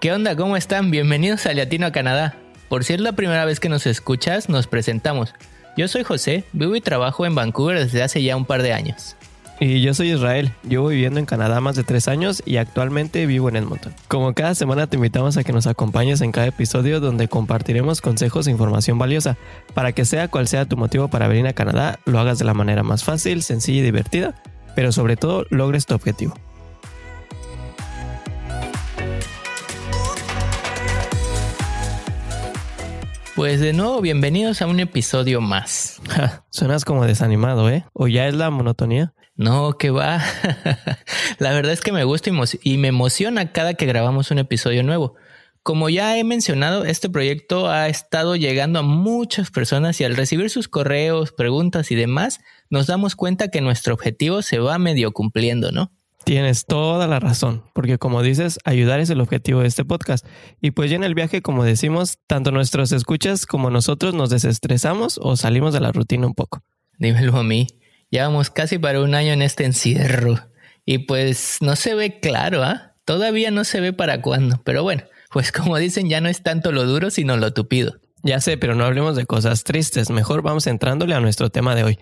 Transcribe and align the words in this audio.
¿Qué 0.00 0.12
onda? 0.12 0.36
¿Cómo 0.36 0.56
están? 0.56 0.92
Bienvenidos 0.92 1.44
a 1.46 1.54
Latino 1.54 1.90
Canadá. 1.90 2.36
Por 2.68 2.84
si 2.84 2.92
es 2.92 3.00
la 3.00 3.14
primera 3.14 3.44
vez 3.44 3.58
que 3.58 3.68
nos 3.68 3.84
escuchas, 3.84 4.48
nos 4.48 4.68
presentamos. 4.68 5.34
Yo 5.76 5.88
soy 5.88 6.04
José, 6.04 6.44
vivo 6.52 6.76
y 6.76 6.80
trabajo 6.80 7.26
en 7.26 7.34
Vancouver 7.34 7.80
desde 7.80 8.04
hace 8.04 8.22
ya 8.22 8.36
un 8.36 8.44
par 8.44 8.62
de 8.62 8.72
años. 8.72 9.16
Y 9.58 9.80
yo 9.80 9.94
soy 9.94 10.12
Israel, 10.12 10.52
llevo 10.62 10.86
viviendo 10.86 11.18
en 11.18 11.26
Canadá 11.26 11.60
más 11.60 11.74
de 11.74 11.82
tres 11.82 12.06
años 12.06 12.44
y 12.46 12.58
actualmente 12.58 13.26
vivo 13.26 13.48
en 13.48 13.56
Edmonton. 13.56 13.92
Como 14.06 14.34
cada 14.34 14.54
semana 14.54 14.86
te 14.86 14.94
invitamos 14.94 15.36
a 15.36 15.42
que 15.42 15.52
nos 15.52 15.66
acompañes 15.66 16.20
en 16.20 16.30
cada 16.30 16.46
episodio 16.46 17.00
donde 17.00 17.26
compartiremos 17.26 18.00
consejos 18.00 18.46
e 18.46 18.52
información 18.52 18.98
valiosa 18.98 19.36
para 19.74 19.90
que 19.90 20.04
sea 20.04 20.28
cual 20.28 20.46
sea 20.46 20.66
tu 20.66 20.76
motivo 20.76 21.08
para 21.08 21.26
venir 21.26 21.48
a 21.48 21.54
Canadá, 21.54 21.98
lo 22.04 22.20
hagas 22.20 22.38
de 22.38 22.44
la 22.44 22.54
manera 22.54 22.84
más 22.84 23.02
fácil, 23.02 23.42
sencilla 23.42 23.80
y 23.80 23.82
divertida, 23.82 24.36
pero 24.76 24.92
sobre 24.92 25.16
todo 25.16 25.44
logres 25.50 25.86
tu 25.86 25.94
objetivo. 25.96 26.36
Pues 33.38 33.60
de 33.60 33.72
nuevo, 33.72 34.00
bienvenidos 34.00 34.62
a 34.62 34.66
un 34.66 34.80
episodio 34.80 35.40
más. 35.40 36.02
suenas 36.50 36.84
como 36.84 37.06
desanimado, 37.06 37.70
¿eh? 37.70 37.84
¿O 37.92 38.08
ya 38.08 38.26
es 38.26 38.34
la 38.34 38.50
monotonía? 38.50 39.14
No, 39.36 39.78
que 39.78 39.90
va. 39.90 40.20
la 41.38 41.52
verdad 41.52 41.70
es 41.70 41.80
que 41.80 41.92
me 41.92 42.02
gusta 42.02 42.32
y 42.64 42.78
me 42.78 42.88
emociona 42.88 43.52
cada 43.52 43.74
que 43.74 43.86
grabamos 43.86 44.32
un 44.32 44.40
episodio 44.40 44.82
nuevo. 44.82 45.14
Como 45.62 45.88
ya 45.88 46.18
he 46.18 46.24
mencionado, 46.24 46.84
este 46.84 47.08
proyecto 47.08 47.70
ha 47.70 47.86
estado 47.86 48.34
llegando 48.34 48.80
a 48.80 48.82
muchas 48.82 49.52
personas 49.52 50.00
y 50.00 50.04
al 50.04 50.16
recibir 50.16 50.50
sus 50.50 50.66
correos, 50.66 51.30
preguntas 51.30 51.92
y 51.92 51.94
demás, 51.94 52.40
nos 52.70 52.88
damos 52.88 53.14
cuenta 53.14 53.52
que 53.52 53.60
nuestro 53.60 53.94
objetivo 53.94 54.42
se 54.42 54.58
va 54.58 54.80
medio 54.80 55.12
cumpliendo, 55.12 55.70
¿no? 55.70 55.92
Tienes 56.24 56.66
toda 56.66 57.06
la 57.06 57.20
razón, 57.20 57.62
porque 57.72 57.96
como 57.98 58.22
dices, 58.22 58.58
ayudar 58.64 59.00
es 59.00 59.08
el 59.10 59.20
objetivo 59.20 59.60
de 59.60 59.68
este 59.68 59.84
podcast. 59.84 60.26
Y 60.60 60.72
pues 60.72 60.90
ya 60.90 60.96
en 60.96 61.04
el 61.04 61.14
viaje, 61.14 61.42
como 61.42 61.64
decimos, 61.64 62.18
tanto 62.26 62.50
nuestros 62.50 62.92
escuchas 62.92 63.46
como 63.46 63.70
nosotros 63.70 64.14
nos 64.14 64.28
desestresamos 64.28 65.18
o 65.22 65.36
salimos 65.36 65.72
de 65.72 65.80
la 65.80 65.92
rutina 65.92 66.26
un 66.26 66.34
poco. 66.34 66.62
Dímelo 66.98 67.36
a 67.36 67.44
mí. 67.44 67.66
Llevamos 68.10 68.50
casi 68.50 68.78
para 68.78 69.00
un 69.00 69.14
año 69.14 69.32
en 69.32 69.42
este 69.42 69.64
encierro. 69.64 70.38
Y 70.84 70.98
pues 70.98 71.58
no 71.60 71.76
se 71.76 71.94
ve 71.94 72.20
claro, 72.20 72.62
¿ah? 72.62 72.94
Todavía 73.04 73.50
no 73.50 73.64
se 73.64 73.80
ve 73.80 73.92
para 73.92 74.20
cuándo. 74.20 74.60
Pero 74.64 74.82
bueno, 74.82 75.04
pues 75.30 75.52
como 75.52 75.76
dicen, 75.78 76.08
ya 76.08 76.20
no 76.20 76.28
es 76.28 76.42
tanto 76.42 76.72
lo 76.72 76.84
duro, 76.84 77.10
sino 77.10 77.36
lo 77.36 77.52
tupido. 77.52 78.00
Ya 78.22 78.40
sé, 78.40 78.58
pero 78.58 78.74
no 78.74 78.84
hablemos 78.84 79.16
de 79.16 79.26
cosas 79.26 79.64
tristes. 79.64 80.10
Mejor 80.10 80.42
vamos 80.42 80.66
entrándole 80.66 81.14
a 81.14 81.20
nuestro 81.20 81.50
tema 81.50 81.74
de 81.74 81.84
hoy. 81.84 81.98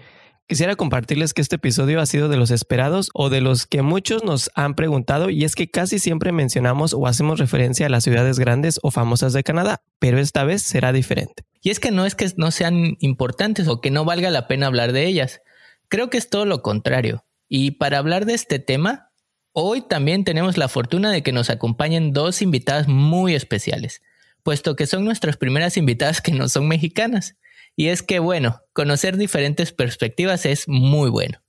Quisiera 0.48 0.77
compartirles 0.77 1.34
que 1.34 1.42
este 1.42 1.56
episodio 1.56 2.00
ha 2.00 2.06
sido 2.06 2.28
de 2.28 2.36
los 2.36 2.52
esperados 2.52 3.11
o 3.14 3.30
de 3.30 3.41
los 3.41 3.66
que 3.66 3.83
muchos 3.83 4.22
nos 4.22 4.48
han 4.55 4.77
preguntado 4.77 5.28
y 5.28 5.42
es 5.42 5.56
que 5.56 5.69
casi 5.69 5.98
siempre 5.98 6.30
mencionamos 6.30 6.94
o 6.94 7.08
hacemos 7.08 7.41
referencia 7.41 7.86
a 7.86 7.89
las 7.89 8.05
ciudades 8.05 8.39
grandes 8.39 8.78
o 8.84 8.92
famosas 8.92 9.33
de 9.33 9.42
Canadá, 9.42 9.83
pero 9.98 10.20
esta 10.20 10.44
vez 10.44 10.62
será 10.62 10.92
diferente. 10.92 11.44
Y 11.62 11.70
es 11.70 11.80
que 11.80 11.91
no 11.91 12.06
es 12.06 12.14
que 12.14 12.30
no 12.36 12.52
sean 12.52 12.97
importantes 13.00 13.67
o 13.67 13.80
que 13.80 13.91
no 13.91 14.05
valga 14.05 14.30
la 14.30 14.47
pena 14.47 14.69
hablar 14.69 14.92
de 14.92 15.06
ellas. 15.06 15.41
Creo 15.89 16.11
que 16.11 16.19
es 16.19 16.30
todo 16.30 16.47
lo 16.47 16.62
contrario. 16.62 17.24
Y 17.48 17.72
para 17.72 17.98
hablar 17.98 18.24
de 18.24 18.34
este 18.34 18.61
tema, 18.61 19.11
hoy 19.50 19.80
también 19.80 20.22
tenemos 20.22 20.56
la 20.58 20.69
fortuna 20.69 21.11
de 21.11 21.24
que 21.24 21.33
nos 21.33 21.50
acompañen 21.50 22.12
dos 22.12 22.41
invitadas 22.41 22.86
muy 22.86 23.34
especiales, 23.34 24.00
puesto 24.44 24.77
que 24.77 24.86
son 24.86 25.05
nuestras 25.05 25.36
primeras 25.36 25.77
invitadas 25.77 26.20
que 26.20 26.30
no 26.30 26.48
son 26.48 26.69
mexicanas. 26.69 27.34
Y 27.77 27.88
es 27.88 28.02
que, 28.02 28.19
bueno, 28.19 28.60
conocer 28.72 29.19
diferentes 29.19 29.72
perspectivas 29.72 30.46
es 30.46 30.66
muy 30.66 31.10
bueno. 31.10 31.42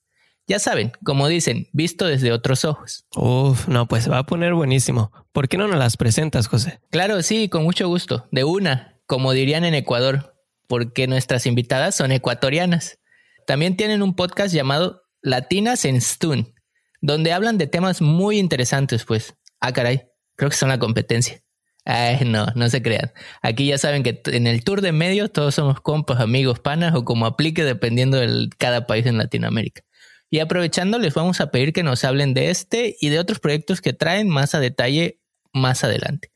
Ya 0.45 0.59
saben, 0.59 0.91
como 1.03 1.27
dicen, 1.27 1.67
visto 1.73 2.05
desde 2.05 2.31
otros 2.31 2.63
ojos. 2.63 3.05
Uf, 3.15 3.67
no, 3.67 3.87
pues 3.87 4.09
va 4.09 4.19
a 4.19 4.25
poner 4.25 4.53
buenísimo. 4.53 5.11
¿Por 5.31 5.49
qué 5.49 5.57
no 5.57 5.67
nos 5.67 5.77
las 5.77 5.97
presentas, 5.97 6.47
José? 6.47 6.79
Claro, 6.89 7.21
sí, 7.21 7.49
con 7.49 7.63
mucho 7.63 7.87
gusto. 7.87 8.27
De 8.31 8.43
una, 8.43 8.99
como 9.07 9.33
dirían 9.33 9.65
en 9.65 9.73
Ecuador, 9.73 10.35
porque 10.67 11.07
nuestras 11.07 11.45
invitadas 11.45 11.95
son 11.95 12.11
ecuatorianas. 12.11 12.99
También 13.45 13.75
tienen 13.75 14.01
un 14.01 14.15
podcast 14.15 14.53
llamado 14.53 15.03
Latinas 15.21 15.85
en 15.85 15.99
Stun, 16.01 16.53
donde 17.01 17.33
hablan 17.33 17.57
de 17.57 17.67
temas 17.67 18.01
muy 18.01 18.37
interesantes, 18.39 19.05
pues. 19.05 19.35
Ah, 19.59 19.73
caray, 19.73 20.09
creo 20.35 20.49
que 20.49 20.57
son 20.57 20.69
la 20.69 20.79
competencia. 20.79 21.41
Ay, 21.89 22.25
no, 22.25 22.47
no 22.53 22.69
se 22.69 22.81
crean. 22.81 23.13
Aquí 23.41 23.67
ya 23.67 23.77
saben 23.77 24.03
que 24.03 24.21
en 24.25 24.45
el 24.45 24.65
tour 24.65 24.81
de 24.81 24.91
medios 24.91 25.31
todos 25.31 25.55
somos 25.55 25.79
compas, 25.79 26.19
amigos, 26.19 26.59
panas 26.59 26.93
o 26.93 27.05
como 27.05 27.25
aplique 27.25 27.63
dependiendo 27.63 28.17
de 28.17 28.49
cada 28.57 28.85
país 28.85 29.05
en 29.05 29.17
Latinoamérica. 29.17 29.83
Y 30.29 30.39
aprovechando, 30.39 30.99
les 30.99 31.13
vamos 31.13 31.39
a 31.39 31.49
pedir 31.49 31.71
que 31.71 31.83
nos 31.83 32.03
hablen 32.03 32.33
de 32.33 32.49
este 32.49 32.97
y 32.99 33.07
de 33.07 33.19
otros 33.19 33.39
proyectos 33.39 33.79
que 33.79 33.93
traen 33.93 34.27
más 34.27 34.53
a 34.53 34.59
detalle 34.59 35.21
más 35.53 35.85
adelante. 35.85 36.29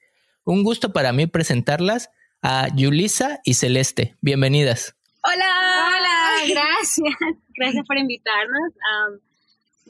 Un 0.45 0.63
gusto 0.63 0.93
para 0.93 1.11
mí 1.11 1.27
presentarlas 1.27 2.11
a 2.41 2.73
Yulisa 2.73 3.41
y 3.43 3.55
Celeste. 3.55 4.15
Bienvenidas. 4.21 4.95
Hola, 5.21 5.89
hola, 5.97 6.45
gracias. 6.47 7.13
Gracias 7.57 7.85
por 7.85 7.97
invitarnos. 7.97 8.71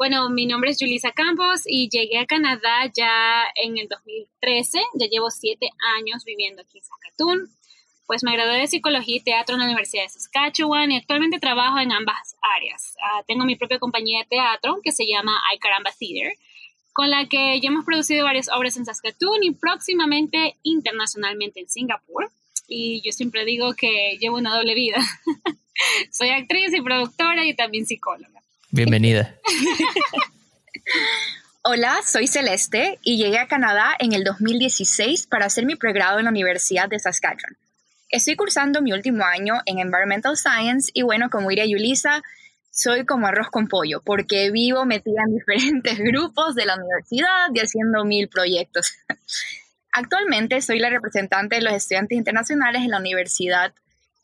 Bueno, 0.01 0.31
mi 0.31 0.47
nombre 0.47 0.71
es 0.71 0.77
Julisa 0.79 1.11
Campos 1.11 1.61
y 1.63 1.87
llegué 1.87 2.17
a 2.17 2.25
Canadá 2.25 2.91
ya 2.91 3.43
en 3.53 3.77
el 3.77 3.87
2013. 3.87 4.79
Ya 4.95 5.05
llevo 5.05 5.29
siete 5.29 5.69
años 5.95 6.25
viviendo 6.25 6.63
aquí 6.63 6.79
en 6.79 6.83
Saskatoon. 6.83 7.49
Pues 8.07 8.23
me 8.23 8.33
gradué 8.33 8.61
de 8.61 8.65
Psicología 8.65 9.17
y 9.17 9.19
Teatro 9.19 9.53
en 9.53 9.59
la 9.59 9.65
Universidad 9.67 10.01
de 10.01 10.09
Saskatchewan 10.09 10.91
y 10.91 10.97
actualmente 10.97 11.37
trabajo 11.37 11.77
en 11.77 11.91
ambas 11.91 12.35
áreas. 12.57 12.95
Ah, 13.03 13.21
tengo 13.27 13.45
mi 13.45 13.55
propia 13.55 13.77
compañía 13.77 14.21
de 14.21 14.25
teatro 14.25 14.79
que 14.83 14.91
se 14.91 15.05
llama 15.05 15.39
I 15.53 15.59
Caramba 15.59 15.91
Theater, 15.91 16.33
con 16.93 17.11
la 17.11 17.27
que 17.27 17.59
ya 17.59 17.69
hemos 17.69 17.85
producido 17.85 18.25
varias 18.25 18.49
obras 18.49 18.77
en 18.77 18.85
Saskatoon 18.85 19.43
y 19.43 19.51
próximamente 19.51 20.57
internacionalmente 20.63 21.59
en 21.59 21.69
Singapur. 21.69 22.31
Y 22.67 23.03
yo 23.05 23.11
siempre 23.11 23.45
digo 23.45 23.75
que 23.75 24.17
llevo 24.19 24.37
una 24.37 24.57
doble 24.57 24.73
vida. 24.73 24.97
Soy 26.11 26.29
actriz 26.29 26.73
y 26.73 26.81
productora 26.81 27.45
y 27.45 27.55
también 27.55 27.85
psicóloga. 27.85 28.30
Bienvenida. 28.73 29.35
Hola, 31.61 31.99
soy 32.05 32.27
Celeste 32.27 32.99
y 33.03 33.17
llegué 33.17 33.37
a 33.37 33.49
Canadá 33.49 33.93
en 33.99 34.13
el 34.13 34.23
2016 34.23 35.27
para 35.27 35.47
hacer 35.47 35.65
mi 35.65 35.75
pregrado 35.75 36.19
en 36.19 36.25
la 36.25 36.31
Universidad 36.31 36.87
de 36.87 36.97
Saskatchewan. 36.97 37.57
Estoy 38.09 38.37
cursando 38.37 38.81
mi 38.81 38.93
último 38.93 39.25
año 39.25 39.55
en 39.65 39.79
Environmental 39.79 40.37
Science 40.37 40.89
y 40.93 41.01
bueno, 41.01 41.29
como 41.29 41.49
diría 41.49 41.65
Yulisa, 41.65 42.23
soy 42.71 43.05
como 43.05 43.27
arroz 43.27 43.49
con 43.49 43.67
pollo 43.67 44.01
porque 44.05 44.51
vivo 44.51 44.85
metida 44.85 45.19
en 45.27 45.35
diferentes 45.35 45.99
grupos 45.99 46.55
de 46.55 46.65
la 46.65 46.75
universidad 46.75 47.49
y 47.53 47.59
haciendo 47.59 48.05
mil 48.05 48.29
proyectos. 48.29 48.93
Actualmente 49.91 50.61
soy 50.61 50.79
la 50.79 50.89
representante 50.89 51.57
de 51.57 51.61
los 51.61 51.73
estudiantes 51.73 52.17
internacionales 52.17 52.83
en 52.83 52.91
la 52.91 52.99
Universidad 52.99 53.73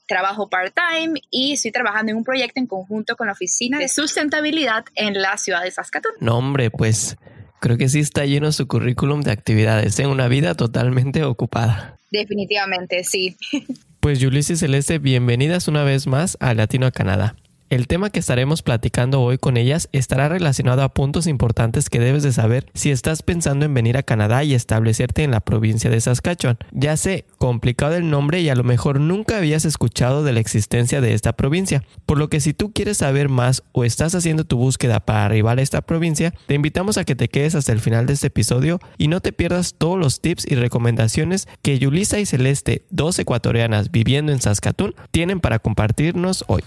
trabajo 0.07 0.50
part-time 0.50 1.22
y 1.29 1.53
estoy 1.53 1.72
trabajando 1.72 2.12
en 2.12 2.18
un 2.18 2.23
proyecto 2.23 2.59
en 2.59 2.68
conjunto 2.68 3.16
con 3.16 3.28
la 3.28 3.34
Oficina 3.34 3.78
de 3.78 3.88
Sustentabilidad 3.88 4.85
en 4.95 5.22
la 5.22 5.38
ciudad 5.38 5.63
de 5.63 5.72
Saskatoon. 5.72 6.16
No, 6.19 6.38
hombre, 6.38 6.72
pues 6.72 7.18
creo 7.59 7.78
que 7.78 7.90
sí 7.90 8.00
está 8.00 8.25
lleno 8.25 8.51
su 8.51 8.67
currículum 8.67 9.22
de 9.22 9.31
actividades, 9.31 10.00
en 10.00 10.06
¿eh? 10.06 10.09
una 10.09 10.28
vida 10.28 10.56
totalmente 10.56 11.23
ocupada. 11.23 11.97
Definitivamente, 12.12 13.03
sí. 13.03 13.35
Pues 14.00 14.23
Ulises 14.23 14.59
Celeste, 14.59 15.00
bienvenidas 15.00 15.67
una 15.67 15.84
vez 15.84 16.07
más 16.07 16.38
a 16.40 16.53
Latino 16.53 16.85
a 16.85 16.91
Canadá. 16.91 17.35
El 17.69 17.88
tema 17.88 18.09
que 18.09 18.19
estaremos 18.19 18.61
platicando 18.61 19.22
hoy 19.22 19.38
con 19.38 19.57
ellas 19.57 19.89
estará 19.91 20.29
relacionado 20.29 20.83
a 20.83 20.94
puntos 20.94 21.28
importantes 21.28 21.89
que 21.89 22.00
debes 22.00 22.23
de 22.23 22.31
saber 22.31 22.66
si 22.73 22.91
estás 22.91 23.23
pensando 23.23 23.66
en 23.66 23.73
venir 23.73 23.97
a 23.97 24.03
Canadá 24.03 24.45
y 24.45 24.53
establecerte 24.53 25.23
en 25.23 25.31
la 25.31 25.41
provincia 25.41 25.89
de 25.89 26.00
Saskatchewan. 26.00 26.57
Ya 26.72 26.95
sé, 26.95 27.25
complicado 27.38 27.95
el 27.95 28.09
nombre 28.09 28.39
y 28.39 28.47
a 28.47 28.55
lo 28.55 28.63
mejor 28.63 29.01
nunca 29.01 29.35
habías 29.35 29.66
escuchado 29.66 30.23
de 30.23 30.31
la 30.31 30.39
existencia 30.39 31.01
de 31.01 31.13
esta 31.13 31.33
provincia, 31.33 31.83
por 32.05 32.17
lo 32.17 32.29
que 32.29 32.39
si 32.39 32.53
tú 32.53 32.72
quieres 32.72 33.00
saber 33.00 33.28
más 33.28 33.63
o 33.73 33.84
estás 33.84 34.16
haciendo 34.16 34.45
tu 34.45 34.55
búsqueda 34.55 35.01
para 35.01 35.25
arribar 35.25 35.59
a 35.59 35.61
esta 35.61 35.81
provincia, 35.81 36.34
te 36.46 36.53
invitamos 36.53 36.97
a 36.97 37.03
que 37.03 37.17
te 37.17 37.28
quedes 37.28 37.53
hasta 37.53 37.73
el 37.73 37.81
final 37.81 38.05
de 38.05 38.13
este 38.13 38.28
episodio 38.28 38.79
y 38.97 39.09
no 39.09 39.20
te 39.20 39.34
pierdas 39.34 39.75
todos 39.78 39.99
los 39.99 40.22
tips 40.22 40.49
y 40.49 40.55
recomendaciones 40.55 41.49
que 41.63 41.79
Yulisa 41.79 42.17
y 42.17 42.25
Celeste, 42.25 42.85
dos 42.91 43.20
ecuatorianas 43.20 43.91
viviendo 43.91 44.31
en 44.31 44.40
Saskatoon, 44.40 44.96
tienen 45.11 45.41
para 45.41 45.59
compartirnos 45.59 46.46
hoy. 46.47 46.63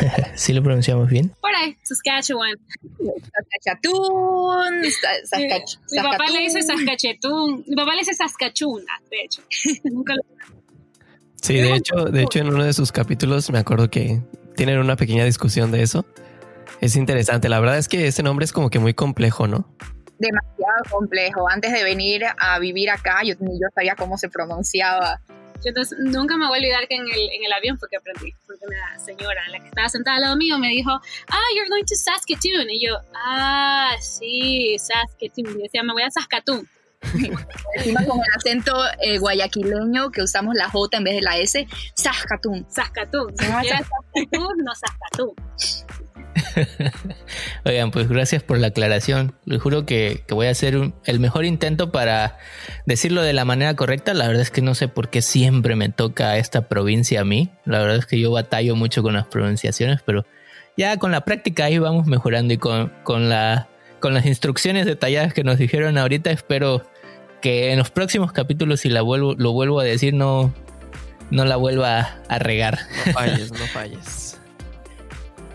¿Sí 0.34 0.52
lo 0.52 0.62
pronunciamos 0.62 1.08
bien? 1.08 1.32
Por 1.40 1.54
ahí, 1.54 1.76
Saskatchewan. 1.82 2.54
Saskatchewan. 3.70 4.82
Mi 5.90 6.02
papá 6.02 6.30
le 6.30 6.40
dice 6.40 6.62
Saskatchewan. 6.62 7.64
Mi 7.66 7.76
papá 7.76 7.92
le 7.92 7.98
dice 7.98 8.14
Saskatchewan, 8.14 8.84
de 9.10 9.16
hecho. 9.24 9.42
Nunca 9.84 10.14
lo... 10.14 10.22
Sí, 11.42 11.54
de 11.54 11.74
hecho, 11.74 12.06
de 12.06 12.22
hecho, 12.22 12.38
en 12.40 12.48
uno 12.48 12.64
de 12.64 12.72
sus 12.72 12.90
capítulos 12.92 13.50
me 13.50 13.58
acuerdo 13.58 13.88
que 13.90 14.20
tienen 14.56 14.78
una 14.78 14.96
pequeña 14.96 15.24
discusión 15.24 15.70
de 15.70 15.82
eso. 15.82 16.04
Es 16.80 16.96
interesante. 16.96 17.48
La 17.48 17.60
verdad 17.60 17.78
es 17.78 17.88
que 17.88 18.06
ese 18.06 18.22
nombre 18.22 18.44
es 18.44 18.52
como 18.52 18.70
que 18.70 18.78
muy 18.78 18.94
complejo, 18.94 19.46
¿no? 19.46 19.68
Demasiado 20.18 20.82
complejo. 20.90 21.48
Antes 21.48 21.72
de 21.72 21.84
venir 21.84 22.24
a 22.38 22.58
vivir 22.58 22.90
acá, 22.90 23.22
yo 23.22 23.34
ni 23.40 23.52
yo 23.52 23.66
sabía 23.74 23.94
cómo 23.96 24.18
se 24.18 24.28
pronunciaba 24.28 25.20
Entonces, 25.64 25.98
nunca 25.98 26.36
me 26.36 26.46
voy 26.46 26.58
a 26.58 26.60
olvidar 26.60 26.88
que 26.88 26.96
en 26.96 27.02
el, 27.02 27.30
en 27.32 27.44
el 27.44 27.52
avión 27.52 27.78
fue 27.78 27.88
que 27.88 27.96
aprendí, 27.96 28.32
porque 28.46 28.64
una 28.66 28.98
señora, 28.98 29.42
la 29.48 29.58
que 29.60 29.66
estaba 29.66 29.88
sentada 29.88 30.16
al 30.16 30.22
lado 30.22 30.36
mío, 30.36 30.58
me 30.58 30.68
dijo, 30.68 30.90
ah, 30.90 31.48
you're 31.54 31.68
going 31.68 31.84
to 31.84 31.94
Saskatoon. 31.94 32.70
Y 32.70 32.86
yo, 32.86 32.96
ah, 33.14 33.94
sí, 34.00 34.76
Saskatoon. 34.78 35.58
Y 35.58 35.62
decía, 35.62 35.82
me 35.82 35.92
voy 35.92 36.02
a 36.02 36.10
Saskatoon. 36.10 36.68
Encima 37.74 38.04
con 38.04 38.18
el 38.18 38.24
acento 38.34 38.74
eh, 39.00 39.18
guayaquileño 39.18 40.10
que 40.10 40.22
usamos 40.22 40.54
la 40.54 40.68
J 40.68 40.96
en 40.96 41.04
vez 41.04 41.14
de 41.14 41.22
la 41.22 41.36
S, 41.38 41.66
Saskatoon. 41.94 42.66
Saskatoon. 42.70 43.36
Si 43.36 43.46
no 43.46 43.62
Saskatoon, 43.62 44.58
no 44.58 44.74
Saskatoon. 44.74 45.85
Oigan, 47.64 47.90
pues 47.90 48.08
gracias 48.08 48.42
por 48.42 48.58
la 48.58 48.68
aclaración. 48.68 49.34
Les 49.44 49.60
juro 49.60 49.86
que, 49.86 50.24
voy 50.28 50.46
a 50.46 50.50
hacer 50.50 50.92
el 51.04 51.20
mejor 51.20 51.44
intento 51.44 51.92
para 51.92 52.38
decirlo 52.86 53.22
de 53.22 53.32
la 53.32 53.44
manera 53.44 53.74
correcta. 53.74 54.14
La 54.14 54.26
verdad 54.26 54.42
es 54.42 54.50
que 54.50 54.62
no 54.62 54.74
sé 54.74 54.88
por 54.88 55.10
qué 55.10 55.22
siempre 55.22 55.76
me 55.76 55.88
toca 55.88 56.36
esta 56.38 56.68
provincia 56.68 57.20
a 57.20 57.24
mí. 57.24 57.50
La 57.64 57.80
verdad 57.80 57.96
es 57.96 58.06
que 58.06 58.18
yo 58.20 58.30
batallo 58.30 58.76
mucho 58.76 59.02
con 59.02 59.14
las 59.14 59.26
pronunciaciones, 59.26 60.00
pero 60.04 60.26
ya 60.76 60.96
con 60.98 61.10
la 61.10 61.22
práctica 61.22 61.64
ahí 61.64 61.78
vamos 61.78 62.06
mejorando 62.06 62.52
y 62.52 62.58
con, 62.58 62.92
con, 63.02 63.28
la, 63.28 63.68
con 64.00 64.14
las 64.14 64.26
instrucciones 64.26 64.86
detalladas 64.86 65.32
que 65.32 65.42
nos 65.42 65.58
dijeron 65.58 65.96
ahorita 65.96 66.30
espero 66.30 66.82
que 67.40 67.72
en 67.72 67.78
los 67.78 67.90
próximos 67.90 68.32
capítulos 68.32 68.80
si 68.80 68.90
la 68.90 69.00
vuelvo, 69.02 69.34
lo 69.34 69.52
vuelvo 69.52 69.80
a 69.80 69.84
decir 69.84 70.12
no, 70.12 70.52
no 71.30 71.44
la 71.44 71.56
vuelva 71.56 72.18
a 72.28 72.38
regar. 72.38 72.78
No 73.06 73.12
falles, 73.12 73.52
no 73.58 73.66
falles. 73.66 74.38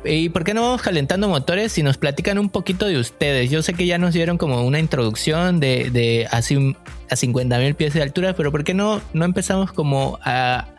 ¿Y 0.04 0.30
por 0.30 0.44
qué 0.44 0.54
no 0.54 0.62
vamos 0.62 0.82
calentando 0.82 1.28
motores 1.28 1.78
y 1.78 1.84
nos 1.84 1.98
platican 1.98 2.40
un 2.40 2.50
poquito 2.50 2.88
de 2.88 2.98
ustedes? 2.98 3.52
Yo 3.52 3.62
sé 3.62 3.74
que 3.74 3.86
ya 3.86 4.00
nos 4.00 4.14
dieron 4.14 4.38
como 4.38 4.66
una 4.66 4.80
introducción 4.80 5.60
de, 5.60 5.92
de 5.92 6.28
así 6.32 6.76
a 7.10 7.16
50 7.16 7.58
mil 7.60 7.76
pies 7.76 7.94
de 7.94 8.02
altura, 8.02 8.34
pero 8.34 8.52
¿por 8.52 8.64
qué 8.64 8.74
no, 8.74 9.02
no 9.14 9.26
empezamos 9.26 9.72
como 9.72 10.18
a, 10.24 10.70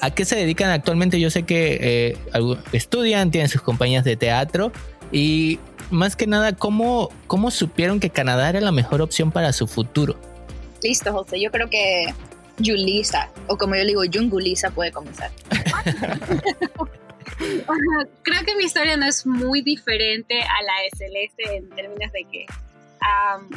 a 0.00 0.10
qué 0.10 0.24
se 0.24 0.34
dedican 0.34 0.70
actualmente? 0.70 1.20
Yo 1.20 1.30
sé 1.30 1.44
que 1.44 1.78
eh, 1.80 2.18
estudian, 2.72 3.30
tienen 3.30 3.48
sus 3.48 3.62
compañías 3.62 4.04
de 4.04 4.16
teatro 4.16 4.72
y 5.12 5.60
más 5.90 6.16
que 6.16 6.26
nada, 6.26 6.52
¿cómo, 6.52 7.10
¿cómo 7.28 7.52
supieron 7.52 8.00
que 8.00 8.10
Canadá 8.10 8.48
era 8.48 8.60
la 8.60 8.72
mejor 8.72 9.00
opción 9.00 9.30
para 9.30 9.52
su 9.52 9.68
futuro? 9.68 10.16
Listo, 10.82 11.12
José. 11.12 11.40
Yo 11.40 11.50
creo 11.52 11.68
que 11.70 12.12
Julisa, 12.58 13.30
o 13.46 13.56
como 13.56 13.76
yo 13.76 13.84
digo, 13.84 14.02
Jungulisa 14.12 14.70
puede 14.70 14.90
comenzar. 14.90 15.30
Creo 18.22 18.44
que 18.44 18.54
mi 18.56 18.64
historia 18.64 18.96
no 18.96 19.06
es 19.06 19.26
muy 19.26 19.62
diferente 19.62 20.40
a 20.40 20.62
la 20.62 20.82
de 20.82 20.90
Celeste 20.96 21.56
en 21.56 21.70
términos 21.70 22.12
de 22.12 22.24
que 22.30 22.46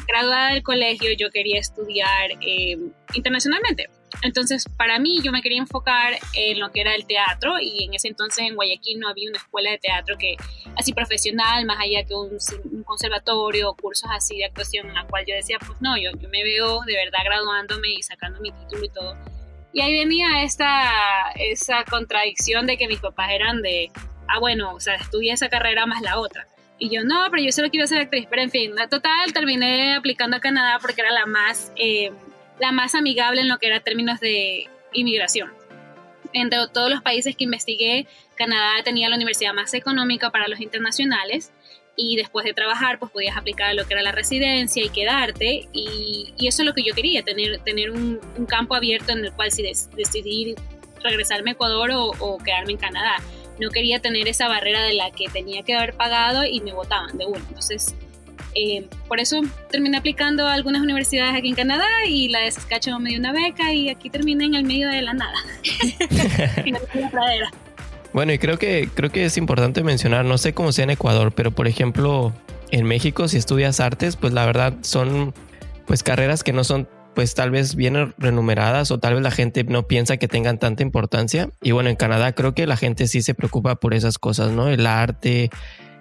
graduada 0.07 0.53
del 0.53 0.63
colegio 0.63 1.11
yo 1.17 1.29
quería 1.29 1.59
estudiar 1.59 2.31
em, 2.41 2.91
internacionalmente. 3.13 3.89
Entonces, 4.21 4.65
para 4.77 4.99
mí, 4.99 5.21
yo 5.23 5.31
me 5.31 5.41
quería 5.41 5.57
enfocar 5.57 6.13
en 6.35 6.59
lo 6.59 6.71
que 6.71 6.81
era 6.81 6.93
el 6.93 7.05
teatro 7.05 7.59
y 7.59 7.83
en 7.83 7.95
ese 7.95 8.07
entonces 8.07 8.45
en 8.47 8.55
Guayaquil 8.55 8.99
no 8.99 9.09
había 9.09 9.27
una 9.27 9.39
escuela 9.39 9.71
de 9.71 9.79
teatro 9.79 10.17
que 10.19 10.35
así 10.77 10.93
profesional, 10.93 11.65
más 11.65 11.79
allá 11.79 12.05
que 12.05 12.13
un, 12.13 12.37
un 12.71 12.83
conservatorio, 12.83 13.73
cursos 13.73 14.09
así 14.13 14.37
de 14.37 14.45
actuación, 14.45 14.87
en 14.87 14.93
la 14.93 15.07
cual 15.07 15.25
yo 15.27 15.33
decía, 15.33 15.57
pues 15.65 15.81
no, 15.81 15.97
yo, 15.97 16.11
yo 16.19 16.29
me 16.29 16.43
veo 16.43 16.81
de 16.85 16.95
verdad 16.95 17.19
graduándome 17.25 17.89
y 17.89 18.03
sacando 18.03 18.39
mi 18.39 18.51
título 18.51 18.85
y 18.85 18.89
todo 18.89 19.17
y 19.73 19.81
ahí 19.81 19.97
venía 19.97 20.43
esta, 20.43 21.31
esa 21.35 21.83
contradicción 21.83 22.67
de 22.67 22.77
que 22.77 22.87
mis 22.87 22.99
papás 22.99 23.31
eran 23.31 23.63
de, 23.63 23.91
ah, 24.27 24.39
bueno, 24.39 24.73
o 24.73 24.79
sea, 24.79 24.95
estudia 24.95 25.33
esa 25.33 25.49
carrera 25.49 25.87
más 25.87 26.01
la 26.03 26.19
otra. 26.19 26.47
Y 26.77 26.89
yo, 26.89 27.03
no, 27.03 27.27
pero 27.31 27.41
yo 27.41 27.51
solo 27.51 27.71
quiero 27.71 27.87
ser 27.87 28.01
actriz. 28.01 28.27
Pero 28.29 28.43
en 28.43 28.51
fin, 28.51 28.73
total 28.89 29.33
terminé 29.33 29.95
aplicando 29.95 30.37
a 30.37 30.39
Canadá 30.39 30.77
porque 30.79 31.01
era 31.01 31.11
la 31.11 31.25
más, 31.25 31.71
eh, 31.75 32.11
la 32.59 32.71
más 32.71 32.93
amigable 32.93 33.41
en 33.41 33.49
lo 33.49 33.57
que 33.57 33.67
era 33.67 33.79
términos 33.79 34.19
de 34.19 34.69
inmigración. 34.91 35.51
Entre 36.33 36.59
todos 36.71 36.91
los 36.91 37.01
países 37.01 37.35
que 37.35 37.43
investigué, 37.43 38.07
Canadá 38.35 38.83
tenía 38.83 39.09
la 39.09 39.15
universidad 39.15 39.53
más 39.53 39.73
económica 39.73 40.29
para 40.29 40.47
los 40.47 40.59
internacionales 40.59 41.51
y 41.95 42.15
después 42.15 42.45
de 42.45 42.53
trabajar 42.53 42.99
pues 42.99 43.11
podías 43.11 43.37
aplicar 43.37 43.73
lo 43.75 43.85
que 43.85 43.93
era 43.93 44.01
la 44.01 44.11
residencia 44.11 44.83
y 44.83 44.89
quedarte 44.89 45.67
y, 45.71 46.33
eso 46.39 46.61
es 46.61 46.65
lo 46.65 46.73
que 46.73 46.83
yo 46.83 46.93
quería, 46.93 47.23
tener, 47.23 47.59
tener 47.59 47.91
un, 47.91 48.19
campo 48.47 48.75
abierto 48.75 49.13
en 49.13 49.25
el 49.25 49.31
cual 49.31 49.51
si 49.51 49.63
decidir 49.63 50.55
regresarme 51.01 51.51
a 51.51 51.53
Ecuador 51.53 51.91
o, 51.91 52.11
o, 52.19 52.37
quedarme 52.37 52.73
en 52.73 52.77
Canadá. 52.77 53.15
No 53.59 53.69
quería 53.69 53.99
tener 53.99 54.27
esa 54.27 54.47
barrera 54.47 54.83
de 54.83 54.93
la 54.93 55.11
que 55.11 55.27
tenía 55.29 55.63
que 55.63 55.75
haber 55.75 55.93
pagado 55.93 56.43
y 56.43 56.59
me 56.61 56.73
votaban 56.73 57.17
de 57.17 57.25
uno. 57.25 57.39
Entonces, 57.47 57.95
eh, 58.55 58.87
por 59.07 59.19
eso 59.19 59.41
terminé 59.71 59.97
aplicando 59.97 60.47
a 60.47 60.53
algunas 60.53 60.81
universidades 60.81 61.35
aquí 61.35 61.49
en 61.49 61.55
Canadá 61.55 61.87
y 62.07 62.29
la 62.29 62.39
de 62.39 62.51
Saskatchewan 62.51 63.01
me 63.01 63.09
dio 63.09 63.19
una 63.19 63.31
beca 63.31 63.73
y 63.73 63.89
aquí 63.89 64.09
terminé 64.09 64.45
en 64.45 64.55
el 64.55 64.63
medio 64.63 64.89
de 64.89 65.01
la 65.01 65.13
nada. 65.13 65.37
en 66.65 66.73
la 66.73 67.09
pradera. 67.09 67.51
Bueno, 68.13 68.31
y 68.31 68.37
creo 68.37 68.59
que, 68.59 68.89
creo 68.93 69.09
que 69.09 69.25
es 69.25 69.37
importante 69.37 69.83
mencionar, 69.83 70.23
no 70.23 70.37
sé 70.37 70.53
cómo 70.53 70.71
sea 70.71 70.83
en 70.83 70.91
Ecuador, 70.91 71.33
pero 71.33 71.51
por 71.51 71.67
ejemplo, 71.67 72.31
en 72.69 72.85
México, 72.85 73.27
si 73.27 73.37
estudias 73.37 73.79
artes, 73.79 74.15
pues 74.15 74.33
la 74.33 74.45
verdad 74.45 74.75
son 74.81 75.33
pues 75.85 76.03
carreras 76.03 76.43
que 76.43 76.53
no 76.53 76.63
son 76.63 76.87
pues 77.15 77.35
tal 77.35 77.51
vez 77.51 77.75
bien 77.75 78.13
renumeradas 78.17 78.91
o 78.91 78.99
tal 78.99 79.15
vez 79.15 79.23
la 79.23 79.31
gente 79.31 79.63
no 79.63 79.87
piensa 79.87 80.17
que 80.17 80.27
tengan 80.27 80.57
tanta 80.57 80.83
importancia. 80.83 81.49
Y 81.61 81.71
bueno, 81.71 81.89
en 81.89 81.95
Canadá 81.95 82.33
creo 82.33 82.53
que 82.53 82.67
la 82.67 82.77
gente 82.77 83.07
sí 83.07 83.21
se 83.21 83.33
preocupa 83.33 83.75
por 83.75 83.93
esas 83.93 84.17
cosas, 84.17 84.51
¿no? 84.51 84.69
El 84.69 84.87
arte, 84.87 85.49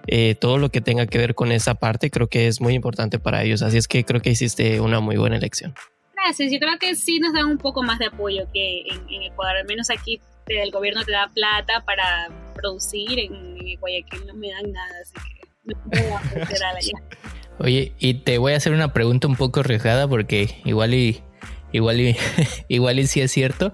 eh, 0.06 0.34
todo 0.34 0.58
lo 0.58 0.70
que 0.70 0.80
tenga 0.80 1.06
que 1.06 1.18
ver 1.18 1.34
con 1.34 1.52
esa 1.52 1.74
parte, 1.74 2.10
creo 2.10 2.28
que 2.28 2.46
es 2.46 2.60
muy 2.60 2.74
importante 2.74 3.18
para 3.18 3.42
ellos. 3.42 3.62
Así 3.62 3.76
es 3.76 3.88
que 3.88 4.04
creo 4.04 4.20
que 4.20 4.30
hiciste 4.30 4.80
una 4.80 5.00
muy 5.00 5.16
buena 5.16 5.36
elección. 5.36 5.74
Gracias, 6.14 6.52
yo 6.52 6.58
creo 6.58 6.78
que 6.78 6.94
sí 6.94 7.18
nos 7.18 7.32
dan 7.32 7.46
un 7.46 7.58
poco 7.58 7.82
más 7.82 7.98
de 7.98 8.06
apoyo 8.06 8.46
que 8.52 8.82
en, 8.82 9.00
en 9.10 9.22
Ecuador, 9.24 9.56
al 9.56 9.66
menos 9.66 9.90
aquí 9.90 10.20
el 10.56 10.70
gobierno 10.70 11.04
te 11.04 11.12
da 11.12 11.30
plata 11.32 11.84
para 11.84 12.28
producir, 12.54 13.18
en, 13.18 13.52
Guayaquil 13.80 14.26
no 14.26 14.34
me 14.34 14.50
dan 14.50 14.72
nada, 14.72 14.92
así 15.00 15.14
que 15.14 15.48
no 15.64 15.74
puedo 15.90 16.16
allá. 16.76 16.92
Oye, 17.58 17.92
y 17.98 18.14
te 18.14 18.38
voy 18.38 18.54
a 18.54 18.56
hacer 18.56 18.72
una 18.72 18.92
pregunta 18.92 19.28
un 19.28 19.36
poco 19.36 19.60
arriesgada 19.60 20.08
porque 20.08 20.60
igual 20.64 20.94
y 20.94 21.22
igual 21.72 22.00
y 22.00 22.16
igual 22.68 22.98
y 22.98 23.06
sí 23.06 23.20
es 23.20 23.30
cierto. 23.30 23.72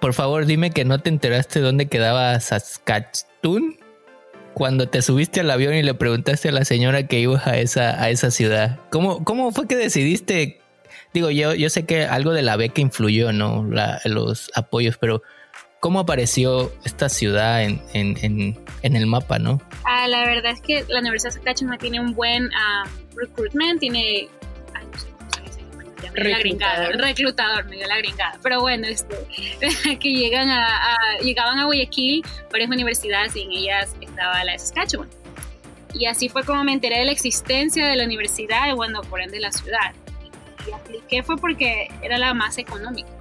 Por 0.00 0.14
favor, 0.14 0.46
dime 0.46 0.70
que 0.70 0.84
no 0.84 1.00
te 1.00 1.08
enteraste 1.08 1.60
dónde 1.60 1.86
quedaba 1.86 2.38
Saskatchewan 2.40 3.76
cuando 4.54 4.88
te 4.88 5.02
subiste 5.02 5.40
al 5.40 5.50
avión 5.50 5.74
y 5.74 5.82
le 5.82 5.94
preguntaste 5.94 6.48
a 6.48 6.52
la 6.52 6.64
señora 6.64 7.06
que 7.06 7.20
ibas 7.20 7.46
a 7.46 7.58
esa 7.58 8.02
a 8.02 8.10
esa 8.10 8.30
ciudad. 8.30 8.78
¿Cómo 8.90 9.24
cómo 9.24 9.52
fue 9.52 9.66
que 9.66 9.76
decidiste? 9.76 10.60
Digo, 11.12 11.30
yo 11.30 11.54
yo 11.54 11.70
sé 11.70 11.84
que 11.84 12.04
algo 12.04 12.32
de 12.32 12.42
la 12.42 12.56
beca 12.56 12.80
influyó, 12.80 13.32
¿no? 13.32 13.68
los 14.04 14.50
apoyos, 14.54 14.96
pero 14.98 15.22
¿Cómo 15.80 16.00
apareció 16.00 16.72
esta 16.84 17.08
ciudad 17.08 17.62
en, 17.62 17.82
en, 17.92 18.56
en, 18.82 18.96
el 18.96 19.06
mapa, 19.06 19.38
no? 19.38 19.60
Ah, 19.84 20.08
la 20.08 20.24
verdad 20.24 20.52
es 20.52 20.60
que 20.60 20.84
la 20.88 21.00
Universidad 21.00 21.30
de 21.30 21.34
Saskatchewan 21.34 21.78
tiene 21.78 22.00
un 22.00 22.14
buen 22.14 22.46
uh, 22.46 22.88
recruitment, 23.14 23.80
tiene... 23.80 24.28
Ay, 24.74 24.86
no 24.90 24.98
sé 24.98 25.06
cómo 25.10 25.30
se 25.30 25.42
dice 25.42 26.10
reclutador. 26.14 26.96
reclutador, 26.96 27.64
me 27.66 27.76
dio 27.76 27.86
la 27.86 27.98
gringada. 27.98 28.38
Pero 28.42 28.60
bueno, 28.60 28.86
este, 28.86 29.16
que 30.00 30.12
llegan 30.12 30.48
a, 30.48 30.94
a, 30.94 31.18
llegaban 31.18 31.58
a 31.58 31.66
Guayaquil 31.66 32.24
varias 32.50 32.70
universidades 32.70 33.36
y 33.36 33.42
en 33.42 33.52
ellas 33.52 33.94
estaba 34.00 34.42
la 34.44 34.52
de 34.52 34.58
Saskatchewan. 34.58 35.10
Y 35.92 36.06
así 36.06 36.28
fue 36.28 36.44
como 36.44 36.64
me 36.64 36.72
enteré 36.72 36.98
de 36.98 37.04
la 37.04 37.12
existencia 37.12 37.86
de 37.86 37.96
la 37.96 38.04
universidad 38.04 38.68
y 38.68 38.72
bueno, 38.72 39.02
por 39.02 39.20
ende 39.20 39.40
la 39.40 39.52
ciudad. 39.52 39.94
Y 40.66 40.72
apliqué 40.72 41.22
fue 41.22 41.36
porque 41.36 41.88
era 42.02 42.18
la 42.18 42.34
más 42.34 42.58
económica 42.58 43.15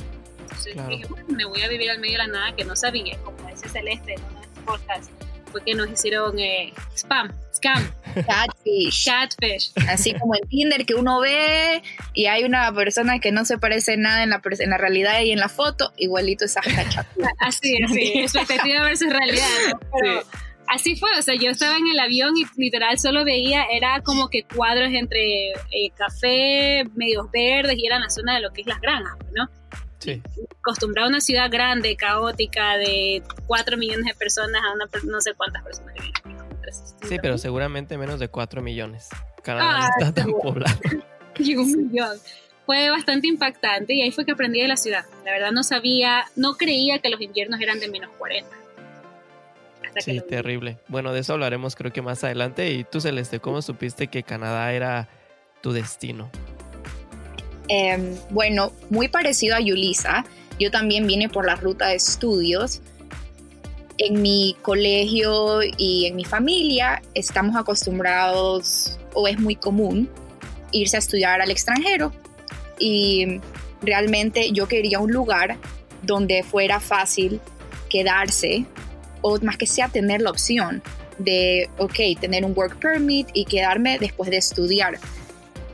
dije, 0.64 1.06
bueno, 1.10 1.28
me 1.30 1.46
voy 1.46 1.62
a 1.62 1.68
vivir 1.68 1.90
al 1.92 2.00
medio 2.00 2.14
de 2.14 2.18
la 2.20 2.28
nada 2.28 2.56
que 2.56 2.64
no 2.64 2.76
sabía, 2.76 3.18
como 3.20 3.48
ese 3.50 3.70
Celeste 3.70 4.14
en 4.14 4.22
de 4.22 4.62
podcast, 4.66 5.12
fue 5.52 5.64
que 5.64 5.74
nos 5.74 5.90
hicieron 5.90 6.38
eh, 6.40 6.74
spam, 6.96 7.32
scam. 7.54 7.92
Catfish. 8.14 9.06
Catfish. 9.06 9.72
Así 9.90 10.14
como 10.14 10.36
en 10.36 10.48
Tinder 10.48 10.86
que 10.86 10.96
uno 10.96 11.20
ve 11.20 11.82
y 12.14 12.26
hay 12.26 12.44
una 12.44 12.74
persona 12.74 13.20
que 13.20 13.32
no 13.32 13.46
se 13.46 13.58
parece 13.58 13.98
nada 13.98 14.24
en 14.24 14.30
la, 14.30 14.42
en 14.44 14.70
la 14.70 14.78
realidad 14.78 15.22
y 15.22 15.32
en 15.32 15.40
la 15.40 15.50
foto, 15.50 15.94
igualito 15.98 16.46
esa 16.46 16.62
Así, 17.40 17.78
así, 17.84 18.20
expectativa 18.20 18.84
versus 18.84 19.10
realidad. 19.10 19.48
Pero, 20.00 20.24
así 20.68 20.96
fue, 20.96 21.10
o 21.18 21.22
sea, 21.22 21.36
yo 21.36 21.50
estaba 21.50 21.78
en 21.78 21.88
el 21.88 22.00
avión 22.00 22.34
y 22.38 22.46
literal 22.58 22.98
solo 23.00 23.24
veía, 23.26 23.64
era 23.72 24.02
como 24.02 24.30
que 24.30 24.44
cuadros 24.44 24.90
entre 24.92 25.52
eh, 25.52 25.92
café, 25.96 26.84
medios 26.96 27.30
verdes 27.32 27.78
y 27.78 27.86
era 27.86 28.00
la 28.00 28.10
zona 28.10 28.36
de 28.36 28.42
lo 28.42 28.52
que 28.52 28.62
es 28.62 28.68
las 28.68 28.80
granjas, 28.82 29.18
¿no? 29.34 29.50
Acostumbrado 30.60 31.08
a 31.08 31.10
una 31.10 31.22
ciudad 31.22 31.50
grande, 31.50 31.96
caótica, 31.96 32.78
de 32.78 33.24
4 33.48 33.78
millones 33.78 34.06
de 34.06 34.14
personas 34.14 34.62
a 34.64 34.74
una, 34.74 34.86
no 35.04 35.22
sé 35.22 35.34
cuántas 35.34 35.64
personas 35.64 35.96
Sí, 37.04 37.18
pero 37.22 37.38
seguramente 37.38 37.98
menos 37.98 38.20
de 38.20 38.28
4 38.28 38.62
millones. 38.62 39.10
Canadá 39.44 39.86
ah, 39.86 39.90
está 40.00 40.14
tan 40.14 40.32
poblado. 40.32 40.80
y 41.40 41.56
un 41.56 41.90
millón. 41.90 42.18
Fue 42.66 42.90
bastante 42.90 43.28
impactante 43.28 43.94
y 43.94 44.02
ahí 44.02 44.12
fue 44.12 44.25
que 44.25 44.32
aprendí 44.32 44.60
de 44.60 44.68
la 44.68 44.78
ciudad. 44.78 45.06
La 45.24 45.32
verdad 45.32 45.52
no 45.52 45.64
sabía, 45.64 46.25
no 46.36 46.56
creía 46.56 47.00
que 47.00 47.10
los 47.10 47.22
inviernos 47.22 47.62
eran 47.62 47.80
de 47.80 47.88
menos 47.90 48.10
40. 48.18 48.50
sí, 50.00 50.20
terrible. 50.28 50.80
Bueno, 50.88 51.14
de 51.14 51.20
eso 51.20 51.34
hablaremos 51.34 51.75
creo 51.75 51.94
que 51.94 52.02
más 52.02 52.24
adelante. 52.24 52.72
Y 52.72 52.84
tú, 52.84 53.02
Celeste, 53.02 53.40
¿cómo 53.40 53.62
supiste 53.62 54.08
que 54.08 54.24
Canadá 54.24 54.74
era 54.74 55.08
tu 55.62 55.74
destino? 55.74 56.32
Em, 57.67 58.15
bueno, 58.29 58.72
muy 58.89 59.07
parecido 59.07 59.55
a 59.55 59.60
Yulisa. 59.60 60.25
yo 60.57 60.72
también 60.72 61.05
vine 61.05 61.27
por 61.27 61.45
la 61.45 61.55
ruta 61.55 61.88
de 61.88 61.95
estudios. 61.95 62.81
En 63.98 64.22
mi 64.22 64.55
colegio 64.62 65.60
y 65.77 66.05
en 66.05 66.15
mi 66.15 66.24
familia 66.24 67.01
estamos 67.13 67.55
acostumbrados, 67.57 68.98
o 69.13 69.27
es 69.27 69.38
muy 69.39 69.55
común, 69.55 70.10
irse 70.72 70.95
a 70.95 71.00
estudiar 71.00 71.41
al 71.41 71.51
extranjero. 71.51 72.13
Y 72.79 73.41
realmente 73.81 74.51
yo 74.51 74.67
quería 74.67 75.00
un 75.00 75.12
lugar 75.12 75.57
donde 76.03 76.43
fuera 76.43 76.79
fácil 76.79 77.41
quedarse, 77.89 78.65
o 79.22 79.38
más 79.41 79.57
que 79.57 79.67
sea 79.67 79.89
tener 79.89 80.22
la 80.22 80.29
opción 80.29 80.81
de, 81.17 81.69
ok, 81.77 82.19
tener 82.19 82.45
un 82.45 82.53
work 82.55 82.79
permit 82.79 83.27
y 83.34 83.45
quedarme 83.45 83.98
después 84.00 84.29
de 84.29 84.38
estudiar. 84.38 85.00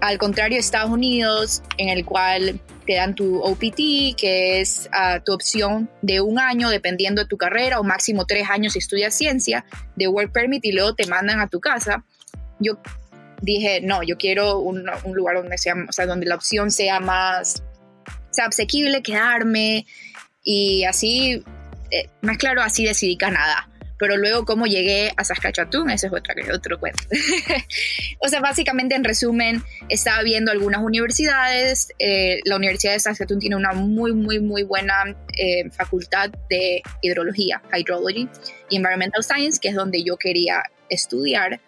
Al 0.01 0.17
contrario, 0.17 0.59
Estados 0.59 0.89
Unidos, 0.89 1.61
en 1.77 1.89
el 1.89 2.03
cual 2.05 2.59
te 2.87 2.95
dan 2.95 3.13
tu 3.13 3.39
OPT, 3.39 4.17
que 4.17 4.59
es 4.59 4.89
ah, 4.91 5.19
tu 5.23 5.31
opción 5.31 5.89
de 6.01 6.21
un 6.21 6.39
año 6.39 6.69
dependiendo 6.69 7.21
de 7.21 7.27
tu 7.27 7.37
carrera, 7.37 7.79
o 7.79 7.83
máximo 7.83 8.25
tres 8.25 8.49
años 8.49 8.73
si 8.73 8.79
estudias 8.79 9.13
ciencia, 9.13 9.63
de 9.95 10.07
work 10.07 10.31
permit 10.31 10.65
y 10.65 10.71
luego 10.71 10.95
te 10.95 11.05
mandan 11.05 11.39
a 11.39 11.47
tu 11.47 11.59
casa. 11.59 12.03
Yo 12.59 12.79
dije, 13.41 13.81
no, 13.81 14.01
yo 14.01 14.17
quiero 14.17 14.57
un, 14.57 14.83
lugar 15.13 15.35
donde, 15.35 15.57
sea, 15.59 15.75
o 15.87 15.91
sea, 15.91 16.07
donde 16.07 16.25
la 16.25 16.35
opción 16.35 16.71
sea 16.71 16.99
más 16.99 17.63
sea, 18.31 18.47
asequible, 18.47 19.03
quedarme 19.03 19.85
y 20.43 20.83
así, 20.85 21.43
eh, 21.91 22.09
más 22.21 22.37
claro, 22.37 22.63
así 22.63 22.85
decidí 22.85 23.17
Canadá. 23.17 23.67
Pero 24.01 24.17
luego 24.17 24.45
cómo 24.45 24.65
llegué 24.65 25.13
a 25.15 25.23
Saskatchewan, 25.23 25.91
eso 25.91 26.07
es 26.07 26.13
otra, 26.13 26.33
otro 26.51 26.79
cuento. 26.79 27.03
o 28.19 28.27
sea, 28.27 28.39
básicamente 28.39 28.95
en 28.95 29.03
resumen, 29.03 29.61
estaba 29.89 30.23
viendo 30.23 30.51
algunas 30.51 30.81
universidades. 30.81 31.89
Eh, 31.99 32.39
la 32.45 32.55
Universidad 32.55 32.93
de 32.93 32.99
Saskatoon 32.99 33.39
tiene 33.39 33.55
una 33.57 33.73
muy, 33.73 34.11
muy, 34.13 34.39
muy 34.39 34.63
buena 34.63 35.15
eh, 35.37 35.69
facultad 35.69 36.31
de 36.49 36.81
hidrología, 37.03 37.61
hydrology 37.71 38.27
y 38.71 38.77
environmental 38.77 39.23
science, 39.23 39.59
que 39.61 39.67
es 39.67 39.75
donde 39.75 40.03
yo 40.03 40.17
quería 40.17 40.63
estudiar. 40.89 41.61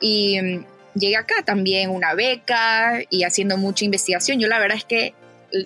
Y 0.00 0.40
mm, 0.40 0.64
llegué 0.94 1.16
acá 1.16 1.42
también 1.44 1.90
una 1.90 2.14
beca 2.14 3.02
y 3.10 3.24
haciendo 3.24 3.58
mucha 3.58 3.84
investigación. 3.84 4.40
Yo 4.40 4.48
la 4.48 4.58
verdad 4.58 4.78
es 4.78 4.86
que 4.86 5.12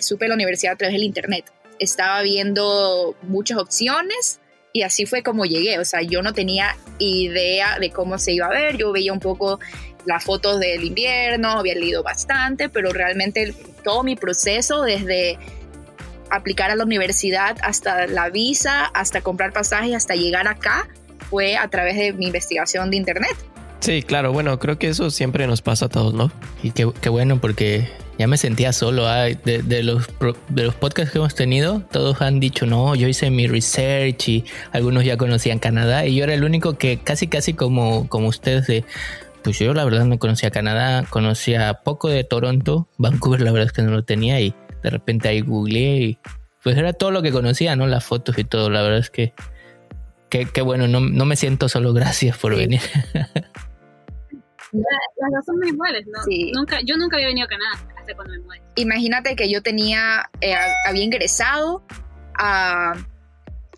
supe 0.00 0.26
la 0.26 0.34
universidad 0.34 0.72
a 0.72 0.76
través 0.76 0.94
del 0.94 1.04
internet. 1.04 1.44
Estaba 1.78 2.22
viendo 2.22 3.16
muchas 3.22 3.58
opciones 3.58 4.40
y 4.72 4.82
así 4.82 5.06
fue 5.06 5.22
como 5.22 5.44
llegué. 5.44 5.78
O 5.78 5.84
sea, 5.84 6.02
yo 6.02 6.22
no 6.22 6.32
tenía 6.32 6.76
idea 6.98 7.78
de 7.78 7.90
cómo 7.90 8.18
se 8.18 8.32
iba 8.32 8.46
a 8.46 8.50
ver. 8.50 8.76
Yo 8.76 8.92
veía 8.92 9.12
un 9.12 9.20
poco 9.20 9.60
las 10.04 10.24
fotos 10.24 10.58
del 10.60 10.84
invierno, 10.84 11.50
había 11.50 11.74
leído 11.74 12.02
bastante, 12.02 12.68
pero 12.68 12.92
realmente 12.92 13.54
todo 13.84 14.02
mi 14.02 14.16
proceso 14.16 14.82
desde 14.82 15.38
aplicar 16.30 16.70
a 16.70 16.76
la 16.76 16.84
universidad 16.84 17.56
hasta 17.62 18.06
la 18.06 18.30
visa, 18.30 18.86
hasta 18.86 19.20
comprar 19.20 19.52
pasajes, 19.52 19.94
hasta 19.94 20.14
llegar 20.14 20.48
acá, 20.48 20.88
fue 21.30 21.56
a 21.56 21.68
través 21.68 21.96
de 21.96 22.12
mi 22.14 22.26
investigación 22.26 22.90
de 22.90 22.96
internet. 22.96 23.36
Sí, 23.80 24.02
claro, 24.02 24.32
bueno, 24.32 24.58
creo 24.58 24.78
que 24.78 24.88
eso 24.88 25.10
siempre 25.10 25.46
nos 25.46 25.60
pasa 25.60 25.86
a 25.86 25.88
todos, 25.88 26.14
¿no? 26.14 26.30
Y 26.62 26.70
qué, 26.70 26.90
qué 27.00 27.08
bueno 27.08 27.40
porque 27.40 27.88
ya 28.18 28.26
me 28.26 28.36
sentía 28.36 28.72
solo. 28.72 29.06
Ah, 29.06 29.24
de, 29.24 29.82
los, 29.82 30.08
de 30.48 30.64
los 30.64 30.74
podcasts 30.74 31.12
que 31.12 31.18
hemos 31.18 31.34
tenido, 31.34 31.80
todos 31.90 32.20
han 32.22 32.40
dicho, 32.40 32.66
no, 32.66 32.94
yo 32.94 33.08
hice 33.08 33.30
mi 33.30 33.46
research 33.46 34.28
y 34.28 34.44
algunos 34.72 35.04
ya 35.04 35.16
conocían 35.16 35.58
Canadá 35.58 36.06
y 36.06 36.16
yo 36.16 36.24
era 36.24 36.34
el 36.34 36.44
único 36.44 36.78
que 36.78 36.98
casi, 36.98 37.28
casi 37.28 37.54
como, 37.54 38.08
como 38.08 38.28
ustedes 38.28 38.66
de... 38.66 38.84
Pues 39.42 39.58
yo 39.58 39.74
la 39.74 39.84
verdad 39.84 40.04
no 40.04 40.20
conocía 40.20 40.52
Canadá, 40.52 41.04
conocía 41.10 41.80
poco 41.82 42.08
de 42.08 42.22
Toronto, 42.22 42.86
Vancouver 42.98 43.40
la 43.40 43.50
verdad 43.50 43.66
es 43.66 43.72
que 43.72 43.82
no 43.82 43.90
lo 43.90 44.04
tenía 44.04 44.40
y 44.40 44.54
de 44.84 44.90
repente 44.90 45.28
ahí 45.28 45.40
googleé 45.40 45.96
y 45.96 46.18
pues 46.62 46.76
era 46.76 46.92
todo 46.92 47.10
lo 47.10 47.22
que 47.22 47.32
conocía, 47.32 47.74
¿no? 47.74 47.88
Las 47.88 48.04
fotos 48.04 48.38
y 48.38 48.44
todo, 48.44 48.70
la 48.70 48.82
verdad 48.82 49.00
es 49.00 49.10
que 49.10 49.32
qué 50.28 50.62
bueno, 50.62 50.86
no, 50.86 51.00
no 51.00 51.24
me 51.24 51.34
siento 51.34 51.68
solo, 51.68 51.92
gracias 51.94 52.38
por 52.38 52.56
venir. 52.56 52.80
las 54.72 55.30
dos 55.34 55.44
son 55.44 55.58
muy 55.58 55.70
iguales, 55.70 56.06
¿no? 56.06 56.20
Nunca, 56.54 56.78
yo 56.86 56.96
nunca 56.96 57.16
había 57.16 57.26
venido 57.26 57.46
a 57.46 57.48
Canadá 57.48 57.91
hasta 58.02 58.14
cuando 58.14 58.34
me 58.34 58.40
mudé. 58.40 58.62
Imagínate 58.76 59.34
que 59.36 59.50
yo 59.50 59.62
tenía, 59.62 60.30
eh, 60.40 60.54
había 60.86 61.04
ingresado 61.04 61.84
a, 62.34 62.94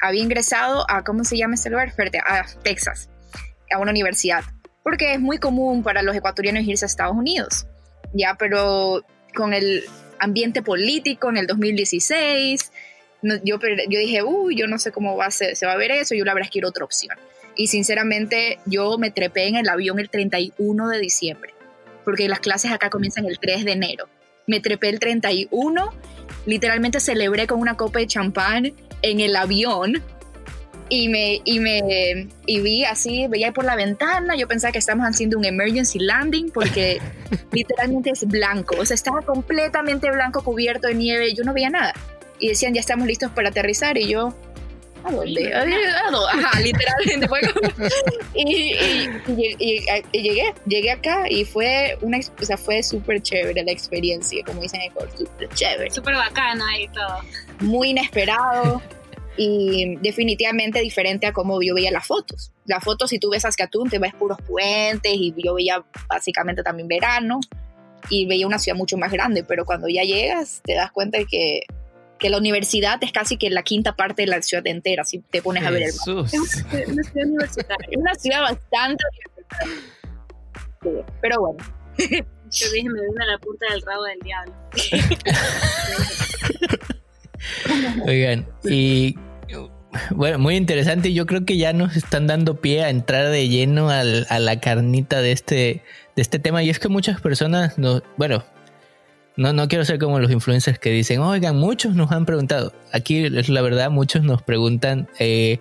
había 0.00 0.22
ingresado 0.22 0.84
a, 0.88 1.04
¿cómo 1.04 1.24
se 1.24 1.36
llama 1.36 1.54
este 1.54 1.70
lugar? 1.70 1.92
a 2.26 2.46
Texas, 2.62 3.08
a 3.72 3.78
una 3.78 3.90
universidad, 3.90 4.42
porque 4.82 5.14
es 5.14 5.20
muy 5.20 5.38
común 5.38 5.82
para 5.82 6.02
los 6.02 6.14
ecuatorianos 6.14 6.64
irse 6.64 6.84
a 6.84 6.86
Estados 6.86 7.16
Unidos, 7.16 7.66
ya, 8.12 8.36
pero 8.38 9.02
con 9.34 9.54
el 9.54 9.84
ambiente 10.18 10.62
político 10.62 11.30
en 11.30 11.38
el 11.38 11.46
2016, 11.46 12.72
yo, 13.42 13.58
yo 13.88 13.98
dije, 13.98 14.22
uy, 14.22 14.56
yo 14.56 14.66
no 14.66 14.78
sé 14.78 14.92
cómo 14.92 15.16
va 15.16 15.26
a 15.26 15.30
ser, 15.30 15.56
se 15.56 15.66
va 15.66 15.72
a 15.72 15.76
ver 15.76 15.90
eso, 15.90 16.14
yo 16.14 16.24
la 16.24 16.34
verdad 16.34 16.46
es 16.46 16.50
que 16.50 16.54
quiero 16.54 16.68
otra 16.68 16.84
opción. 16.84 17.16
Y 17.56 17.68
sinceramente 17.68 18.58
yo 18.66 18.98
me 18.98 19.10
trepé 19.10 19.46
en 19.46 19.56
el 19.56 19.68
avión 19.68 19.98
el 20.00 20.10
31 20.10 20.88
de 20.88 20.98
diciembre, 20.98 21.53
porque 22.04 22.28
las 22.28 22.40
clases 22.40 22.72
acá 22.72 22.90
comienzan 22.90 23.26
el 23.26 23.38
3 23.38 23.64
de 23.64 23.72
enero. 23.72 24.08
Me 24.46 24.60
trepé 24.60 24.90
el 24.90 24.98
31, 24.98 25.90
literalmente 26.46 27.00
celebré 27.00 27.46
con 27.46 27.60
una 27.60 27.76
copa 27.76 27.98
de 27.98 28.06
champán 28.06 28.74
en 29.02 29.20
el 29.20 29.36
avión 29.36 30.02
y 30.88 31.08
me, 31.08 31.40
y 31.44 31.60
me 31.60 32.28
y 32.46 32.60
vi 32.60 32.84
así, 32.84 33.26
veía 33.28 33.52
por 33.52 33.64
la 33.64 33.74
ventana, 33.74 34.36
yo 34.36 34.46
pensaba 34.46 34.70
que 34.70 34.78
estábamos 34.78 35.06
haciendo 35.06 35.38
un 35.38 35.44
emergency 35.44 35.98
landing 35.98 36.50
porque 36.50 37.00
literalmente 37.52 38.10
es 38.10 38.26
blanco, 38.26 38.76
o 38.78 38.84
sea, 38.84 38.94
estaba 38.94 39.22
completamente 39.22 40.10
blanco 40.10 40.44
cubierto 40.44 40.88
de 40.88 40.94
nieve, 40.94 41.34
yo 41.34 41.44
no 41.44 41.54
veía 41.54 41.70
nada. 41.70 41.94
Y 42.38 42.48
decían, 42.48 42.74
ya 42.74 42.80
estamos 42.80 43.06
listos 43.06 43.30
para 43.30 43.48
aterrizar 43.48 43.96
y 43.96 44.08
yo, 44.08 44.36
¿A 45.04 45.12
dónde? 45.12 45.52
Ajá, 45.54 46.60
literalmente 46.62 47.28
fue 47.28 47.40
y, 48.34 48.74
llegué, 50.12 50.54
llegué 50.66 50.90
acá 50.90 51.26
y 51.28 51.44
fue 51.44 51.98
una, 52.00 52.18
o 52.18 52.44
sea, 52.44 52.56
fue 52.56 52.82
súper 52.82 53.20
chévere 53.20 53.62
la 53.62 53.72
experiencia, 53.72 54.42
como 54.44 54.62
dicen 54.62 54.80
en 54.80 54.90
Ecuador, 54.90 55.10
súper 55.16 55.48
chévere. 55.50 55.90
Súper 55.90 56.14
bacana 56.14 56.64
y 56.80 56.88
todo. 56.88 57.18
Muy 57.60 57.90
inesperado 57.90 58.80
y 59.36 59.96
definitivamente 59.96 60.80
diferente 60.80 61.26
a 61.26 61.32
cómo 61.32 61.60
yo 61.60 61.74
veía 61.74 61.90
las 61.90 62.06
fotos. 62.06 62.52
Las 62.64 62.82
fotos, 62.82 63.10
si 63.10 63.18
tú 63.18 63.30
ves 63.30 63.42
Saskatoon, 63.42 63.90
te 63.90 63.98
ves 63.98 64.14
puros 64.14 64.38
puentes 64.46 65.12
y 65.12 65.34
yo 65.36 65.54
veía 65.54 65.84
básicamente 66.08 66.62
también 66.62 66.88
verano 66.88 67.40
y 68.08 68.26
veía 68.26 68.46
una 68.46 68.58
ciudad 68.58 68.76
mucho 68.76 68.96
más 68.96 69.12
grande, 69.12 69.44
pero 69.44 69.64
cuando 69.64 69.88
ya 69.88 70.02
llegas 70.02 70.60
te 70.64 70.74
das 70.74 70.92
cuenta 70.92 71.18
de 71.18 71.26
que 71.26 71.62
que 72.24 72.30
la 72.30 72.38
universidad 72.38 72.96
es 73.04 73.12
casi 73.12 73.36
que 73.36 73.50
la 73.50 73.62
quinta 73.62 73.96
parte 73.96 74.22
de 74.22 74.28
la 74.28 74.40
ciudad 74.40 74.66
entera, 74.66 75.04
si 75.04 75.18
te 75.18 75.42
pones 75.42 75.62
a 75.62 75.70
ver 75.70 75.82
el 75.82 75.92
mapa. 75.94 76.26
Es 76.26 76.32
una 76.32 77.02
ciudad 77.02 77.26
universitaria, 77.26 77.88
es 77.90 77.98
una 77.98 78.14
ciudad 78.14 78.40
bastante 78.40 79.04
universitaria. 80.80 81.16
pero 81.20 81.40
bueno. 81.40 81.58
Yo 81.98 82.70
dije, 82.72 82.88
me 82.88 82.98
viene 82.98 83.24
a 83.24 83.26
la 83.26 83.38
punta 83.40 83.66
del 83.70 83.82
rabo 83.82 84.04
del 84.04 84.20
diablo. 84.20 84.54
Oigan, 88.06 88.48
y 88.64 89.18
bueno, 90.12 90.38
muy 90.38 90.56
interesante. 90.56 91.12
Yo 91.12 91.26
creo 91.26 91.44
que 91.44 91.58
ya 91.58 91.74
nos 91.74 91.94
están 91.94 92.26
dando 92.26 92.58
pie 92.58 92.84
a 92.84 92.88
entrar 92.88 93.28
de 93.28 93.50
lleno 93.50 93.90
al, 93.90 94.26
a 94.30 94.38
la 94.38 94.60
carnita 94.60 95.20
de 95.20 95.32
este, 95.32 95.82
de 96.16 96.22
este 96.22 96.38
tema. 96.38 96.62
Y 96.62 96.70
es 96.70 96.78
que 96.78 96.88
muchas 96.88 97.20
personas, 97.20 97.76
no, 97.76 98.02
bueno, 98.16 98.44
no, 99.36 99.52
no 99.52 99.68
quiero 99.68 99.84
ser 99.84 99.98
como 99.98 100.20
los 100.20 100.30
influencers 100.30 100.78
que 100.78 100.90
dicen, 100.90 101.20
oigan, 101.20 101.56
muchos 101.56 101.94
nos 101.94 102.12
han 102.12 102.24
preguntado. 102.24 102.72
Aquí 102.92 103.28
la 103.28 103.62
verdad, 103.62 103.90
muchos 103.90 104.22
nos 104.22 104.42
preguntan 104.42 105.08
eh, 105.18 105.58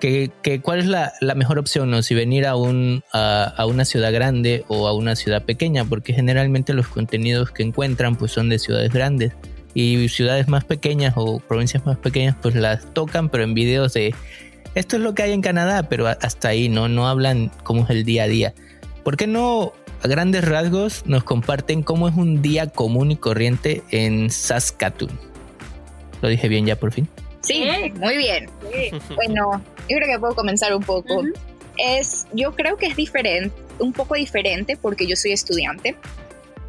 que, 0.00 0.30
cuál 0.62 0.78
es 0.78 0.86
la, 0.86 1.12
mejor 1.34 1.58
opción, 1.58 1.90
¿no? 1.90 2.02
Si 2.02 2.14
venir 2.14 2.46
a, 2.46 2.54
un, 2.54 3.02
a, 3.12 3.66
una 3.66 3.84
ciudad 3.84 4.12
grande 4.12 4.64
o 4.68 4.86
a 4.86 4.92
una 4.92 5.16
ciudad 5.16 5.42
pequeña, 5.42 5.84
porque 5.84 6.12
generalmente 6.12 6.72
los 6.72 6.86
contenidos 6.86 7.50
que 7.50 7.64
encuentran 7.64 8.16
pues 8.16 8.32
son 8.32 8.48
de 8.48 8.58
ciudades 8.58 8.92
grandes. 8.92 9.32
Y 9.74 10.08
ciudades 10.08 10.48
más 10.48 10.64
pequeñas 10.64 11.12
o 11.16 11.38
provincias 11.38 11.84
más 11.84 11.98
pequeñas 11.98 12.34
pues 12.40 12.54
las 12.54 12.94
tocan, 12.94 13.28
pero 13.28 13.44
en 13.44 13.52
videos 13.52 13.92
de 13.92 14.14
esto 14.74 14.96
es 14.96 15.02
lo 15.02 15.14
que 15.14 15.22
hay 15.22 15.32
en 15.32 15.42
Canadá, 15.42 15.88
pero 15.88 16.06
hasta 16.06 16.48
ahí, 16.48 16.68
¿no? 16.68 16.88
No 16.88 17.08
hablan 17.08 17.50
cómo 17.62 17.84
es 17.84 17.90
el 17.90 18.04
día 18.04 18.22
a 18.22 18.28
día. 18.28 18.54
¿Por 19.04 19.16
qué 19.16 19.26
no 19.26 19.72
a 20.02 20.08
grandes 20.08 20.44
rasgos 20.44 21.04
nos 21.06 21.24
comparten 21.24 21.82
cómo 21.82 22.08
es 22.08 22.14
un 22.14 22.42
día 22.42 22.68
común 22.68 23.10
y 23.10 23.16
corriente 23.16 23.82
en 23.90 24.30
Saskatoon. 24.30 25.18
¿Lo 26.22 26.28
dije 26.28 26.48
bien 26.48 26.66
ya 26.66 26.76
por 26.76 26.92
fin? 26.92 27.08
Sí, 27.42 27.64
muy 28.00 28.16
bien. 28.16 28.48
Bueno, 29.14 29.62
yo 29.88 29.96
creo 29.96 30.08
que 30.08 30.18
puedo 30.18 30.34
comenzar 30.34 30.74
un 30.74 30.82
poco. 30.82 31.22
Es, 31.78 32.26
yo 32.32 32.54
creo 32.54 32.76
que 32.76 32.86
es 32.86 32.96
diferente, 32.96 33.54
un 33.78 33.92
poco 33.92 34.14
diferente 34.14 34.76
porque 34.76 35.06
yo 35.06 35.14
soy 35.14 35.32
estudiante 35.32 35.94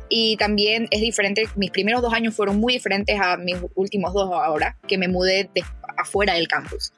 y 0.10 0.38
también 0.38 0.88
es 0.92 1.02
diferente, 1.02 1.48
mis 1.56 1.72
primeros 1.72 2.02
dos 2.02 2.14
años 2.14 2.36
fueron 2.36 2.60
muy 2.60 2.74
diferentes 2.74 3.20
a 3.20 3.38
mis 3.38 3.58
últimos 3.76 4.14
dos 4.14 4.32
ahora, 4.32 4.78
que 4.88 4.98
me 4.98 5.08
mudé 5.08 5.50
de 5.54 5.64
afuera 5.98 6.34
del 6.34 6.48
campus. 6.48 6.94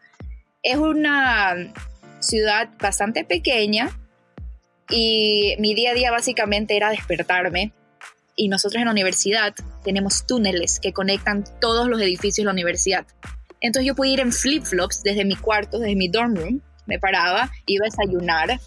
Es 0.62 0.78
una 0.78 1.74
ciudad 2.20 2.70
bastante 2.80 3.24
pequeña, 3.24 3.98
y 4.90 5.56
mi 5.60 5.76
día 5.76 5.92
a 5.92 5.94
día 5.94 6.12
básicamente 6.12 6.76
era 6.76 6.90
despertarme 6.90 7.74
y 8.36 8.48
nosotros 8.48 8.80
en 8.80 8.86
la 8.86 8.92
universidad 8.92 9.54
tenemos 9.84 10.26
túneles 10.26 10.80
que 10.80 10.94
conectan 10.94 11.44
todos 11.60 11.88
los 11.88 12.02
edificios 12.02 12.38
de 12.38 12.46
la 12.46 12.52
universidad. 12.52 13.06
Entonces 13.62 13.88
yo 13.88 13.96
podía 13.96 14.14
ir 14.14 14.20
en 14.22 14.32
flip-flops 14.32 15.04
desde 15.04 15.26
mi 15.26 15.36
cuarto, 15.36 15.80
desde 15.80 15.96
mi 15.96 16.08
dorm 16.08 16.36
room, 16.36 16.62
me 16.86 17.00
paraba, 17.00 17.52
iba 17.66 17.86
a 17.86 17.90
desayunar, 17.90 18.60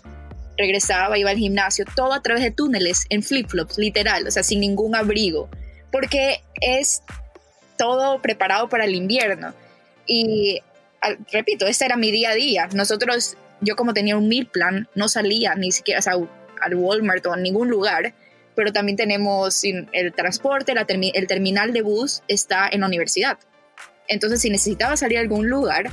regresaba, 0.59 1.19
iba 1.19 1.31
al 1.31 1.39
gimnasio, 1.39 1.85
todo 1.97 2.13
a 2.13 2.23
través 2.23 2.43
de 2.43 2.51
túneles 2.51 3.07
en 3.09 3.23
flip-flops, 3.23 3.79
literal, 3.79 4.27
o 4.27 4.31
sea, 4.31 4.43
sin 4.43 4.61
ningún 4.61 4.95
abrigo, 4.95 5.49
porque 5.91 6.43
es 6.61 7.03
todo 7.79 8.21
preparado 8.21 8.69
para 8.69 8.85
el 8.85 8.95
invierno. 8.95 9.55
Y 10.07 10.61
repito, 11.33 11.67
ese 11.67 11.87
era 11.87 11.97
mi 11.97 12.11
día 12.11 12.31
a 12.31 12.35
día. 12.35 12.69
Nosotros, 12.75 13.37
yo 13.63 13.77
como 13.77 13.95
tenía 13.95 14.17
un 14.17 14.29
meal 14.29 14.47
plan, 14.47 14.89
no 14.95 15.09
salía 15.09 15.55
ni 15.55 15.73
siquiera 15.73 16.01
al 16.61 16.75
Walmart 16.75 17.25
o 17.27 17.33
a 17.33 17.37
ningún 17.37 17.69
lugar, 17.69 18.15
pero 18.55 18.73
también 18.73 18.97
tenemos 18.97 19.65
el 19.65 20.13
transporte, 20.13 20.73
el 20.73 21.27
terminal 21.27 21.73
de 21.73 21.83
bus 21.83 22.23
está 22.29 22.69
en 22.71 22.81
la 22.81 22.87
universidad. 22.87 23.39
Entonces, 24.09 24.43
si 24.43 24.51
necesitabas 24.51 25.01
salir 25.01 25.19
a 25.19 25.21
algún 25.23 25.49
lugar, 25.49 25.91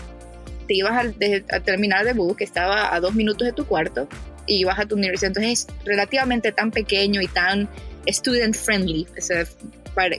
te 0.68 0.74
ibas 0.74 0.94
al, 0.94 1.16
terminal 1.64 2.06
de 2.06 2.14
bus 2.14 2.36
que 2.36 2.44
estaba 2.44 2.94
a 2.94 3.00
dos 3.00 3.16
minutos 3.16 3.46
de 3.46 3.54
tu 3.54 3.66
cuarto 3.66 4.10
y 4.46 4.58
ibas 4.58 4.80
a 4.80 4.86
tu 4.86 4.96
universidad. 4.96 5.30
Entonces, 5.30 5.68
es 5.70 5.86
relativamente 5.86 6.52
tan 6.52 6.72
pequeño 6.72 7.22
y 7.22 7.28
tan 7.28 7.70
student 8.08 8.56
friendly 8.56 9.08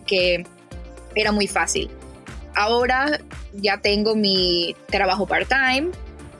que 0.06 0.44
era 1.14 1.32
muy 1.32 1.46
fácil. 1.46 1.90
Ahora 2.54 3.20
ya 3.52 3.78
tengo 3.78 4.14
mi 4.16 4.74
trabajo 4.88 5.26
part-time, 5.26 5.90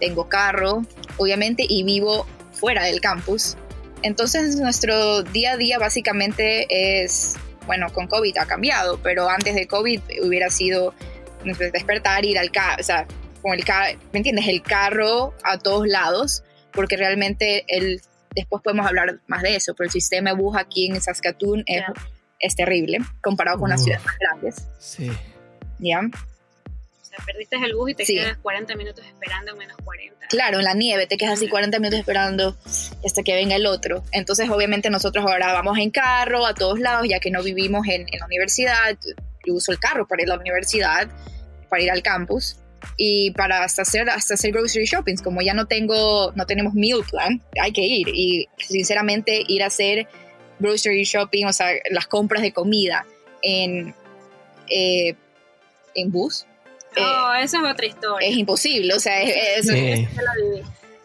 tengo 0.01 0.29
carro, 0.29 0.85
obviamente, 1.21 1.67
y 1.69 1.85
vivo 1.85 2.27
fuera 2.53 2.85
del 2.85 3.01
campus. 3.01 3.57
Entonces 4.03 4.57
nuestro 4.57 5.23
día 5.23 5.53
a 5.53 5.57
día 5.59 5.79
básicamente 5.79 7.03
es, 7.03 7.37
bueno, 7.67 7.93
con 7.93 8.07
COVID 8.07 8.39
ha 8.39 8.47
cambiado, 8.47 8.99
pero 9.03 9.29
antes 9.29 9.55
de 9.55 9.67
COVID 9.67 10.01
hubiera 10.25 10.49
sido 10.49 10.95
despertar, 11.45 12.25
ir 12.25 12.39
al 12.39 12.51
carro, 12.51 12.77
o 12.81 12.83
sea, 12.83 13.07
con 13.43 13.53
el 13.53 13.65
carro, 13.67 13.99
¿me 14.13 14.21
entiendes? 14.21 14.49
El 14.49 14.63
carro 14.63 15.35
a 15.45 15.59
todos 15.59 15.87
lados, 15.87 16.43
porque 16.73 16.97
realmente 16.97 17.65
el, 17.69 18.01
después 18.35 18.63
podemos 18.63 18.87
hablar 18.87 19.21
más 19.27 19.43
de 19.43 19.57
eso, 19.57 19.75
pero 19.75 19.89
el 19.89 19.93
sistema 19.93 20.31
de 20.31 20.37
bus 20.37 20.57
aquí 20.57 20.87
en 20.87 21.01
Saskatoon 21.03 21.65
es, 21.67 21.83
es 22.39 22.57
terrible 22.57 23.01
comparado 23.23 23.59
con 23.59 23.69
las 23.69 23.85
ciudades 23.85 24.07
más 24.07 24.17
grandes. 24.19 24.67
Sí. 24.79 25.11
¿Ya? 25.79 26.01
Sea, 27.11 27.25
perdiste 27.25 27.57
el 27.57 27.75
bus 27.75 27.91
y 27.91 27.95
te 27.95 28.05
quedas 28.05 28.39
40 28.39 28.75
minutos 28.77 29.05
esperando 29.05 29.53
en 29.53 29.59
menos 29.59 29.77
40. 29.85 30.27
Claro, 30.29 30.59
en 30.59 30.65
la 30.65 30.75
nieve 30.75 31.07
te 31.07 31.17
quedas 31.17 31.35
así 31.35 31.49
40 31.49 31.79
minutos 31.79 31.99
esperando 32.01 32.57
hasta 33.05 33.23
que 33.23 33.35
venga 33.35 33.57
el 33.57 33.67
otro. 33.67 34.05
Entonces, 34.13 34.49
obviamente, 34.49 34.91
nosotros 34.91 35.25
ahora 35.25 35.53
vamos 35.53 35.79
en 35.79 35.91
carro 35.91 36.47
a 36.47 36.55
todos 36.55 36.79
lados, 36.81 37.07
ya 37.09 37.21
que 37.21 37.31
no 37.31 37.43
vivimos 37.43 37.87
en, 37.89 38.03
en 38.03 38.19
la 38.21 38.27
universidad. 38.27 38.97
Yo 39.45 39.55
uso 39.55 39.73
el 39.73 39.79
carro 39.79 40.07
para 40.07 40.23
ir 40.23 40.31
a 40.31 40.37
la 40.37 40.41
universidad, 40.41 41.09
para 41.69 41.83
ir 41.83 41.91
al 41.91 42.03
campus 42.03 42.57
y 42.97 43.31
para 43.33 43.65
hasta 43.65 43.83
hacer, 43.83 44.09
hasta 44.11 44.35
hacer 44.35 44.53
grocery 44.53 44.87
shopping. 44.87 45.17
Como 45.17 45.43
ya 45.43 45.55
no 45.55 45.67
tengo, 45.67 46.33
no 46.35 46.47
tenemos 46.47 46.75
meal 46.75 47.01
plan, 47.11 47.43
hay 47.61 47.73
que 47.73 47.83
ir. 47.83 48.09
Y 48.09 48.49
sinceramente, 48.59 49.43
ir 49.49 49.63
a 49.63 49.67
hacer 49.67 50.07
grocery 50.59 51.05
shopping, 51.05 51.47
o 51.47 51.53
sea, 51.53 51.69
las 51.91 52.07
compras 52.07 52.43
de 52.43 52.53
comida 52.53 53.07
en, 53.43 53.95
eh, 54.69 55.15
en 55.95 56.13
bus. 56.13 56.47
Oh, 56.97 57.33
esa 57.41 57.59
es 57.59 57.73
otra 57.73 57.87
historia. 57.87 58.29
Es 58.29 58.37
imposible, 58.37 58.95
o 58.95 59.01
sea, 59.01 59.23
es, 59.23 59.69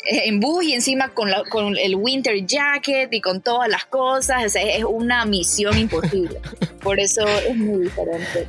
en 0.07 0.39
bus 0.39 0.63
y 0.63 0.73
encima 0.73 1.09
con, 1.09 1.29
con, 1.49 1.77
el 1.77 1.95
winter 1.95 2.45
jacket 2.45 3.11
y 3.11 3.21
con 3.21 3.41
todas 3.41 3.69
las 3.69 3.85
cosas, 3.85 4.55
es 4.55 4.83
una 4.83 5.25
misión 5.25 5.77
imposible. 5.77 6.39
Por 6.81 6.99
eso 6.99 7.25
es 7.27 7.55
muy 7.55 7.83
diferente. 7.83 8.47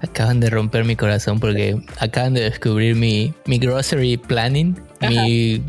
Acaban 0.00 0.40
de 0.40 0.50
romper 0.50 0.84
mi 0.84 0.94
corazón 0.94 1.40
porque 1.40 1.76
acaban 1.98 2.34
de 2.34 2.42
descubrir 2.42 2.94
mi, 2.94 3.34
mi 3.46 3.58
grocery 3.58 4.16
planning, 4.16 4.78
mi, 5.00 5.62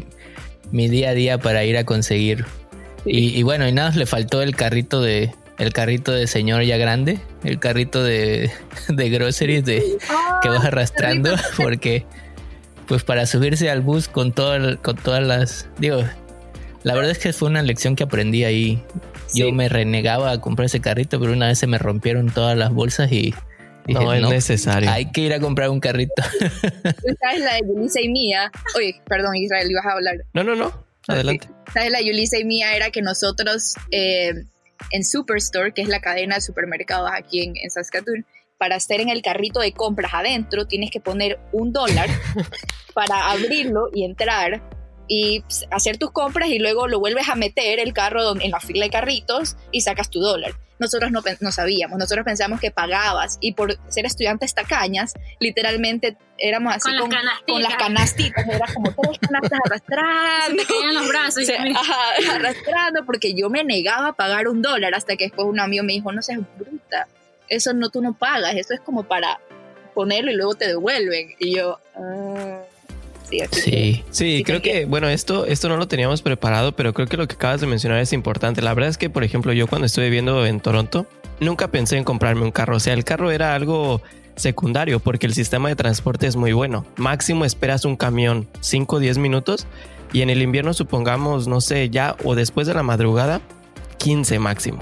mi, 0.71 0.87
día 0.87 1.09
a 1.09 1.13
día 1.13 1.37
para 1.39 1.63
ir 1.63 1.77
a 1.77 1.85
conseguir. 1.85 2.45
Y, 3.07 3.43
bueno, 3.43 3.67
y 3.67 3.71
nada, 3.71 3.91
le 3.91 4.07
faltó 4.07 4.41
el 4.41 4.55
carrito 4.55 5.01
de, 5.01 5.31
el 5.57 5.73
carrito 5.73 6.11
de 6.11 6.27
señor 6.27 6.63
ya 6.63 6.77
grande, 6.77 7.19
el 7.43 7.59
carrito 7.59 8.03
de, 8.03 8.51
de 8.87 9.09
groceries 9.09 9.63
de, 9.65 9.97
que 10.41 10.49
vas 10.49 10.65
arrastrando, 10.65 11.35
porque 11.57 12.05
pues 12.87 13.03
para 13.03 13.25
subirse 13.25 13.69
al 13.69 13.81
bus 13.81 14.07
con, 14.07 14.31
todo 14.31 14.81
con 14.81 14.95
todas 14.95 15.23
las... 15.23 15.67
Digo, 15.79 16.03
la 16.83 16.93
verdad 16.93 17.11
es 17.11 17.17
que 17.17 17.33
fue 17.33 17.49
una 17.49 17.63
lección 17.63 17.95
que 17.95 18.03
aprendí 18.03 18.43
ahí. 18.43 18.83
Yo 19.33 19.51
me 19.51 19.69
renegaba 19.69 20.31
a 20.31 20.39
comprar 20.39 20.67
ese 20.67 20.81
carrito, 20.81 21.19
pero 21.19 21.33
una 21.33 21.47
vez 21.47 21.57
se 21.57 21.67
me 21.67 21.77
rompieron 21.77 22.29
todas 22.31 22.57
las 22.57 22.71
bolsas 22.71 23.11
y... 23.11 23.33
Dije, 23.87 24.03
no 24.03 24.13
es 24.13 24.21
necesario. 24.29 24.89
Hay 24.89 25.11
que 25.11 25.21
ir 25.21 25.33
a 25.33 25.39
comprar 25.39 25.69
un 25.69 25.79
carrito. 25.79 26.13
¿Sabes 26.41 27.39
la 27.39 27.53
de 27.53 27.61
Yulisa 27.67 28.01
y 28.01 28.09
mía? 28.09 28.51
Oye, 28.75 28.99
perdón, 29.07 29.35
Israel, 29.35 29.69
ibas 29.69 29.85
a 29.85 29.91
hablar. 29.91 30.15
No, 30.33 30.43
no, 30.43 30.55
no. 30.55 30.73
Adelante. 31.07 31.47
¿Sabes 31.71 31.91
la 31.91 32.01
Yulisa 32.01 32.39
y 32.39 32.45
mía? 32.45 32.75
Era 32.75 32.89
que 32.89 33.03
nosotros 33.03 33.75
eh, 33.91 34.45
en 34.91 35.03
Superstore, 35.03 35.73
que 35.73 35.81
es 35.81 35.87
la 35.87 36.01
cadena 36.01 36.35
de 36.35 36.41
supermercados 36.41 37.09
aquí 37.13 37.43
en, 37.43 37.53
en 37.57 37.69
Saskatoon, 37.69 38.25
para 38.57 38.75
estar 38.75 38.99
en 39.01 39.09
el 39.09 39.21
carrito 39.21 39.59
de 39.59 39.73
compras 39.73 40.13
adentro 40.13 40.65
tienes 40.65 40.91
que 40.91 40.99
poner 40.99 41.39
un 41.51 41.73
dólar 41.73 42.09
para 42.93 43.31
abrirlo 43.31 43.89
y 43.93 44.05
entrar 44.05 44.61
y 45.07 45.41
pues, 45.41 45.65
hacer 45.71 45.97
tus 45.97 46.11
compras 46.11 46.49
y 46.49 46.59
luego 46.59 46.87
lo 46.87 46.99
vuelves 46.99 47.29
a 47.29 47.35
meter 47.35 47.79
el 47.79 47.93
carro 47.93 48.39
en 48.39 48.51
la 48.51 48.59
fila 48.59 48.85
de 48.85 48.91
carritos 48.91 49.57
y 49.71 49.81
sacas 49.81 50.09
tu 50.09 50.19
dólar. 50.19 50.53
Nosotros 50.77 51.11
no, 51.11 51.21
no 51.39 51.51
sabíamos, 51.51 51.97
nosotros 51.97 52.25
pensamos 52.25 52.59
que 52.59 52.69
pagabas 52.71 53.37
y 53.39 53.53
por 53.53 53.77
ser 53.89 54.05
estudiantes 54.05 54.53
tacañas, 54.53 55.13
literalmente 55.39 56.17
éramos 56.37 56.75
así 56.75 56.89
con, 56.97 57.09
con, 57.47 57.61
las, 57.63 57.75
canastitas, 57.75 58.45
era 58.47 58.65
como 58.73 58.91
tres 58.91 59.19
canastas 59.19 59.59
arrastrando. 59.65 60.63
Se 60.63 60.93
los 60.93 61.07
brazos. 61.07 61.43
arrastrando 62.29 63.05
porque 63.05 63.33
yo 63.33 63.49
me 63.49 63.63
negaba 63.63 64.09
a 64.09 64.13
pagar 64.13 64.47
un 64.47 64.61
dólar 64.61 64.95
hasta 64.95 65.15
que 65.15 65.25
después 65.25 65.47
un 65.47 65.59
amigo 65.59 65.83
me 65.83 65.93
dijo, 65.93 66.11
no 66.11 66.21
seas 66.21 66.39
bruta, 66.57 67.07
eso 67.47 67.73
no 67.73 67.89
tú 67.89 68.01
no 68.01 68.13
pagas, 68.13 68.55
eso 68.55 68.73
es 68.73 68.81
como 68.81 69.03
para 69.03 69.39
ponerlo 69.93 70.31
y 70.31 70.35
luego 70.35 70.55
te 70.55 70.67
devuelven. 70.67 71.35
Y 71.39 71.55
yo, 71.55 71.79
ah, 71.95 72.61
sí, 73.29 73.39
sí. 73.51 74.03
sí, 74.11 74.43
creo 74.45 74.61
que, 74.61 74.85
bueno, 74.85 75.09
esto, 75.09 75.45
esto 75.45 75.69
no 75.69 75.77
lo 75.77 75.87
teníamos 75.87 76.21
preparado, 76.21 76.73
pero 76.73 76.93
creo 76.93 77.07
que 77.07 77.17
lo 77.17 77.27
que 77.27 77.35
acabas 77.35 77.61
de 77.61 77.67
mencionar 77.67 77.99
es 77.99 78.13
importante. 78.13 78.61
La 78.61 78.73
verdad 78.73 78.89
es 78.89 78.97
que, 78.97 79.09
por 79.09 79.23
ejemplo, 79.23 79.53
yo 79.53 79.67
cuando 79.67 79.85
estuve 79.85 80.05
viviendo 80.05 80.45
en 80.45 80.59
Toronto, 80.59 81.07
nunca 81.39 81.69
pensé 81.69 81.97
en 81.97 82.03
comprarme 82.03 82.43
un 82.43 82.51
carro. 82.51 82.77
O 82.77 82.79
sea, 82.79 82.93
el 82.93 83.03
carro 83.03 83.31
era 83.31 83.55
algo 83.55 84.01
secundario 84.35 84.99
porque 84.99 85.27
el 85.27 85.33
sistema 85.33 85.69
de 85.69 85.75
transporte 85.75 86.27
es 86.27 86.35
muy 86.35 86.53
bueno. 86.53 86.85
Máximo 86.97 87.45
esperas 87.45 87.85
un 87.85 87.95
camión 87.95 88.47
5 88.59 88.97
o 88.97 88.99
10 88.99 89.17
minutos 89.17 89.67
y 90.13 90.21
en 90.21 90.29
el 90.29 90.41
invierno 90.41 90.73
supongamos, 90.73 91.47
no 91.47 91.61
sé, 91.61 91.89
ya 91.89 92.15
o 92.23 92.35
después 92.35 92.67
de 92.67 92.73
la 92.73 92.83
madrugada, 92.83 93.41
15 93.97 94.39
máximo. 94.39 94.79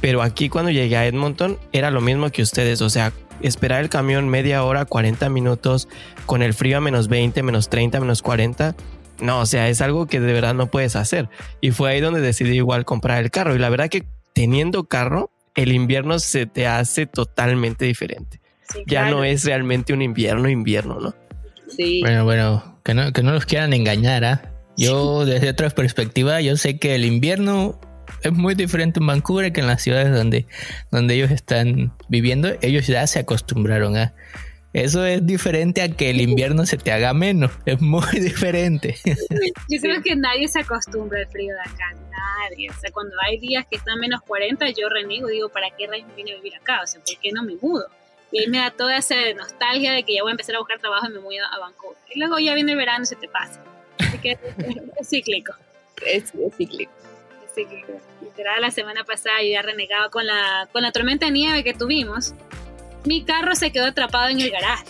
Pero 0.00 0.22
aquí 0.22 0.48
cuando 0.48 0.70
llegué 0.70 0.96
a 0.96 1.06
Edmonton 1.06 1.58
era 1.72 1.90
lo 1.90 2.00
mismo 2.00 2.30
que 2.30 2.42
ustedes, 2.42 2.82
o 2.82 2.90
sea, 2.90 3.12
esperar 3.40 3.82
el 3.82 3.88
camión 3.88 4.28
media 4.28 4.64
hora, 4.64 4.84
40 4.84 5.28
minutos, 5.28 5.88
con 6.26 6.42
el 6.42 6.54
frío 6.54 6.78
a 6.78 6.80
menos 6.80 7.08
20, 7.08 7.42
menos 7.42 7.68
30, 7.68 8.00
menos 8.00 8.22
40. 8.22 8.74
No, 9.20 9.40
o 9.40 9.46
sea, 9.46 9.68
es 9.68 9.80
algo 9.80 10.06
que 10.06 10.20
de 10.20 10.32
verdad 10.32 10.54
no 10.54 10.66
puedes 10.70 10.96
hacer. 10.96 11.28
Y 11.60 11.70
fue 11.70 11.90
ahí 11.90 12.00
donde 12.00 12.20
decidí 12.20 12.56
igual 12.56 12.84
comprar 12.84 13.22
el 13.22 13.30
carro. 13.30 13.54
Y 13.54 13.58
la 13.58 13.68
verdad 13.68 13.88
que 13.88 14.04
teniendo 14.32 14.84
carro, 14.84 15.30
el 15.54 15.72
invierno 15.72 16.18
se 16.18 16.46
te 16.46 16.66
hace 16.66 17.06
totalmente 17.06 17.84
diferente. 17.84 18.40
ya 18.86 19.10
no 19.10 19.24
es 19.24 19.44
realmente 19.44 19.92
un 19.92 20.02
invierno, 20.02 20.48
invierno, 20.48 20.98
¿no? 20.98 21.14
Sí. 21.68 22.00
Bueno, 22.00 22.24
bueno, 22.24 22.80
que 22.82 22.94
no, 22.94 23.12
que 23.12 23.22
no 23.22 23.32
los 23.32 23.46
quieran 23.46 23.72
engañar, 23.72 24.24
¿ah? 24.24 24.50
Yo 24.76 25.24
desde 25.24 25.50
otra 25.50 25.70
perspectiva, 25.70 26.40
yo 26.40 26.56
sé 26.56 26.78
que 26.78 26.94
el 26.96 27.04
invierno 27.04 27.78
es 28.22 28.32
muy 28.32 28.54
diferente 28.54 29.00
en 29.00 29.06
Vancouver 29.06 29.52
que 29.52 29.60
en 29.60 29.66
las 29.66 29.82
ciudades 29.82 30.12
donde, 30.12 30.46
donde 30.90 31.14
ellos 31.14 31.30
están 31.30 31.92
viviendo. 32.08 32.48
Ellos 32.62 32.86
ya 32.86 33.06
se 33.06 33.20
acostumbraron 33.20 33.96
a... 33.96 34.14
Eso 34.72 35.04
es 35.04 35.24
diferente 35.24 35.82
a 35.82 35.88
que 35.88 36.10
el 36.10 36.20
invierno 36.20 36.66
se 36.66 36.76
te 36.76 36.90
haga 36.90 37.14
menos. 37.14 37.52
Es 37.64 37.80
muy 37.80 38.02
diferente. 38.20 38.96
Yo 39.04 39.80
creo 39.80 40.02
que 40.02 40.16
nadie 40.16 40.48
se 40.48 40.60
acostumbra 40.60 41.20
al 41.20 41.28
frío 41.28 41.54
de 41.54 41.60
acá. 41.60 41.94
Nadie. 42.10 42.70
O 42.70 42.74
sea, 42.74 42.90
cuando 42.90 43.14
hay 43.24 43.38
días 43.38 43.66
que 43.70 43.76
están 43.76 44.00
menos 44.00 44.20
40, 44.22 44.70
yo 44.70 44.88
reniego. 44.88 45.28
Digo, 45.28 45.48
¿para 45.48 45.70
qué 45.70 45.86
rayos 45.86 46.08
vine 46.16 46.32
a 46.32 46.36
vivir 46.36 46.56
acá? 46.56 46.80
O 46.82 46.86
sea, 46.86 47.00
¿por 47.00 47.20
qué 47.20 47.30
no 47.30 47.44
me 47.44 47.54
mudo? 47.54 47.86
Y 48.32 48.40
ahí 48.40 48.48
me 48.48 48.58
da 48.58 48.72
toda 48.72 48.96
esa 48.96 49.14
nostalgia 49.36 49.92
de 49.92 50.02
que 50.02 50.14
ya 50.14 50.22
voy 50.22 50.30
a 50.30 50.32
empezar 50.32 50.56
a 50.56 50.58
buscar 50.58 50.80
trabajo 50.80 51.06
y 51.08 51.12
me 51.12 51.20
mudo 51.20 51.44
a 51.52 51.58
Vancouver. 51.60 51.98
Y 52.12 52.18
luego 52.18 52.40
ya 52.40 52.54
viene 52.54 52.72
el 52.72 52.78
verano 52.78 53.04
y 53.04 53.06
se 53.06 53.14
te 53.14 53.28
pasa. 53.28 53.62
Así 53.98 54.18
que 54.18 54.32
es, 54.32 55.08
cíclico. 55.08 55.52
es 56.04 56.32
cíclico 56.56 56.90
que 57.54 57.84
literal 58.22 58.60
la 58.60 58.70
semana 58.70 59.04
pasada 59.04 59.42
yo 59.42 59.52
ya 59.52 59.62
renegaba 59.62 60.10
con 60.10 60.26
la, 60.26 60.68
con 60.72 60.82
la 60.82 60.92
tormenta 60.92 61.26
de 61.26 61.32
nieve 61.32 61.64
que 61.64 61.74
tuvimos. 61.74 62.34
Mi 63.04 63.24
carro 63.24 63.54
se 63.54 63.70
quedó 63.70 63.86
atrapado 63.86 64.28
en 64.28 64.40
el 64.40 64.50
garaje. 64.50 64.86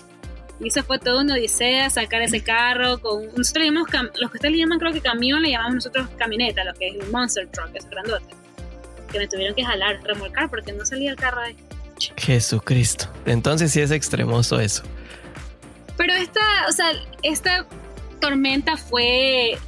Y 0.61 0.69
eso 0.69 0.83
fue 0.85 0.99
todo 0.99 1.21
una 1.21 1.35
odisea, 1.35 1.91
sacar 1.91 2.23
ese 2.23 2.43
carro 2.43 3.01
con... 3.01 3.27
Nosotros 3.37 3.65
llamamos, 3.65 3.91
los 3.93 4.31
que 4.31 4.37
ustedes 4.37 4.53
le 4.53 4.59
llaman 4.59 4.79
creo 4.79 4.93
que 4.93 5.01
camión, 5.01 5.43
le 5.43 5.51
llamamos 5.51 5.75
nosotros 5.75 6.09
camioneta, 6.17 6.63
lo 6.65 6.73
que 6.75 6.89
es 6.89 7.05
un 7.05 7.11
monster 7.11 7.49
truck, 7.49 7.75
es 7.75 7.89
grandote. 7.91 8.35
Que 9.11 9.19
me 9.19 9.29
tuvieron 9.29 9.55
que 9.55 9.65
jalar, 9.65 10.01
remolcar 10.05 10.49
porque 10.49 10.73
no 10.73 10.87
salía 10.87 11.11
el 11.11 11.17
carro 11.17 11.41
ahí. 11.41 11.57
Jesucristo. 12.17 13.07
Entonces 13.27 13.73
sí 13.73 13.81
es 13.81 13.91
extremoso 13.91 14.61
eso. 14.61 14.85
Pero 15.97 16.13
esta, 16.15 16.41
o 16.69 16.73
sea, 16.73 16.93
esta 17.23 17.67
tormenta 18.21 18.77
fue 18.77 19.59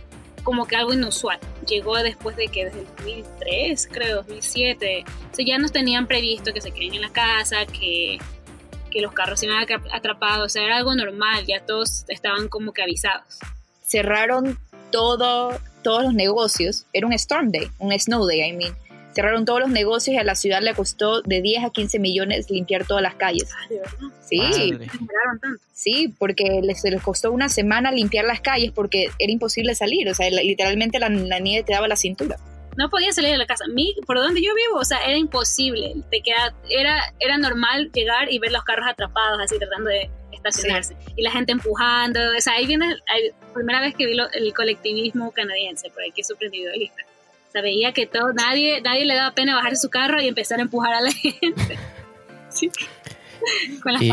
como 0.44 0.66
que 0.66 0.76
algo 0.76 0.92
inusual. 0.92 1.38
Llegó 1.66 1.96
después 1.96 2.36
de 2.36 2.48
que 2.48 2.66
desde 2.66 2.80
el 2.80 2.86
2003, 2.96 3.88
creo, 3.90 4.16
2007. 4.16 5.04
O 5.06 5.42
ya 5.42 5.58
nos 5.58 5.72
tenían 5.72 6.06
previsto 6.06 6.52
que 6.52 6.60
se 6.60 6.70
queden 6.70 6.94
en 6.94 7.02
la 7.02 7.10
casa, 7.10 7.66
que, 7.66 8.18
que 8.90 9.00
los 9.00 9.12
carros 9.12 9.40
se 9.40 9.46
iban 9.46 9.66
atrapados. 9.92 10.46
O 10.46 10.48
sea, 10.48 10.64
era 10.64 10.76
algo 10.76 10.94
normal, 10.94 11.44
ya 11.46 11.64
todos 11.64 12.04
estaban 12.08 12.48
como 12.48 12.72
que 12.72 12.82
avisados. 12.82 13.38
Cerraron 13.82 14.58
todo, 14.92 15.58
todos 15.82 16.04
los 16.04 16.14
negocios. 16.14 16.86
Era 16.92 17.06
un 17.06 17.12
storm 17.12 17.50
day, 17.50 17.68
un 17.78 17.92
snow 17.98 18.26
day, 18.26 18.48
I 18.48 18.52
mean 18.52 18.85
cerraron 19.16 19.46
todos 19.46 19.60
los 19.60 19.70
negocios 19.70 20.14
y 20.14 20.18
a 20.18 20.24
la 20.24 20.34
ciudad 20.34 20.60
le 20.60 20.74
costó 20.74 21.22
de 21.22 21.40
10 21.40 21.64
a 21.64 21.70
15 21.70 21.98
millones 21.98 22.50
limpiar 22.50 22.86
todas 22.86 23.02
las 23.02 23.14
calles. 23.14 23.48
Ah, 23.50 23.66
¿de 23.70 23.78
verdad? 23.78 24.08
Sí, 24.20 24.40
tanto? 24.40 25.48
sí, 25.72 26.14
porque 26.18 26.60
les, 26.62 26.84
les 26.84 27.02
costó 27.02 27.32
una 27.32 27.48
semana 27.48 27.90
limpiar 27.92 28.26
las 28.26 28.42
calles 28.42 28.72
porque 28.72 29.08
era 29.18 29.32
imposible 29.32 29.74
salir, 29.74 30.06
o 30.10 30.14
sea, 30.14 30.28
literalmente 30.30 30.98
la, 30.98 31.08
nieve 31.08 31.64
te 31.64 31.72
daba 31.72 31.88
la 31.88 31.96
cintura. 31.96 32.36
No 32.76 32.90
podía 32.90 33.10
salir 33.10 33.30
de 33.30 33.38
la 33.38 33.46
casa. 33.46 33.64
Mi, 33.72 33.96
por 34.06 34.18
donde 34.18 34.42
yo 34.42 34.54
vivo, 34.54 34.78
o 34.78 34.84
sea, 34.84 34.98
era 34.98 35.16
imposible. 35.16 35.94
Te 36.10 36.20
queda, 36.20 36.54
era, 36.68 37.14
era 37.18 37.38
normal 37.38 37.90
llegar 37.94 38.30
y 38.30 38.38
ver 38.38 38.52
los 38.52 38.64
carros 38.64 38.86
atrapados, 38.86 39.40
así 39.40 39.58
tratando 39.58 39.88
de 39.88 40.10
estacionarse. 40.30 40.94
Y 41.16 41.22
la 41.22 41.30
gente 41.30 41.52
empujando. 41.52 42.20
O 42.36 42.40
sea, 42.42 42.52
ahí 42.52 42.66
viene 42.66 42.90
la 42.90 43.54
primera 43.54 43.80
vez 43.80 43.94
que 43.94 44.04
vi 44.04 44.18
el 44.34 44.52
colectivismo 44.52 45.32
canadiense, 45.32 45.88
por 45.88 46.02
ahí 46.02 46.12
que 46.12 46.22
sorprendido 46.22 46.70
de 46.70 46.90
lista 47.56 47.62
veía 47.62 47.92
que 47.92 48.06
todo, 48.06 48.32
nadie, 48.32 48.80
nadie 48.80 49.04
le 49.04 49.14
daba 49.14 49.34
pena 49.34 49.54
bajar 49.54 49.76
su 49.76 49.88
carro 49.90 50.20
y 50.20 50.28
empezar 50.28 50.58
a 50.58 50.62
empujar 50.62 50.92
a 50.94 51.00
la 51.00 51.12
gente. 51.12 51.78
Con 53.82 53.92
las 53.92 54.02
y, 54.02 54.12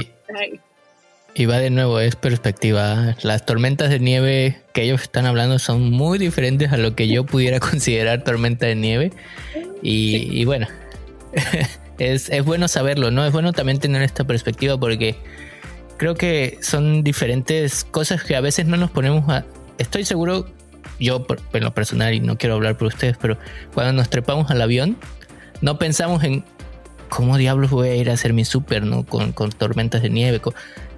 y 1.35 1.45
va 1.45 1.57
de 1.57 1.69
nuevo, 1.69 1.99
es 1.99 2.15
perspectiva. 2.15 3.15
Las 3.23 3.45
tormentas 3.45 3.89
de 3.89 3.99
nieve 3.99 4.61
que 4.73 4.83
ellos 4.83 5.01
están 5.01 5.25
hablando 5.25 5.59
son 5.59 5.89
muy 5.91 6.19
diferentes 6.19 6.71
a 6.71 6.77
lo 6.77 6.95
que 6.95 7.07
yo 7.07 7.25
pudiera 7.25 7.59
considerar 7.71 8.23
tormenta 8.23 8.65
de 8.65 8.75
nieve. 8.75 9.11
Y, 9.81 10.45
bueno, 10.45 10.67
es, 11.99 12.29
es 12.29 12.45
bueno 12.45 12.67
saberlo, 12.67 13.11
¿no? 13.11 13.25
Es 13.25 13.33
bueno 13.33 13.51
también 13.51 13.79
tener 13.79 14.01
esta 14.01 14.23
perspectiva 14.23 14.79
porque 14.79 15.17
creo 15.97 16.15
que 16.15 16.57
son 16.61 17.03
diferentes 17.03 17.83
cosas 17.83 18.23
que 18.23 18.35
a 18.35 18.41
veces 18.41 18.65
no 18.65 18.77
nos 18.77 18.91
ponemos 18.91 19.27
a... 19.29 19.45
Estoy 19.77 20.05
seguro 20.05 20.47
yo 20.99 21.25
en 21.53 21.63
lo 21.63 21.73
personal, 21.73 22.13
y 22.13 22.19
no 22.19 22.37
quiero 22.37 22.55
hablar 22.55 22.77
por 22.77 22.87
ustedes, 22.87 23.17
pero 23.19 23.37
cuando 23.73 23.93
nos 23.93 24.09
trepamos 24.09 24.51
al 24.51 24.61
avión, 24.61 24.97
no 25.61 25.77
pensamos 25.77 26.23
en 26.23 26.43
cómo 27.09 27.37
diablos 27.37 27.69
voy 27.69 27.89
a 27.89 27.95
ir 27.95 28.09
a 28.09 28.13
hacer 28.13 28.33
mi 28.33 28.45
súper, 28.45 28.83
¿no? 28.83 29.05
Con, 29.05 29.33
tormentas 29.33 30.01
de 30.01 30.09
nieve. 30.09 30.41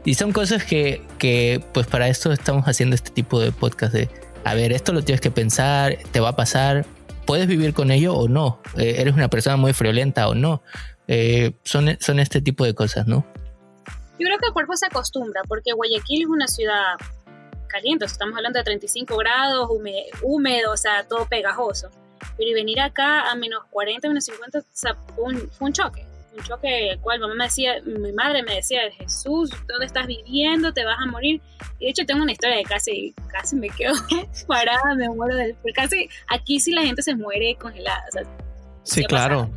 y 0.05 0.13
son 0.13 0.31
cosas 0.31 0.63
que, 0.63 1.01
que, 1.17 1.63
pues 1.73 1.87
para 1.87 2.07
esto 2.07 2.31
estamos 2.31 2.65
haciendo 2.65 2.95
este 2.95 3.09
tipo 3.09 3.39
de 3.39 3.51
podcast 3.51 3.93
de, 3.93 4.09
a 4.43 4.53
ver, 4.53 4.71
esto 4.71 4.93
lo 4.93 5.03
tienes 5.03 5.21
que 5.21 5.31
pensar, 5.31 5.97
te 6.11 6.19
va 6.19 6.29
a 6.29 6.35
pasar, 6.35 6.85
puedes 7.25 7.47
vivir 7.47 7.73
con 7.73 7.91
ello 7.91 8.13
o 8.13 8.27
no, 8.27 8.59
eh, 8.77 8.95
eres 8.99 9.15
una 9.15 9.29
persona 9.29 9.57
muy 9.57 9.73
friolenta 9.73 10.27
o 10.27 10.35
no. 10.35 10.61
Eh, 11.07 11.53
son, 11.63 11.97
son 11.99 12.19
este 12.19 12.41
tipo 12.41 12.65
de 12.65 12.73
cosas, 12.73 13.07
¿no? 13.07 13.25
Yo 14.17 14.25
creo 14.25 14.39
que 14.39 14.47
el 14.47 14.53
cuerpo 14.53 14.75
se 14.77 14.85
acostumbra, 14.85 15.41
porque 15.47 15.73
Guayaquil 15.73 16.21
es 16.23 16.27
una 16.27 16.47
ciudad 16.47 16.95
caliente, 17.75 18.05
estamos 18.05 18.37
hablando 18.37 18.57
de 18.57 18.63
35 18.63 19.17
grados, 19.17 19.69
húmedo, 20.21 20.71
o 20.71 20.77
sea, 20.77 21.03
todo 21.03 21.27
pegajoso. 21.27 21.89
Pero 22.37 22.49
y 22.49 22.53
venir 22.53 22.79
acá 22.79 23.29
a 23.29 23.35
menos 23.35 23.63
40, 23.69 24.07
menos 24.07 24.23
50, 24.23 24.59
o 24.59 24.63
sea, 24.71 24.95
fue 25.13 25.25
un, 25.59 25.73
choque. 25.73 26.05
Un 26.37 26.41
choque 26.43 26.91
el 26.91 26.99
cual 27.01 27.19
mamá 27.19 27.35
me 27.35 27.43
decía, 27.43 27.81
mi 27.83 28.13
madre 28.13 28.43
me 28.43 28.55
decía, 28.55 28.79
Jesús, 28.97 29.49
¿dónde 29.67 29.85
estás 29.85 30.07
viviendo? 30.07 30.73
Te 30.73 30.85
vas 30.85 30.97
a 31.01 31.05
morir. 31.05 31.41
Y 31.79 31.85
de 31.85 31.91
hecho 31.91 32.05
tengo 32.05 32.23
una 32.23 32.31
historia 32.31 32.55
de 32.55 32.63
casi, 32.63 33.13
casi 33.27 33.57
me 33.57 33.69
quedo 33.69 33.93
parada, 34.47 34.95
me 34.95 35.09
muero 35.09 35.35
del... 35.35 35.57
Casi, 35.73 36.07
aquí 36.27 36.61
sí 36.61 36.71
la 36.71 36.81
gente 36.81 37.01
se 37.01 37.13
muere 37.13 37.55
congelada. 37.55 38.05
O 38.07 38.11
sea, 38.13 38.23
sí, 38.83 39.03
claro. 39.03 39.49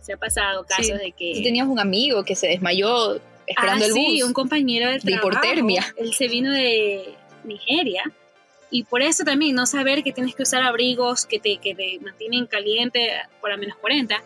se 0.00 0.14
ha 0.14 0.16
pasado 0.16 0.64
casos 0.64 0.98
de 0.98 1.12
que... 1.12 1.40
teníamos 1.40 1.72
un 1.72 1.78
amigo 1.78 2.24
que 2.24 2.34
se 2.34 2.48
desmayó 2.48 3.20
esperando 3.46 3.84
ah, 3.84 3.86
el 3.86 3.92
bus. 3.92 4.00
Sí, 4.00 4.22
un 4.24 4.32
compañero 4.32 4.90
del 4.90 5.00
de 5.00 5.12
hipotermia. 5.12 5.94
Él 5.96 6.14
se 6.14 6.28
vino 6.28 6.50
de, 6.50 7.14
Nigeria. 7.44 8.02
Y 8.70 8.84
por 8.84 9.02
eso 9.02 9.24
también 9.24 9.54
no 9.54 9.66
saber 9.66 10.02
que 10.02 10.12
tienes 10.12 10.34
que 10.34 10.42
usar 10.42 10.62
abrigos 10.62 11.26
que 11.26 11.38
te, 11.38 11.58
que 11.58 11.74
te 11.74 11.98
mantienen 12.00 12.46
caliente 12.46 13.12
por 13.40 13.52
a 13.52 13.56
menos 13.56 13.76
40. 13.76 14.20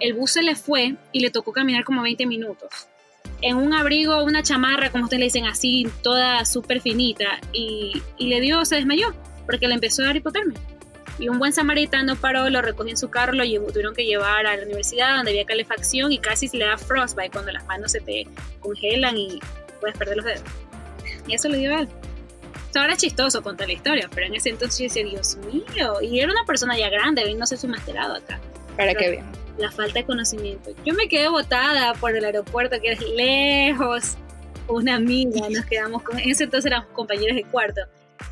El 0.00 0.14
bus 0.14 0.32
se 0.32 0.42
le 0.42 0.54
fue 0.54 0.94
y 1.12 1.20
le 1.20 1.30
tocó 1.30 1.52
caminar 1.52 1.84
como 1.84 2.02
20 2.02 2.26
minutos. 2.26 2.88
En 3.40 3.56
un 3.56 3.72
abrigo, 3.72 4.22
una 4.22 4.42
chamarra, 4.42 4.90
como 4.90 5.04
ustedes 5.04 5.20
le 5.20 5.26
dicen 5.26 5.46
así, 5.46 5.88
toda 6.02 6.44
súper 6.44 6.80
finita. 6.80 7.40
Y, 7.52 8.02
y, 8.16 8.28
le 8.28 8.40
dio, 8.40 8.64
se 8.64 8.76
desmayó, 8.76 9.14
porque 9.46 9.66
le 9.66 9.74
empezó 9.74 10.02
a 10.02 10.06
dar 10.06 10.16
hipotermia. 10.16 10.58
Y 11.18 11.28
un 11.28 11.40
buen 11.40 11.52
samaritano 11.52 12.14
paró, 12.14 12.48
lo 12.48 12.62
recogió 12.62 12.92
en 12.92 12.96
su 12.96 13.10
carro, 13.10 13.32
lo 13.32 13.42
tuvieron 13.72 13.94
que 13.94 14.04
llevar 14.04 14.46
a 14.46 14.56
la 14.56 14.62
universidad 14.62 15.16
donde 15.16 15.32
había 15.32 15.44
calefacción 15.44 16.12
y 16.12 16.18
casi 16.18 16.46
se 16.46 16.56
le 16.56 16.66
da 16.66 16.78
frostbite 16.78 17.30
cuando 17.30 17.50
las 17.50 17.66
manos 17.66 17.90
se 17.90 18.00
te 18.00 18.28
congelan 18.60 19.18
y 19.18 19.40
puedes 19.80 19.96
perder 19.98 20.18
los 20.18 20.26
dedos. 20.26 20.42
Y 21.26 21.34
eso 21.34 21.48
le 21.48 21.58
dio 21.58 21.74
a 21.74 21.80
él 21.80 21.88
ahora 22.76 22.92
es 22.92 22.98
chistoso 22.98 23.42
contar 23.42 23.68
la 23.68 23.74
historia, 23.74 24.08
pero 24.14 24.26
en 24.26 24.34
ese 24.34 24.50
entonces 24.50 24.78
yo 24.78 24.84
decía, 24.84 25.04
Dios 25.04 25.36
mío, 25.36 25.94
y 26.02 26.20
era 26.20 26.30
una 26.30 26.44
persona 26.44 26.76
ya 26.76 26.90
grande, 26.90 27.34
no 27.34 27.46
sé 27.46 27.56
su 27.56 27.68
masterado 27.68 28.16
acá. 28.16 28.40
Para 28.76 28.94
qué 28.94 29.10
bien. 29.10 29.24
La 29.58 29.72
falta 29.72 30.00
de 30.00 30.04
conocimiento. 30.04 30.70
Yo 30.84 30.94
me 30.94 31.08
quedé 31.08 31.28
botada 31.28 31.94
por 31.94 32.14
el 32.14 32.24
aeropuerto 32.24 32.80
que 32.80 32.92
es 32.92 33.00
lejos. 33.00 34.16
Una 34.68 34.96
amiga, 34.96 35.48
nos 35.50 35.64
quedamos 35.64 36.02
con. 36.02 36.18
En 36.18 36.30
ese 36.30 36.44
entonces 36.44 36.70
éramos 36.70 36.90
compañeros 36.90 37.34
de 37.34 37.44
cuarto. 37.44 37.80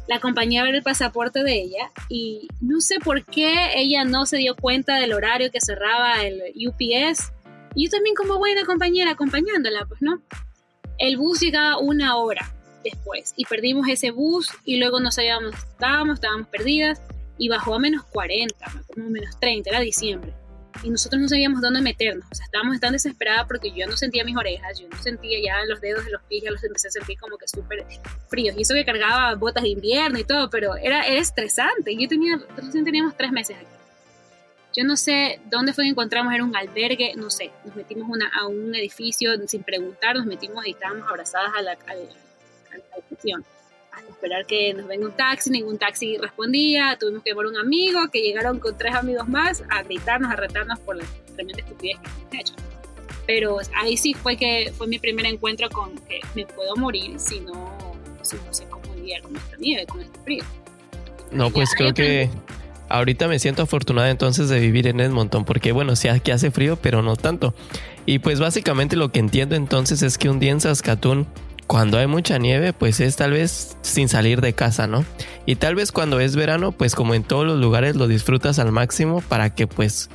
La 0.07 0.17
acompañé 0.17 0.61
a 0.61 0.65
ver 0.65 0.75
el 0.77 0.83
pasaporte 0.83 1.43
de 1.43 1.55
ella 1.55 1.91
y 2.09 2.49
no 2.61 2.81
sé 2.81 3.01
por 3.01 3.25
qué 3.25 3.71
ella 3.75 4.05
no 4.05 4.27
se 4.27 4.37
dio 4.37 4.55
cuenta 4.55 4.97
del 4.97 5.15
horario 5.15 5.51
que 5.51 5.61
cerraba 5.61 6.23
el 6.23 6.43
UPS. 6.55 7.33
Y 7.75 7.85
yo 7.85 7.91
también, 7.91 8.15
como 8.15 8.39
buena 8.39 8.65
compañera, 8.65 9.13
acompañándola, 9.13 9.85
pues 9.87 10.03
no. 10.03 10.23
El 10.99 11.17
bus 11.17 11.41
llegaba 11.41 11.79
una 11.79 12.17
hora 12.17 12.56
después 12.91 13.35
y 13.37 13.45
perdimos 13.45 13.89
ese 13.89 14.11
bus 14.11 14.49
y 14.65 14.79
luego 14.79 15.01
no 15.01 15.11
sabíamos 15.11 15.55
estábamos, 15.55 16.15
estábamos 16.15 16.49
perdidas 16.49 17.01
y 17.39 17.49
bajó 17.49 17.75
a 17.75 17.79
menos 17.79 18.05
40, 18.05 18.55
como 18.95 19.11
menos 19.11 19.39
30, 19.41 19.71
era 19.71 19.81
diciembre. 19.81 20.33
Y 20.83 20.91
nosotros 20.91 21.21
no 21.21 21.29
sabíamos 21.29 21.63
dónde 21.63 21.81
meternos, 21.81 22.27
o 22.31 22.35
sea, 22.35 22.45
estábamos 22.45 22.79
tan 22.81 22.93
desesperadas 22.93 23.47
porque 23.47 23.73
yo 23.73 23.87
no 23.87 23.97
sentía 23.97 24.25
mis 24.25 24.37
orejas, 24.37 24.79
yo 24.79 24.89
no 24.89 24.97
sentía 25.03 25.39
ya 25.43 25.65
los 25.67 25.81
dedos 25.81 26.05
de 26.05 26.11
los 26.11 26.23
pies, 26.25 26.45
ya 26.45 26.51
los 26.51 26.63
empecé 26.63 26.89
a 26.89 26.91
sentir 26.91 27.19
como 27.19 27.39
que 27.39 27.49
súper 27.49 27.87
fríos. 28.29 28.55
Y 28.59 28.63
eso 28.63 28.75
que 28.75 28.85
cargaba 28.85 29.35
botas 29.37 29.63
de 29.63 29.71
invierno 29.71 30.19
y 30.19 30.25
todo, 30.25 30.51
pero 30.51 30.77
era, 30.77 31.07
era 31.07 31.21
estresante. 31.21 31.97
Yo 31.97 32.09
tenía, 32.09 32.39
recién 32.57 32.85
teníamos 32.85 33.17
tres 33.17 33.33
meses 33.33 33.57
aquí. 33.57 33.67
Yo 34.77 34.85
no 34.85 34.97
sé 34.97 35.41
dónde 35.51 35.73
fue 35.73 35.85
que 35.85 35.91
encontramos, 35.91 36.35
era 36.35 36.45
un 36.45 36.55
albergue, 36.55 37.15
no 37.17 37.31
sé. 37.31 37.51
Nos 37.65 37.75
metimos 37.75 38.09
una, 38.11 38.31
a 38.39 38.47
un 38.47 38.75
edificio 38.75 39.31
sin 39.49 39.63
preguntar, 39.63 40.17
nos 40.17 40.27
metimos 40.27 40.67
y 40.67 40.73
estábamos 40.73 41.09
abrazadas 41.09 41.53
a 41.57 41.63
la, 41.63 41.79
al, 42.77 43.45
hasta 43.97 44.11
esperar 44.11 44.47
que 44.47 44.75
nos 44.75 44.87
venga 44.87 45.07
un 45.07 45.13
taxi, 45.13 45.51
ningún 45.51 45.79
taxi 45.79 46.19
respondía, 46.19 46.97
tuvimos 47.01 47.23
que 47.23 47.31
llamar 47.31 47.47
a 47.47 47.49
un 47.49 47.57
amigo, 47.57 48.01
que 48.13 48.21
llegaron 48.21 48.59
con 48.59 48.77
tres 48.77 48.95
amigos 48.95 49.27
más 49.27 49.65
a 49.71 49.83
gritarnos, 49.83 50.31
a 50.31 50.37
retarnos 50.37 50.79
por 50.81 50.97
la 50.97 51.05
tremenda 51.35 51.63
estupidez 51.63 51.99
que 51.99 52.09
hemos 52.09 52.47
hecho. 52.47 52.55
Pero 53.27 53.59
ahí 53.75 53.97
sí 53.97 54.15
fue 54.15 54.37
que 54.37 54.73
fue 54.77 54.87
mi 54.87 54.99
primer 54.99 55.27
encuentro 55.27 55.69
con 55.71 55.97
que 56.01 56.21
me 56.35 56.47
puedo 56.47 56.77
morir 56.77 57.19
si 57.19 57.41
no, 57.41 57.97
si 58.23 58.37
no 58.37 58.53
sé 58.53 58.67
cómo 58.67 58.95
lidiar 58.95 59.23
con 59.23 59.35
esta 59.35 59.57
nieve, 59.57 59.87
con 59.87 60.01
este 60.03 60.19
frío. 60.21 60.45
No, 61.33 61.51
pues 61.51 61.75
creo 61.75 61.93
que 61.93 62.29
ahorita 62.89 63.27
me 63.29 63.39
siento 63.39 63.63
afortunada 63.63 64.11
entonces 64.11 64.49
de 64.49 64.61
vivir 64.61 64.87
en 64.87 65.01
Edmonton, 65.01 65.45
porque 65.45 65.73
bueno, 65.73 65.97
sí 65.97 66.09
aquí 66.09 66.31
hace 66.31 66.51
frío, 66.51 66.77
pero 66.77 67.03
no 67.03 67.17
tanto. 67.17 67.55
Y 68.05 68.21
pues 68.21 68.39
básicamente 68.39 68.95
lo 68.95 69.11
que 69.11 69.19
entiendo 69.19 69.57
entonces 69.57 70.03
es 70.03 70.19
que 70.19 70.29
un 70.29 70.39
día 70.39 70.53
en 70.53 70.61
Saskatoon 70.61 71.27
cuando 71.67 71.99
hay 71.99 72.07
mucha 72.07 72.39
nieve, 72.39 72.73
pues 72.73 73.01
es 73.01 73.17
tal 73.17 73.33
vez 73.33 73.77
sin 73.83 74.09
salir 74.09 74.41
de 74.41 74.53
casa, 74.53 74.87
¿no? 74.87 75.05
Y 75.47 75.57
tal 75.57 75.75
vez 75.75 75.93
cuando 75.93 76.21
es 76.21 76.37
verano, 76.37 76.73
pues 76.73 76.95
como 76.95 77.15
en 77.15 77.25
todos 77.25 77.45
los 77.45 77.59
lugares 77.59 77.97
lo 77.97 78.07
disfrutas 78.07 78.59
al 78.59 78.73
máximo 78.73 79.21
para 79.21 79.55
que 79.55 79.67
pues 79.67 80.09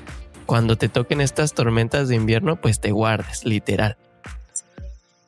cuando 0.45 0.77
te 0.77 0.89
toquen 0.89 1.21
estas 1.21 1.53
tormentas 1.53 2.07
de 2.07 2.15
invierno, 2.15 2.59
pues 2.59 2.79
te 2.79 2.91
guardes, 2.91 3.45
literal. 3.45 3.97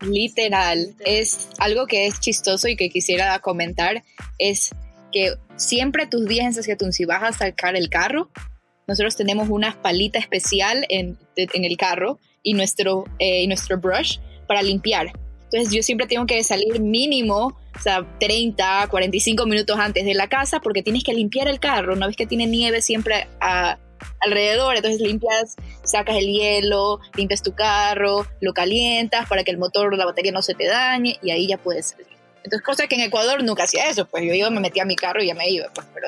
Literal, 0.01 0.95
es 1.05 1.49
algo 1.59 1.87
que 1.87 2.07
es 2.07 2.19
chistoso 2.19 2.67
y 2.67 2.75
que 2.75 2.89
quisiera 2.89 3.37
comentar, 3.39 4.03
es 4.37 4.71
que 5.13 5.35
siempre 5.55 6.07
tus 6.07 6.25
días 6.27 6.47
en 6.47 6.53
Saskatoon, 6.53 6.91
si 6.91 7.05
vas 7.05 7.23
a 7.23 7.31
sacar 7.31 7.75
el 7.75 7.89
carro, 7.89 8.29
nosotros 8.85 9.15
tenemos 9.15 9.47
una 9.49 9.81
palita 9.81 10.19
especial 10.19 10.85
en, 10.89 11.17
el 11.37 11.77
carro 11.77 12.19
y 12.41 12.53
nuestro, 12.53 13.05
eh, 13.19 13.43
y 13.43 13.47
nuestro 13.47 13.77
brush 13.77 14.19
para 14.45 14.61
limpiar 14.61 15.13
entonces 15.53 15.71
yo 15.75 15.83
siempre 15.83 16.07
tengo 16.07 16.25
que 16.25 16.43
salir 16.43 16.79
mínimo, 16.81 17.55
o 17.75 17.79
sea, 17.79 18.03
30, 18.19 18.87
45 18.89 19.45
minutos 19.45 19.77
antes 19.77 20.03
de 20.03 20.15
la 20.15 20.27
casa 20.27 20.59
porque 20.59 20.81
tienes 20.81 21.03
que 21.03 21.13
limpiar 21.13 21.47
el 21.47 21.59
carro. 21.59 21.93
Una 21.93 22.07
vez 22.07 22.15
que 22.15 22.25
tiene 22.25 22.47
nieve 22.47 22.81
siempre 22.81 23.27
a, 23.39 23.77
alrededor, 24.21 24.75
entonces 24.75 24.99
limpias, 24.99 25.55
sacas 25.83 26.15
el 26.15 26.25
hielo, 26.25 26.99
limpias 27.15 27.43
tu 27.43 27.53
carro, 27.53 28.25
lo 28.41 28.53
calientas 28.53 29.29
para 29.29 29.43
que 29.43 29.51
el 29.51 29.59
motor, 29.59 29.95
la 29.95 30.05
batería 30.05 30.31
no 30.31 30.41
se 30.41 30.55
te 30.55 30.67
dañe 30.67 31.19
y 31.21 31.29
ahí 31.29 31.47
ya 31.47 31.59
puedes 31.59 31.91
salir. 31.91 32.07
Entonces, 32.37 32.63
cosa 32.63 32.87
que 32.87 32.95
en 32.95 33.01
Ecuador 33.01 33.43
nunca 33.43 33.63
hacía 33.63 33.87
eso, 33.87 34.05
pues 34.05 34.23
yo 34.23 34.33
iba, 34.33 34.49
me 34.49 34.59
metía 34.59 34.81
a 34.81 34.85
mi 34.87 34.95
carro 34.95 35.21
y 35.21 35.27
ya 35.27 35.35
me 35.35 35.47
iba, 35.49 35.67
pues, 35.71 35.85
pero... 35.93 36.07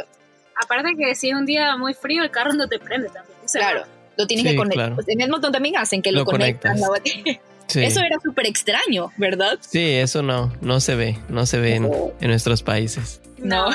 Aparte 0.59 0.95
que 0.97 1.13
si 1.13 1.29
es 1.29 1.35
un 1.35 1.45
día 1.45 1.77
muy 1.77 1.93
frío, 1.93 2.23
el 2.23 2.31
carro 2.31 2.53
no 2.53 2.67
te 2.67 2.79
prende 2.79 3.09
también. 3.09 3.37
claro, 3.53 3.83
lo 4.17 4.25
tienes 4.25 4.47
que 4.47 4.55
conectar. 4.55 4.93
en 5.05 5.21
el 5.21 5.29
montón 5.29 5.51
también 5.51 5.77
hacen 5.77 6.01
que 6.01 6.11
lo, 6.11 6.19
lo 6.19 6.25
conectan 6.25 6.79
la 6.79 6.89
batería. 6.89 7.39
Eso 7.73 7.99
era 8.01 8.17
súper 8.23 8.45
extraño, 8.45 9.11
¿verdad? 9.17 9.57
Sí, 9.59 9.93
eso 9.95 10.21
no, 10.21 10.53
no 10.61 10.79
se 10.79 10.95
ve, 10.95 11.17
no 11.29 11.45
se 11.45 11.59
ve 11.59 11.75
en, 11.75 11.85
en 11.85 12.27
nuestros 12.29 12.63
países. 12.63 13.21
No, 13.37 13.65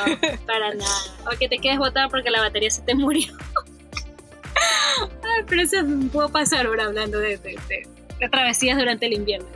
para 0.47 0.75
nada. 0.75 0.91
O 1.27 1.39
que 1.39 1.49
te 1.49 1.59
quedes 1.59 1.79
botado 1.79 2.09
porque 2.09 2.31
la 2.31 2.41
batería 2.41 2.71
se 2.71 2.83
te 2.83 2.95
murió. 2.95 3.33
Ay, 5.23 5.45
pero 5.49 5.63
eso 5.63 5.77
puedo 6.13 6.29
pasar 6.29 6.67
ahora 6.67 6.85
hablando 6.85 7.19
de, 7.19 7.37
de, 7.39 8.29
travesías 8.31 8.79
durante 8.79 9.07
el 9.07 9.15
invierno. 9.15 9.47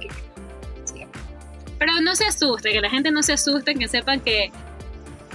Pero 1.79 2.01
no 2.01 2.15
se 2.15 2.25
asuste, 2.25 2.73
que 2.73 2.81
la 2.81 2.89
gente 2.89 3.11
no 3.11 3.23
se 3.23 3.33
asuste, 3.33 3.75
que 3.75 3.89
sepan 3.89 4.21
que, 4.21 4.51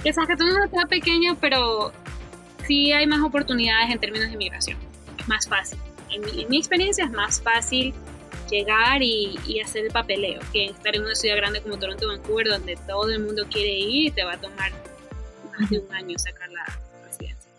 que 0.02 0.12
Saskatoon 0.12 0.54
no 0.54 0.64
está 0.64 0.86
pequeño, 0.86 1.36
pero 1.40 1.92
sí 2.66 2.92
hay 2.92 3.06
más 3.06 3.22
oportunidades 3.22 3.90
en 3.90 3.98
términos 4.00 4.30
de 4.30 4.36
migración. 4.36 4.78
Es 5.18 5.28
más 5.28 5.46
fácil. 5.46 5.78
En 6.10 6.22
mi, 6.22 6.42
en 6.42 6.48
mi 6.48 6.58
experiencia 6.58 7.04
es 7.04 7.10
más 7.10 7.40
fácil 7.40 7.94
llegar 8.50 9.02
y, 9.02 9.38
y, 9.46 9.60
hacer 9.60 9.86
el 9.86 9.92
papeleo 9.92 10.40
que 10.52 10.66
estar 10.66 10.94
en 10.94 11.02
una 11.02 11.14
ciudad 11.14 11.36
grande 11.36 11.60
como 11.60 11.78
Toronto 11.78 12.06
o 12.06 12.08
Vancouver, 12.08 12.48
donde 12.48 12.76
todo 12.86 13.10
el 13.10 13.20
mundo 13.20 13.46
quiere 13.50 13.72
ir 13.72 14.06
y 14.06 14.10
te 14.10 14.24
va 14.24 14.34
a 14.34 14.40
tomar 14.40 14.72
más 15.58 15.70
de 15.70 15.78
un 15.78 15.92
año 15.94 16.18
sacar 16.18 16.50
la 16.50 16.64
residencia. 17.04 17.50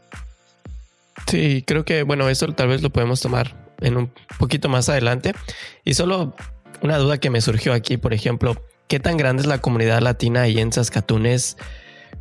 Sí, 1.27 1.63
creo 1.65 1.85
que, 1.85 2.03
bueno, 2.03 2.29
eso 2.29 2.47
tal 2.53 2.67
vez 2.67 2.81
lo 2.81 2.89
podemos 2.89 3.21
tomar 3.21 3.55
en 3.81 3.97
un 3.97 4.11
poquito 4.39 4.69
más 4.69 4.89
adelante. 4.89 5.33
Y 5.83 5.93
solo 5.93 6.35
una 6.81 6.97
duda 6.97 7.19
que 7.19 7.29
me 7.29 7.41
surgió 7.41 7.73
aquí, 7.73 7.97
por 7.97 8.13
ejemplo, 8.13 8.61
¿qué 8.87 8.99
tan 8.99 9.17
grande 9.17 9.41
es 9.41 9.47
la 9.47 9.61
comunidad 9.61 10.01
latina 10.01 10.43
ahí 10.43 10.59
en 10.59 10.71
Saskatoon? 10.71 11.25
¿Es 11.25 11.57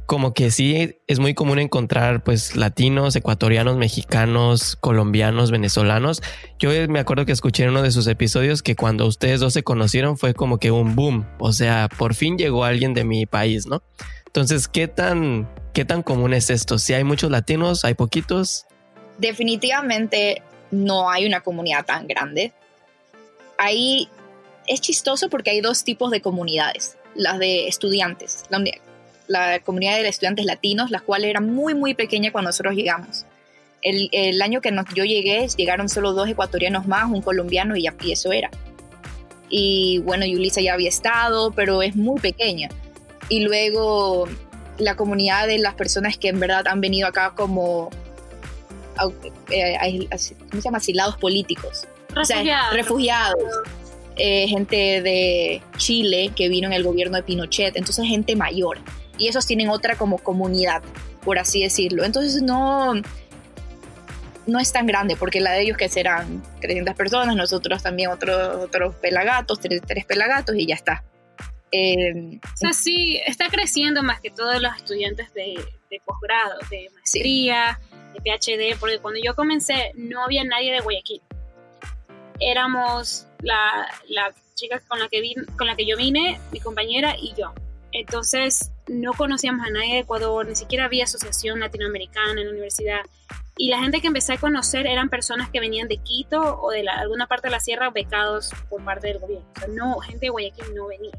como 0.06 0.34
que 0.34 0.50
sí 0.50 0.96
es 1.06 1.18
muy 1.20 1.34
común 1.34 1.58
encontrar 1.58 2.24
pues 2.24 2.56
latinos, 2.56 3.14
ecuatorianos, 3.14 3.76
mexicanos, 3.76 4.76
colombianos, 4.76 5.50
venezolanos. 5.50 6.22
Yo 6.58 6.70
me 6.88 6.98
acuerdo 6.98 7.26
que 7.26 7.32
escuché 7.32 7.64
en 7.64 7.70
uno 7.70 7.82
de 7.82 7.90
sus 7.90 8.06
episodios 8.06 8.62
que 8.62 8.74
cuando 8.74 9.06
ustedes 9.06 9.40
dos 9.40 9.52
se 9.52 9.62
conocieron 9.62 10.18
fue 10.18 10.34
como 10.34 10.58
que 10.58 10.70
un 10.70 10.96
boom, 10.96 11.26
o 11.38 11.52
sea, 11.52 11.88
por 11.96 12.14
fin 12.14 12.36
llegó 12.36 12.64
alguien 12.64 12.94
de 12.94 13.04
mi 13.04 13.26
país, 13.26 13.66
¿no? 13.66 13.82
Entonces, 14.26 14.68
¿qué 14.68 14.88
tan, 14.88 15.48
qué 15.72 15.84
tan 15.84 16.02
común 16.02 16.34
es 16.34 16.50
esto? 16.50 16.78
Si 16.78 16.94
hay 16.94 17.04
muchos 17.04 17.30
latinos, 17.30 17.84
hay 17.84 17.94
poquitos. 17.94 18.66
Definitivamente 19.18 20.42
no 20.70 21.10
hay 21.10 21.26
una 21.26 21.40
comunidad 21.40 21.84
tan 21.84 22.06
grande. 22.06 22.52
Ahí 23.58 24.08
es 24.66 24.80
chistoso 24.80 25.28
porque 25.28 25.50
hay 25.50 25.60
dos 25.60 25.84
tipos 25.84 26.10
de 26.10 26.20
comunidades, 26.20 26.96
las 27.14 27.38
de 27.38 27.66
estudiantes. 27.66 28.44
La, 28.50 28.58
la 29.30 29.60
comunidad 29.60 29.96
de 29.96 30.08
estudiantes 30.08 30.44
latinos, 30.44 30.90
las 30.90 31.02
cuales 31.02 31.30
eran 31.30 31.54
muy, 31.54 31.72
muy 31.72 31.94
pequeñas 31.94 32.32
cuando 32.32 32.48
nosotros 32.48 32.74
llegamos. 32.74 33.26
El, 33.80 34.08
el 34.10 34.42
año 34.42 34.60
que 34.60 34.74
yo 34.92 35.04
llegué, 35.04 35.46
llegaron 35.56 35.88
solo 35.88 36.12
dos 36.12 36.28
ecuatorianos 36.28 36.88
más, 36.88 37.08
un 37.08 37.22
colombiano 37.22 37.76
y, 37.76 37.84
ya, 37.84 37.94
y 38.02 38.10
eso 38.10 38.32
era. 38.32 38.50
Y 39.48 39.98
bueno, 39.98 40.26
Yulisa 40.26 40.60
ya 40.60 40.74
había 40.74 40.88
estado, 40.88 41.52
pero 41.52 41.80
es 41.80 41.94
muy 41.94 42.20
pequeña. 42.20 42.70
Y 43.28 43.40
luego 43.40 44.26
la 44.78 44.96
comunidad 44.96 45.46
de 45.46 45.58
las 45.58 45.74
personas 45.74 46.18
que 46.18 46.26
en 46.26 46.40
verdad 46.40 46.66
han 46.66 46.80
venido 46.80 47.06
acá 47.06 47.32
como, 47.36 47.90
eh, 49.52 50.08
¿cómo 50.08 50.60
se 50.60 50.60
llama? 50.60 50.78
Asilados 50.78 51.16
políticos. 51.18 51.86
Refugiados. 52.12 52.74
refugiados. 52.74 53.44
Eh, 54.16 54.48
gente 54.48 55.00
de 55.02 55.62
Chile 55.76 56.32
que 56.34 56.48
vino 56.48 56.66
en 56.66 56.72
el 56.72 56.82
gobierno 56.82 57.16
de 57.16 57.22
Pinochet, 57.22 57.76
entonces 57.76 58.06
gente 58.06 58.34
mayor 58.34 58.80
y 59.20 59.28
esos 59.28 59.46
tienen 59.46 59.68
otra 59.68 59.96
como 59.96 60.18
comunidad, 60.18 60.82
por 61.22 61.38
así 61.38 61.62
decirlo. 61.62 62.04
Entonces 62.04 62.42
no, 62.42 62.94
no 64.46 64.58
es 64.58 64.72
tan 64.72 64.86
grande, 64.86 65.14
porque 65.14 65.40
la 65.40 65.52
de 65.52 65.62
ellos 65.62 65.76
que 65.76 65.88
serán 65.88 66.42
300 66.62 66.94
personas, 66.96 67.36
nosotros 67.36 67.82
también 67.82 68.10
otros 68.10 68.56
otros 68.56 68.94
pelagatos, 68.96 69.60
tres, 69.60 70.04
pelagatos 70.06 70.56
y 70.56 70.66
ya 70.66 70.74
está. 70.74 71.04
Eh, 71.70 72.40
o 72.42 72.56
sea, 72.56 72.72
sí, 72.72 73.20
está 73.26 73.48
creciendo 73.48 74.02
más 74.02 74.20
que 74.20 74.30
todos 74.30 74.60
los 74.60 74.74
estudiantes 74.74 75.32
de, 75.34 75.54
posgrado, 76.04 76.58
de 76.70 76.88
maestría, 76.94 77.78
de 78.14 78.20
PhD, 78.20 78.78
porque 78.80 78.98
cuando 78.98 79.20
yo 79.22 79.36
comencé 79.36 79.92
no 79.94 80.24
había 80.24 80.44
nadie 80.44 80.72
de 80.72 80.80
Guayaquil. 80.80 81.20
Éramos 82.40 83.26
la, 83.42 83.86
la 84.08 84.34
chica 84.54 84.80
con 84.88 84.98
la, 84.98 85.08
que 85.08 85.34
con 85.58 85.66
la 85.66 85.76
que 85.76 85.84
yo 85.84 85.98
vine, 85.98 86.40
mi 86.52 86.58
compañera 86.58 87.14
y 87.20 87.34
yo. 87.36 87.52
Entonces, 87.92 88.70
no 88.86 89.12
conocíamos 89.12 89.66
a 89.66 89.70
nadie 89.70 89.94
de 89.94 90.00
Ecuador, 90.00 90.46
ni 90.46 90.54
siquiera 90.54 90.84
había 90.84 91.04
asociación 91.04 91.60
latinoamericana 91.60 92.40
en 92.40 92.46
la 92.46 92.52
universidad. 92.52 93.00
Y 93.56 93.68
la 93.68 93.78
gente 93.78 94.00
que 94.00 94.06
empecé 94.06 94.34
a 94.34 94.38
conocer 94.38 94.86
eran 94.86 95.08
personas 95.08 95.50
que 95.50 95.60
venían 95.60 95.88
de 95.88 95.98
Quito 95.98 96.60
o 96.60 96.70
de 96.70 96.88
alguna 96.88 97.26
parte 97.26 97.48
de 97.48 97.52
la 97.52 97.60
sierra 97.60 97.90
becados 97.90 98.52
por 98.68 98.84
parte 98.84 99.08
del 99.08 99.18
gobierno. 99.18 99.46
O 99.54 99.58
sea, 99.58 99.68
no, 99.68 99.98
gente 100.00 100.26
de 100.26 100.30
Guayaquil 100.30 100.74
no 100.74 100.86
venía. 100.86 101.12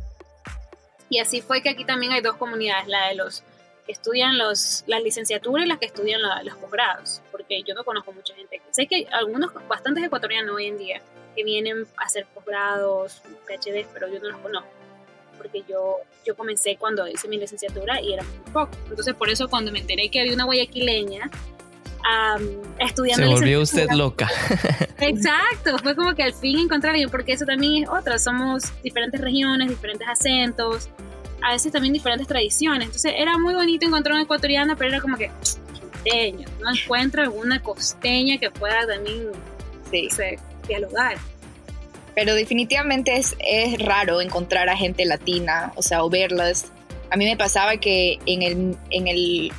Y 1.10 1.20
así 1.20 1.42
fue 1.42 1.62
que 1.62 1.70
aquí 1.70 1.86
también 1.86 2.14
hay 2.14 2.22
dos 2.22 2.36
comunidades, 2.38 2.88
la 2.88 3.10
de 3.10 3.16
los 3.16 3.44
que 3.86 3.92
estudian 3.92 4.38
los, 4.38 4.84
la 4.88 5.00
licenciatura 5.00 5.64
y 5.64 5.68
las 5.68 5.78
que 5.78 5.88
estudian 5.88 6.22
los 6.22 6.56
posgrados, 6.56 7.22
porque 7.32 7.64
yo 7.64 7.74
no 7.74 7.84
conozco 7.84 8.14
mucha 8.14 8.34
gente. 8.34 8.62
Sé 8.72 8.88
que 8.88 8.96
hay 8.96 9.08
algunos, 9.12 9.52
bastantes 9.68 10.04
ecuatorianos 10.04 10.56
hoy 10.56 10.68
en 10.68 10.78
día, 10.78 11.02
que 11.36 11.44
vienen 11.44 11.86
a 11.98 12.06
hacer 12.06 12.26
posgrados, 12.34 13.22
PhD, 13.46 13.86
pero 13.94 14.08
yo 14.08 14.20
no 14.20 14.30
los 14.30 14.40
conozco 14.40 14.81
porque 15.42 15.64
yo, 15.68 15.98
yo 16.26 16.36
comencé 16.36 16.78
cuando 16.78 17.08
hice 17.08 17.28
mi 17.28 17.38
licenciatura 17.38 18.00
y 18.00 18.14
era 18.14 18.24
muy 18.24 18.52
poco. 18.54 18.72
Entonces, 18.90 19.16
por 19.16 19.30
eso 19.30 19.50
cuando 19.50 19.72
me 19.72 19.80
enteré 19.80 20.10
que 20.10 20.22
había 20.22 20.34
una 20.34 20.44
guayaquileña 20.44 21.32
um, 22.00 22.62
estudiando... 22.80 23.26
Se 23.26 23.34
volvió 23.34 23.62
usted 23.62 23.90
loca. 23.92 24.30
Exacto, 25.00 25.80
fue 25.82 25.96
como 25.96 26.14
que 26.14 26.24
al 26.24 26.34
fin 26.34 26.60
encontrar 26.60 26.96
porque 27.10 27.34
eso 27.34 27.46
también 27.46 27.84
es 27.84 27.90
otra, 27.90 28.20
somos 28.20 28.72
diferentes 28.84 29.20
regiones, 29.20 29.70
diferentes 29.70 30.08
acentos, 30.08 30.90
a 31.42 31.54
veces 31.54 31.72
también 31.72 31.94
diferentes 31.94 32.28
tradiciones. 32.28 32.86
Entonces, 32.86 33.14
era 33.18 33.38
muy 33.40 33.56
bonito 33.56 33.88
encontrar 33.88 34.14
una 34.14 34.24
ecuatoriana, 34.24 34.76
pero 34.76 34.92
era 34.92 35.02
como 35.02 35.18
que 35.18 35.32
costeño, 35.40 36.48
no 36.60 36.72
encuentro 36.72 37.24
alguna 37.24 37.62
costeña 37.62 38.38
que 38.38 38.52
pueda 38.52 38.86
también 38.86 39.32
sí. 39.90 40.08
dialogar 40.68 41.18
pero 42.16 42.36
definitivamente 42.36 43.16
es, 43.16 43.36
es 43.40 43.80
raro 43.80 44.22
encontrar 44.22 44.70
a 44.70 44.78
gente 44.78 45.06
latina, 45.06 45.72
o 45.76 45.82
sea, 45.82 46.04
o 46.04 46.10
verlas. 46.10 46.72
A 47.10 47.18
mí 47.18 47.26
me 47.26 47.38
pasaba 47.38 47.78
que 47.78 48.20
en 48.26 48.42
el, 48.42 48.78
en 48.90 49.08
el 49.08 49.52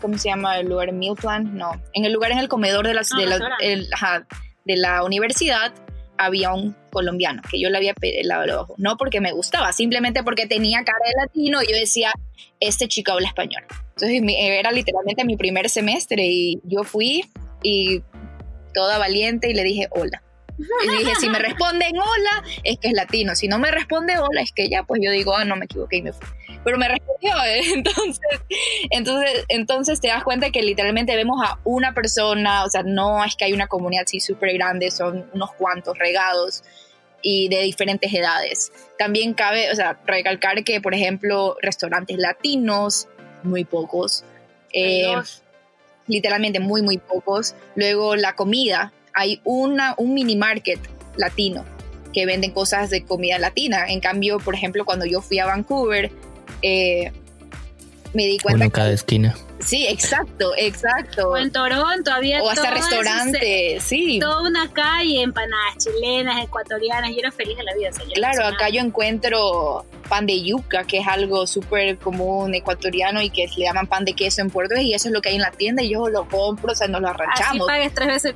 ¿cómo 0.00 0.18
se 0.18 0.28
llama 0.28 0.58
el 0.58 0.68
lugar? 0.68 0.92
Meal 0.92 1.16
Plan, 1.16 1.56
no, 1.56 1.80
en 1.92 2.04
el 2.04 2.12
lugar 2.12 2.32
en 2.32 2.38
el 2.38 2.48
comedor 2.48 2.86
de, 2.86 2.94
las, 2.94 3.10
de, 3.10 3.26
la, 3.26 4.26
de 4.64 4.76
la 4.76 5.04
universidad 5.04 5.72
había 6.16 6.52
un 6.52 6.76
colombiano 6.90 7.40
que 7.50 7.58
yo 7.58 7.70
le 7.70 7.78
había 7.78 7.94
pelado 7.94 8.44
el 8.44 8.50
ojo, 8.50 8.74
no 8.76 8.96
porque 8.96 9.20
me 9.20 9.32
gustaba, 9.32 9.72
simplemente 9.72 10.22
porque 10.22 10.46
tenía 10.46 10.84
cara 10.84 10.98
de 11.06 11.22
latino 11.22 11.62
y 11.62 11.70
yo 11.70 11.76
decía, 11.76 12.12
este 12.60 12.88
chico 12.88 13.12
habla 13.12 13.28
español. 13.28 13.62
Entonces 13.96 14.22
era 14.38 14.70
literalmente 14.70 15.24
mi 15.24 15.36
primer 15.36 15.70
semestre 15.70 16.26
y 16.26 16.60
yo 16.64 16.84
fui 16.84 17.24
y 17.62 18.02
toda 18.74 18.98
valiente 18.98 19.50
y 19.50 19.54
le 19.54 19.64
dije 19.64 19.88
hola. 19.90 20.22
Y 20.84 20.88
dije, 20.98 21.14
si 21.20 21.28
me 21.28 21.38
responden 21.38 21.96
hola, 21.96 22.44
es 22.64 22.78
que 22.78 22.88
es 22.88 22.94
latino. 22.94 23.34
Si 23.34 23.48
no 23.48 23.58
me 23.58 23.70
responde 23.70 24.18
hola, 24.18 24.42
es 24.42 24.52
que 24.52 24.68
ya, 24.68 24.82
pues 24.82 25.00
yo 25.02 25.10
digo, 25.10 25.34
ah, 25.34 25.44
no 25.44 25.56
me 25.56 25.64
equivoqué 25.64 25.96
y 25.96 26.02
me 26.02 26.12
fui. 26.12 26.26
Pero 26.64 26.76
me 26.78 26.88
respondió, 26.88 27.32
¿eh? 27.44 27.60
entonces, 27.74 28.20
entonces, 28.90 29.44
entonces 29.48 30.00
te 30.00 30.08
das 30.08 30.24
cuenta 30.24 30.50
que 30.50 30.62
literalmente 30.62 31.16
vemos 31.16 31.40
a 31.44 31.58
una 31.64 31.94
persona, 31.94 32.64
o 32.64 32.70
sea, 32.70 32.82
no 32.82 33.24
es 33.24 33.36
que 33.36 33.46
hay 33.46 33.52
una 33.52 33.66
comunidad 33.66 34.04
así 34.06 34.20
súper 34.20 34.52
grande, 34.54 34.90
son 34.90 35.28
unos 35.32 35.52
cuantos 35.52 35.98
regados 35.98 36.62
y 37.22 37.48
de 37.48 37.62
diferentes 37.62 38.12
edades. 38.12 38.72
También 38.98 39.34
cabe, 39.34 39.70
o 39.70 39.74
sea, 39.74 39.98
recalcar 40.06 40.62
que, 40.64 40.80
por 40.80 40.94
ejemplo, 40.94 41.56
restaurantes 41.62 42.18
latinos, 42.18 43.08
muy 43.42 43.64
pocos. 43.64 44.24
Eh, 44.72 45.14
literalmente 46.06 46.60
muy, 46.60 46.82
muy 46.82 46.98
pocos. 46.98 47.54
Luego 47.74 48.16
la 48.16 48.34
comida, 48.34 48.92
hay 49.20 49.40
una, 49.44 49.94
un 49.98 50.14
mini 50.14 50.34
market 50.34 50.80
latino 51.16 51.66
que 52.14 52.24
venden 52.24 52.52
cosas 52.52 52.88
de 52.88 53.04
comida 53.04 53.38
latina. 53.38 53.86
En 53.88 54.00
cambio, 54.00 54.38
por 54.38 54.54
ejemplo, 54.54 54.86
cuando 54.86 55.04
yo 55.04 55.20
fui 55.20 55.38
a 55.38 55.44
Vancouver, 55.44 56.10
eh, 56.62 57.12
me 58.14 58.26
di 58.26 58.38
cuenta. 58.38 58.64
Uno 58.64 58.70
cada 58.72 58.92
esquina. 58.92 59.36
Sí, 59.64 59.86
exacto, 59.86 60.52
exacto. 60.56 61.28
O 61.30 61.36
en 61.36 61.52
Toronto 61.52 62.10
había 62.12 62.42
O 62.42 62.48
hasta 62.48 62.70
restaurantes, 62.70 63.82
sí. 63.82 64.18
Toda 64.20 64.42
una 64.48 64.70
calle, 64.72 65.22
empanadas 65.22 65.76
chilenas, 65.78 66.42
ecuatorianas. 66.44 67.10
Yo 67.10 67.18
era 67.18 67.30
feliz 67.32 67.56
de 67.56 67.64
la 67.64 67.74
vida. 67.74 67.90
o 67.90 67.92
sea, 67.92 68.04
Claro, 68.14 68.46
acá 68.46 68.68
yo 68.70 68.80
encuentro 68.80 69.84
pan 70.08 70.26
de 70.26 70.42
yuca, 70.42 70.84
que 70.84 70.98
es 70.98 71.06
algo 71.06 71.46
súper 71.46 71.98
común 71.98 72.54
ecuatoriano 72.54 73.22
y 73.22 73.30
que 73.30 73.46
le 73.56 73.64
llaman 73.66 73.86
pan 73.86 74.04
de 74.04 74.14
queso 74.14 74.40
en 74.40 74.50
Puerto 74.50 74.74
Rico, 74.74 74.86
y 74.86 74.94
eso 74.94 75.08
es 75.08 75.12
lo 75.14 75.20
que 75.22 75.28
hay 75.28 75.36
en 75.36 75.42
la 75.42 75.50
tienda 75.52 75.82
y 75.82 75.90
yo 75.90 76.08
lo 76.08 76.28
compro, 76.28 76.72
o 76.72 76.74
sea, 76.74 76.88
nos 76.88 77.00
lo 77.00 77.08
Así 77.08 77.20
arranchamos. 77.22 77.66
pagues 77.66 77.94
tres 77.94 78.08
veces 78.08 78.34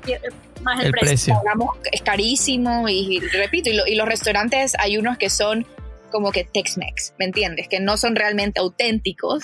más 0.62 0.78
el, 0.80 0.86
El 0.86 0.92
precio. 0.92 1.34
precio. 1.42 1.72
Es 1.90 2.02
carísimo 2.02 2.88
y, 2.88 3.18
repito, 3.20 3.70
y, 3.70 3.74
lo- 3.74 3.86
y 3.86 3.96
los 3.96 4.06
restaurantes 4.06 4.74
hay 4.78 4.98
unos 4.98 5.18
que 5.18 5.30
son 5.30 5.66
como 6.12 6.30
que 6.30 6.44
Tex-Mex, 6.44 7.14
¿me 7.18 7.24
entiendes? 7.24 7.66
Que 7.66 7.80
no 7.80 7.96
son 7.96 8.14
realmente 8.14 8.60
auténticos 8.60 9.42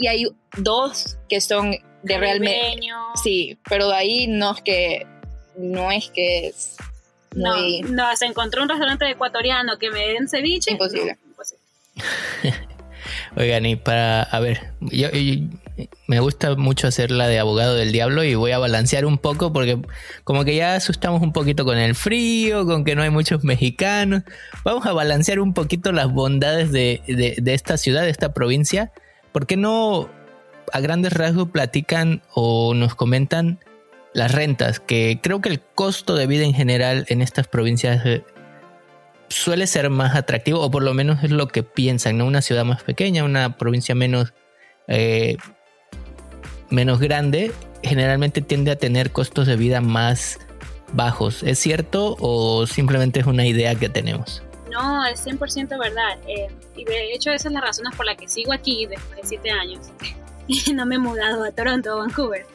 y 0.00 0.06
hay 0.08 0.26
dos 0.56 1.18
que 1.28 1.40
son 1.40 1.72
de 2.02 2.18
realmente... 2.18 2.58
Sí, 3.22 3.58
pero 3.68 3.88
de 3.88 3.94
ahí 3.94 4.26
no 4.26 4.52
es 4.54 4.62
que... 4.62 5.06
No 5.56 5.90
es 5.92 6.08
que 6.10 6.46
es 6.48 6.76
No, 7.34 7.54
muy... 7.54 7.82
no, 7.82 8.16
se 8.16 8.24
encontró 8.24 8.62
un 8.62 8.68
restaurante 8.70 9.08
ecuatoriano 9.10 9.78
que 9.78 9.90
me 9.90 10.08
den 10.08 10.26
ceviche. 10.28 10.72
Imposible. 10.72 11.18
No, 11.22 11.30
imposible. 11.30 11.62
Oigan, 13.36 13.64
y 13.66 13.76
para, 13.76 14.22
a 14.22 14.40
ver, 14.40 14.72
yo, 14.80 15.10
yo- 15.10 15.46
me 16.06 16.20
gusta 16.20 16.54
mucho 16.56 16.86
hacer 16.88 17.10
la 17.10 17.26
de 17.28 17.38
abogado 17.38 17.74
del 17.74 17.92
diablo 17.92 18.22
y 18.24 18.34
voy 18.34 18.50
a 18.52 18.58
balancear 18.58 19.06
un 19.06 19.16
poco 19.18 19.52
porque 19.52 19.78
como 20.24 20.44
que 20.44 20.54
ya 20.54 20.74
asustamos 20.74 21.22
un 21.22 21.32
poquito 21.32 21.64
con 21.64 21.78
el 21.78 21.94
frío, 21.94 22.66
con 22.66 22.84
que 22.84 22.94
no 22.94 23.02
hay 23.02 23.08
muchos 23.10 23.44
mexicanos. 23.44 24.22
Vamos 24.64 24.84
a 24.86 24.92
balancear 24.92 25.40
un 25.40 25.54
poquito 25.54 25.92
las 25.92 26.10
bondades 26.12 26.70
de, 26.72 27.02
de- 27.06 27.36
de 27.40 27.54
esta 27.54 27.76
ciudad, 27.78 28.02
de 28.02 28.10
esta 28.10 28.32
provincia. 28.34 28.92
¿Por 29.32 29.46
qué 29.46 29.56
no 29.56 30.08
a 30.72 30.80
grandes 30.80 31.12
rasgos 31.12 31.50
platican 31.50 32.22
o 32.34 32.74
nos 32.74 32.94
comentan 32.94 33.60
las 34.12 34.32
rentas? 34.32 34.80
Que 34.80 35.20
creo 35.22 35.40
que 35.40 35.48
el 35.48 35.60
costo 35.60 36.14
de 36.14 36.26
vida 36.26 36.44
en 36.44 36.54
general 36.54 37.04
en 37.08 37.22
estas 37.22 37.46
provincias 37.46 38.04
eh, 38.04 38.24
suele 39.28 39.66
ser 39.66 39.90
más 39.90 40.16
atractivo, 40.16 40.60
o 40.60 40.70
por 40.70 40.82
lo 40.82 40.92
menos 40.94 41.22
es 41.22 41.30
lo 41.30 41.48
que 41.48 41.62
piensan, 41.62 42.18
¿no? 42.18 42.26
Una 42.26 42.42
ciudad 42.42 42.64
más 42.64 42.82
pequeña, 42.82 43.24
una 43.24 43.56
provincia 43.56 43.94
menos, 43.94 44.34
eh, 44.88 45.36
menos 46.68 46.98
grande, 46.98 47.52
generalmente 47.82 48.42
tiende 48.42 48.72
a 48.72 48.76
tener 48.76 49.12
costos 49.12 49.46
de 49.46 49.56
vida 49.56 49.80
más 49.80 50.38
bajos. 50.92 51.42
¿Es 51.44 51.58
cierto 51.58 52.16
o 52.18 52.66
simplemente 52.66 53.20
es 53.20 53.26
una 53.26 53.46
idea 53.46 53.74
que 53.76 53.88
tenemos? 53.88 54.42
No, 54.70 55.04
es 55.06 55.24
100% 55.26 55.78
verdad. 55.78 56.18
Eh, 56.26 56.48
y 56.76 56.84
de 56.84 57.12
hecho, 57.14 57.30
esas 57.30 57.42
son 57.42 57.54
las 57.54 57.62
razones 57.62 57.94
por 57.96 58.06
las 58.06 58.16
que 58.16 58.28
sigo 58.28 58.52
aquí 58.52 58.86
después 58.86 59.16
de 59.20 59.26
siete 59.26 59.50
años 59.50 59.90
y 60.46 60.72
no 60.74 60.86
me 60.86 60.94
he 60.96 60.98
mudado 60.98 61.44
a 61.44 61.50
Toronto 61.52 61.94
o 61.94 61.98
Vancouver. 61.98 62.46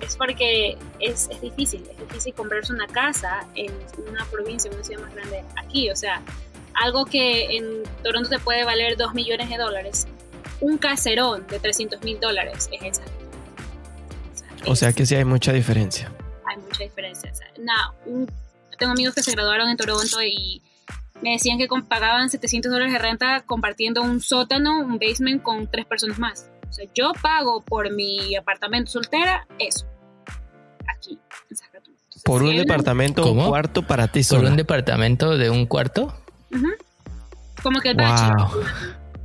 Es 0.00 0.16
porque 0.16 0.78
es, 1.00 1.28
es 1.30 1.40
difícil, 1.40 1.82
es 1.90 1.98
difícil 1.98 2.32
comprarse 2.34 2.72
una 2.72 2.86
casa 2.86 3.46
en 3.56 3.72
una 4.08 4.24
provincia, 4.26 4.68
en 4.70 4.76
una 4.76 4.84
ciudad 4.84 5.02
más 5.02 5.14
grande 5.14 5.42
aquí. 5.56 5.90
O 5.90 5.96
sea, 5.96 6.22
algo 6.74 7.04
que 7.04 7.56
en 7.56 7.82
Toronto 8.04 8.28
te 8.28 8.38
puede 8.38 8.62
valer 8.64 8.96
2 8.96 9.12
millones 9.14 9.48
de 9.48 9.56
dólares, 9.56 10.06
un 10.60 10.78
caserón 10.78 11.44
de 11.48 11.58
300 11.58 12.00
mil 12.02 12.20
dólares 12.20 12.68
es 12.72 12.82
esa. 12.98 13.02
O 14.66 14.76
sea 14.76 14.90
es- 14.90 14.94
que 14.94 15.06
sí 15.06 15.14
hay 15.16 15.24
mucha 15.24 15.52
diferencia. 15.52 16.12
hay 16.46 16.56
mucha 16.58 16.84
diferencia. 16.84 17.30
O 17.32 17.34
sea, 17.34 17.46
nada, 17.58 17.92
un- 18.06 18.30
tengo 18.78 18.92
amigos 18.92 19.14
que 19.14 19.22
se 19.24 19.32
graduaron 19.32 19.68
en 19.68 19.76
Toronto 19.76 20.22
y 20.22 20.62
me 21.22 21.32
decían 21.32 21.58
que 21.58 21.66
pagaban 21.88 22.30
700 22.30 22.70
dólares 22.70 22.92
de 22.92 22.98
renta 22.98 23.42
compartiendo 23.46 24.02
un 24.02 24.20
sótano, 24.20 24.80
un 24.80 24.98
basement 24.98 25.42
con 25.42 25.68
tres 25.70 25.84
personas 25.86 26.18
más. 26.18 26.50
O 26.68 26.72
sea, 26.72 26.84
yo 26.94 27.12
pago 27.20 27.62
por 27.62 27.92
mi 27.92 28.36
apartamento 28.36 28.90
soltera 28.90 29.46
eso. 29.58 29.86
Aquí, 30.86 31.18
en. 31.48 31.90
Entonces, 31.90 32.22
Por 32.24 32.42
un 32.42 32.56
departamento, 32.56 33.30
un 33.32 33.46
cuarto 33.48 33.86
para 33.86 34.08
ti 34.08 34.20
¿Por 34.20 34.24
sola. 34.24 34.50
un 34.50 34.56
departamento 34.56 35.36
de 35.38 35.50
un 35.50 35.66
cuarto? 35.66 36.14
Como 37.62 37.80
que 37.80 37.90
el 37.90 37.96
Wow. 37.96 38.06
bachelor. 38.06 38.48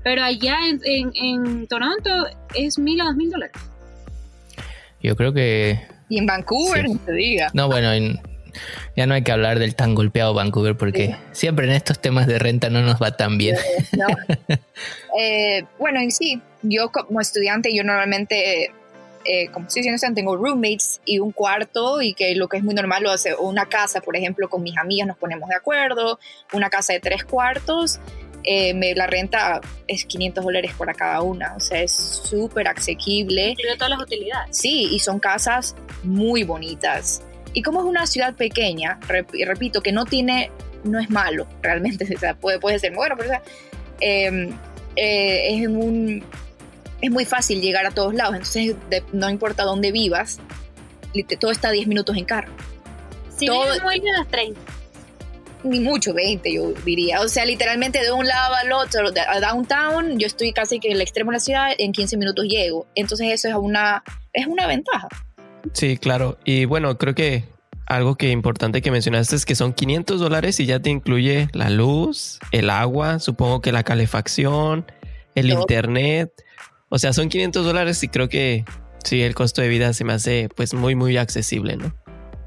Pero 0.03 0.23
allá 0.23 0.57
en, 0.67 0.81
en- 0.83 1.11
en 1.15 1.67
Toronto 1.67 2.09
es 2.55 2.77
mil 2.79 2.99
o 3.01 3.05
dos 3.05 3.15
mil 3.15 3.29
dólares. 3.29 3.55
Yo 5.01 5.15
creo 5.15 5.33
que... 5.33 5.79
Y 6.09 6.17
en 6.17 6.25
Vancouver, 6.25 6.85
Sí. 6.87 6.93
no 6.93 6.99
te 6.99 7.11
diga. 7.13 7.49
No, 7.53 7.67
bueno, 7.67 7.91
en- 7.91 8.19
ya 8.95 9.05
no 9.07 9.13
hay 9.13 9.23
que 9.23 9.31
hablar 9.31 9.59
del 9.59 9.75
tan 9.75 9.95
golpeado 9.95 10.33
Vancouver 10.33 10.75
porque 10.75 11.15
siempre 11.31 11.65
en 11.65 11.71
estos 11.73 11.99
temas 11.99 12.27
de 12.27 12.39
renta 12.39 12.69
no 12.69 12.81
nos 12.81 13.01
va 13.01 13.15
tan 13.17 13.37
bien. 13.37 13.55
¿no? 13.93 14.07
Eh, 15.19 15.65
bueno, 15.77 15.99
en 15.99 16.11
sí, 16.11 16.41
yo 16.63 16.91
como 16.91 17.21
estudiante, 17.21 17.73
yo 17.73 17.83
normalmente, 17.83 18.71
eh, 19.25 19.47
como 19.51 19.67
estoy 19.67 19.83
diciendo, 19.83 20.15
tengo 20.15 20.35
roommates 20.35 21.01
y 21.05 21.19
un 21.19 21.31
cuarto 21.31 22.01
y 22.01 22.13
que 22.15 22.35
lo 22.35 22.47
que 22.47 22.57
es 22.57 22.63
muy 22.63 22.73
normal 22.73 23.03
lo 23.03 23.11
hace 23.11 23.33
o 23.33 23.43
una 23.47 23.67
casa, 23.67 24.01
por 24.01 24.17
ejemplo, 24.17 24.49
con 24.49 24.63
mis 24.63 24.75
amigas 24.77 25.07
nos 25.07 25.17
ponemos 25.17 25.49
de 25.49 25.55
acuerdo, 25.55 26.19
una 26.51 26.69
casa 26.71 26.93
de 26.93 26.99
tres 26.99 27.23
cuartos, 27.25 27.99
eh, 28.43 28.73
me- 28.73 28.95
la 28.95 29.05
renta 29.07 29.61
es 29.87 30.03
500 30.05 30.43
dólares 30.43 30.71
para 30.77 30.93
cada 30.95 31.21
una, 31.21 31.53
o 31.55 31.59
sea, 31.59 31.81
es 31.81 31.91
súper 31.91 32.67
asequible. 32.67 33.49
Incluye 33.51 33.75
todas 33.75 33.91
las 33.91 34.01
utilidades. 34.01 34.57
Sí, 34.57 34.89
y 34.91 34.99
son 34.99 35.19
casas 35.19 35.75
muy 36.03 36.43
bonitas. 36.43 37.21
Y 37.53 37.61
como 37.61 37.79
es 37.81 37.85
una 37.85 38.07
ciudad 38.07 38.35
pequeña, 38.35 38.99
repito, 39.07 39.81
que 39.81 39.91
no 39.91 40.05
tiene, 40.05 40.49
no 40.83 40.99
es 40.99 41.09
malo 41.09 41.47
realmente, 41.61 42.07
o 42.15 42.19
sea, 42.19 42.35
puede, 42.35 42.59
puede 42.59 42.79
ser 42.79 42.93
bueno, 42.93 43.15
pero 43.17 43.29
o 43.29 43.31
sea, 43.33 43.41
eh, 43.99 44.49
eh, 44.95 45.55
es, 45.61 45.67
un, 45.67 46.23
es 47.01 47.11
muy 47.11 47.25
fácil 47.25 47.61
llegar 47.61 47.85
a 47.85 47.91
todos 47.91 48.13
lados, 48.13 48.33
entonces 48.35 48.75
de- 48.89 49.03
no 49.13 49.29
importa 49.29 49.63
dónde 49.63 49.91
vivas, 49.91 50.39
todo 51.39 51.51
está 51.51 51.67
a 51.67 51.71
10 51.71 51.87
minutos 51.87 52.17
en 52.17 52.25
carro. 52.25 52.51
Si 53.37 53.45
Todo- 53.45 53.79
muy 53.83 53.99
bien 53.99 54.15
a 54.15 54.19
las 54.19 54.27
30. 54.29 54.59
Ni 55.63 55.79
mucho, 55.79 56.13
20 56.13 56.51
yo 56.53 56.71
diría. 56.83 57.21
O 57.21 57.27
sea, 57.29 57.45
literalmente 57.45 58.01
de 58.01 58.11
un 58.11 58.27
lado 58.27 58.53
al 58.55 58.71
otro, 58.73 59.07
a 59.29 59.39
downtown, 59.39 60.19
yo 60.19 60.27
estoy 60.27 60.51
casi 60.51 60.79
que 60.79 60.89
en 60.89 60.95
el 60.95 61.01
extremo 61.01 61.31
de 61.31 61.35
la 61.37 61.39
ciudad, 61.39 61.69
en 61.77 61.93
15 61.93 62.17
minutos 62.17 62.45
llego. 62.45 62.85
Entonces 62.95 63.27
eso 63.31 63.47
es 63.47 63.53
una, 63.55 64.03
es 64.33 64.45
una 64.47 64.67
ventaja. 64.67 65.07
Sí, 65.71 65.97
claro. 65.97 66.37
Y 66.43 66.65
bueno, 66.65 66.97
creo 66.97 67.15
que 67.15 67.45
algo 67.85 68.15
que 68.15 68.29
importante 68.29 68.81
que 68.81 68.91
mencionaste 68.91 69.35
es 69.35 69.45
que 69.45 69.55
son 69.55 69.73
500 69.73 70.19
dólares 70.19 70.59
y 70.59 70.65
ya 70.65 70.79
te 70.79 70.89
incluye 70.89 71.47
la 71.53 71.69
luz, 71.69 72.39
el 72.51 72.69
agua, 72.69 73.19
supongo 73.19 73.61
que 73.61 73.71
la 73.71 73.83
calefacción, 73.83 74.85
el 75.35 75.49
internet. 75.49 76.31
O 76.89 76.99
sea, 76.99 77.13
son 77.13 77.29
500 77.29 77.65
dólares 77.65 78.03
y 78.03 78.07
creo 78.07 78.29
que 78.29 78.65
sí, 79.03 79.21
el 79.21 79.35
costo 79.35 79.61
de 79.61 79.67
vida 79.67 79.93
se 79.93 80.03
me 80.03 80.13
hace 80.13 80.49
pues 80.55 80.73
muy, 80.73 80.95
muy 80.95 81.17
accesible, 81.17 81.77
¿no? 81.77 81.93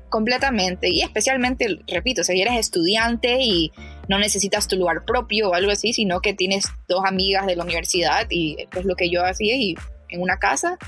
Completamente. 0.08 0.88
Y 0.88 1.02
especialmente, 1.02 1.80
repito, 1.88 2.22
si 2.22 2.40
eres 2.40 2.54
estudiante 2.54 3.38
y 3.40 3.72
no 4.08 4.18
necesitas 4.18 4.68
tu 4.68 4.76
lugar 4.76 5.04
propio 5.04 5.50
o 5.50 5.54
algo 5.54 5.72
así, 5.72 5.92
sino 5.92 6.20
que 6.20 6.32
tienes 6.32 6.66
dos 6.88 7.04
amigas 7.04 7.46
de 7.46 7.56
la 7.56 7.64
universidad 7.64 8.26
y 8.30 8.56
es 8.74 8.84
lo 8.84 8.94
que 8.94 9.10
yo 9.10 9.24
hacía 9.24 9.56
y 9.56 9.74
en 10.08 10.22
una 10.22 10.38
casa 10.38 10.78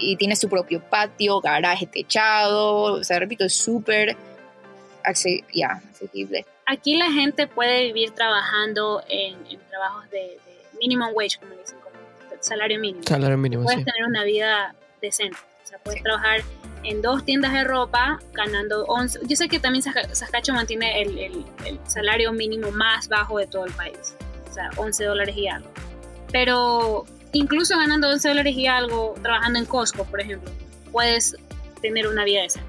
y 0.00 0.16
tienes 0.16 0.40
tu 0.40 0.48
propio 0.48 0.80
patio, 0.80 1.40
garaje 1.40 1.86
techado, 1.86 2.74
o 2.94 3.04
sea, 3.04 3.18
repito, 3.18 3.44
es 3.44 3.54
súper 3.54 4.16
asequible. 5.04 6.44
Aquí 6.66 6.96
la 6.96 7.10
gente 7.10 7.46
puede 7.46 7.84
vivir 7.86 8.10
trabajando 8.12 9.02
en, 9.08 9.34
en 9.46 9.58
trabajos 9.68 10.10
de, 10.10 10.18
de 10.18 10.38
minimum 10.78 11.10
wage, 11.14 11.38
como 11.38 11.52
le 11.54 11.60
dicen, 11.60 11.78
como 11.80 11.96
salario 12.40 12.78
mínimo. 12.78 13.02
Salario 13.06 13.38
mínimo, 13.38 13.64
puedes 13.64 13.80
sí. 13.80 13.84
tener 13.86 14.06
una 14.08 14.24
vida 14.24 14.74
decente. 15.00 15.38
O 15.64 15.66
sea, 15.66 15.78
puedes 15.78 16.02
trabajar 16.02 16.40
en 16.84 17.02
dos 17.02 17.24
tiendas 17.24 17.52
de 17.52 17.64
ropa 17.64 18.18
ganando 18.32 18.84
11. 18.84 19.20
Yo 19.26 19.36
sé 19.36 19.48
que 19.48 19.58
también 19.60 19.82
Saska- 19.84 20.14
Saskatchewan 20.14 20.56
mantiene 20.60 21.02
el, 21.02 21.18
el- 21.18 21.44
el 21.66 21.80
salario 21.86 22.32
mínimo 22.32 22.70
más 22.70 23.08
bajo 23.08 23.38
de 23.38 23.46
todo 23.46 23.64
el 23.64 23.72
país. 23.72 24.14
O 24.50 24.52
sea, 24.52 24.70
11 24.76 25.04
dólares 25.04 25.36
y 25.36 25.48
algo. 25.48 25.68
Pero 26.32 27.04
incluso 27.32 27.76
ganando 27.78 28.08
11 28.08 28.28
dólares 28.28 28.54
y 28.56 28.66
algo, 28.66 29.14
trabajando 29.22 29.58
en 29.58 29.64
Costco, 29.66 30.04
por 30.04 30.20
ejemplo, 30.20 30.50
puedes 30.92 31.36
tener 31.82 32.08
una 32.08 32.24
vida 32.24 32.42
decente. 32.42 32.68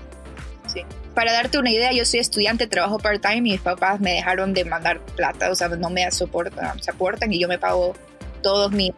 Para 1.16 1.34
darte 1.34 1.58
una 1.58 1.72
idea, 1.72 1.92
yo 1.92 2.06
soy 2.06 2.20
estudiante, 2.20 2.68
trabajo 2.68 2.98
part-time 3.00 3.38
y 3.38 3.42
mis 3.42 3.60
papás 3.62 4.00
me 4.00 4.14
dejaron 4.14 4.54
de 4.54 4.64
mandar 4.64 5.00
plata, 5.16 5.50
o 5.52 5.56
sea, 5.56 5.68
no 5.70 5.90
me 5.90 6.10
soportan, 6.12 6.82
soportan 6.82 7.34
y 7.34 7.40
yo 7.40 7.48
me 7.48 7.58
pago 7.58 7.94
todos 8.42 8.72
mis, 8.72 8.94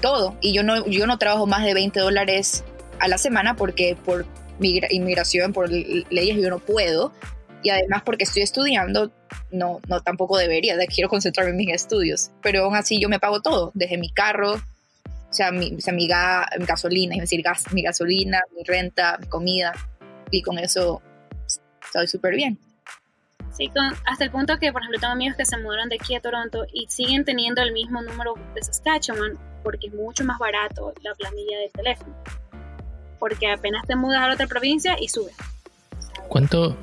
todo. 0.00 0.36
Y 0.40 0.52
yo 0.52 0.62
no, 0.62 0.86
yo 0.86 1.06
no 1.06 1.18
trabajo 1.18 1.46
más 1.46 1.64
de 1.64 1.74
20 1.74 1.98
dólares 1.98 2.62
a 3.00 3.08
la 3.08 3.18
semana 3.18 3.56
porque 3.56 3.96
por 4.04 4.26
migra- 4.60 4.86
inmigración, 4.90 5.52
por 5.52 5.70
leyes 5.70 6.36
yo 6.40 6.50
no 6.50 6.58
puedo. 6.60 7.12
Y 7.64 7.70
además 7.70 8.02
porque 8.04 8.22
estoy 8.24 8.42
estudiando, 8.42 9.10
no, 9.50 9.80
no 9.88 10.00
tampoco 10.02 10.36
debería, 10.38 10.76
de- 10.76 10.86
quiero 10.86 11.08
concentrarme 11.08 11.50
en 11.50 11.56
mis 11.56 11.72
estudios. 11.74 12.30
Pero 12.42 12.64
aún 12.64 12.76
así 12.76 13.00
yo 13.00 13.08
me 13.08 13.18
pago 13.18 13.40
todo, 13.40 13.72
desde 13.74 13.96
mi 13.98 14.10
carro, 14.10 14.52
o 14.52 15.32
sea, 15.32 15.50
mi, 15.50 15.74
o 15.74 15.80
sea, 15.80 15.92
mi, 15.92 16.06
ga- 16.06 16.46
mi 16.58 16.66
gasolina, 16.66 17.14
es 17.16 17.22
decir, 17.22 17.42
gas, 17.42 17.72
mi 17.72 17.82
gasolina, 17.82 18.40
mi 18.56 18.62
renta, 18.62 19.18
mi 19.18 19.26
comida. 19.26 19.72
Y 20.30 20.42
con 20.42 20.58
eso 20.58 21.02
estoy 21.82 22.06
súper 22.06 22.36
bien. 22.36 22.58
Sí, 23.56 23.68
con- 23.68 23.94
hasta 24.06 24.24
el 24.24 24.30
punto 24.30 24.58
que, 24.58 24.70
por 24.72 24.82
ejemplo, 24.82 25.00
tengo 25.00 25.12
amigos 25.14 25.36
que 25.36 25.46
se 25.46 25.56
mudaron 25.56 25.88
de 25.88 25.96
aquí 26.00 26.14
a 26.14 26.20
Toronto 26.20 26.66
y 26.72 26.86
siguen 26.88 27.24
teniendo 27.24 27.62
el 27.62 27.72
mismo 27.72 28.02
número 28.02 28.34
de 28.54 28.62
Saskatchewan 28.62 29.38
porque 29.62 29.86
es 29.86 29.94
mucho 29.94 30.22
más 30.24 30.38
barato 30.38 30.92
la 31.02 31.14
planilla 31.14 31.58
del 31.60 31.70
teléfono. 31.72 32.14
Porque 33.18 33.50
apenas 33.50 33.86
te 33.86 33.96
mudas 33.96 34.20
a 34.22 34.32
otra 34.34 34.46
provincia 34.46 34.96
y 35.00 35.08
sube. 35.08 35.30
¿Cuánto? 36.28 36.76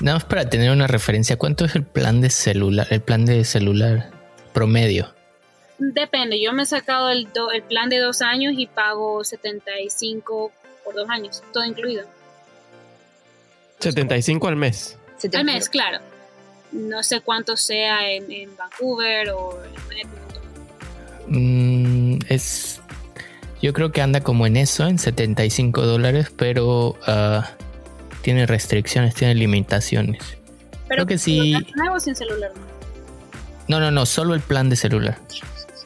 Nada 0.00 0.16
más 0.16 0.24
para 0.24 0.48
tener 0.48 0.70
una 0.70 0.86
referencia, 0.86 1.36
¿cuánto 1.36 1.66
es 1.66 1.74
el 1.76 1.84
plan 1.84 2.20
de 2.20 2.30
celular, 2.30 2.86
el 2.90 3.02
plan 3.02 3.26
de 3.26 3.44
celular 3.44 4.10
promedio? 4.54 5.14
Depende, 5.78 6.40
yo 6.42 6.52
me 6.52 6.62
he 6.62 6.66
sacado 6.66 7.10
el, 7.10 7.28
el 7.54 7.62
plan 7.62 7.88
de 7.90 7.98
dos 7.98 8.22
años 8.22 8.54
y 8.56 8.66
pago 8.66 9.22
75 9.24 10.52
por 10.84 10.94
dos 10.94 11.08
años, 11.10 11.42
todo 11.52 11.64
incluido. 11.64 12.06
75 13.78 14.48
al 14.48 14.56
mes. 14.56 14.98
Al 15.32 15.44
mes, 15.44 15.68
claro. 15.68 15.98
No 16.72 17.02
sé 17.02 17.20
cuánto 17.20 17.56
sea 17.56 18.10
en, 18.10 18.56
Vancouver 18.56 19.30
o 19.30 19.58
en 21.28 22.14
mm, 22.16 22.18
es. 22.28 22.80
Yo 23.60 23.72
creo 23.72 23.92
que 23.92 24.00
anda 24.00 24.20
como 24.20 24.46
en 24.46 24.56
eso, 24.56 24.86
en 24.86 24.98
75 24.98 25.84
dólares, 25.84 26.32
pero 26.34 26.96
ah, 27.06 27.50
tiene 28.22 28.46
restricciones, 28.46 29.14
tiene 29.14 29.34
limitaciones. 29.34 30.22
Pero 30.88 31.06
creo 31.06 31.06
que 31.06 31.18
sí. 31.18 31.56
nuevo 31.76 32.00
sin 32.00 32.14
celular? 32.14 32.50
No, 33.68 33.78
no, 33.78 33.90
no, 33.90 34.06
solo 34.06 34.34
el 34.34 34.40
plan 34.40 34.68
de 34.68 34.76
celular. 34.76 35.18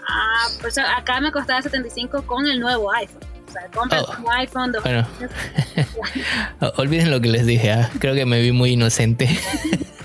Ah, 0.09 0.47
pues 0.61 0.78
acá 0.78 1.20
me 1.20 1.30
costaba 1.32 1.61
75 1.61 2.22
con 2.22 2.47
el 2.47 2.61
nuevo 2.61 2.93
iPhone. 2.93 3.22
O 3.49 3.53
sea, 3.53 3.68
oh. 3.76 4.22
un 4.22 4.30
iPhone. 4.32 4.72
Bueno, 4.82 5.07
olviden 6.76 7.11
lo 7.11 7.20
que 7.20 7.28
les 7.28 7.47
dije. 7.47 7.72
¿ah? 7.72 7.91
Creo 7.99 8.14
que 8.14 8.24
me 8.24 8.41
vi 8.41 8.53
muy 8.53 8.70
inocente. 8.70 9.28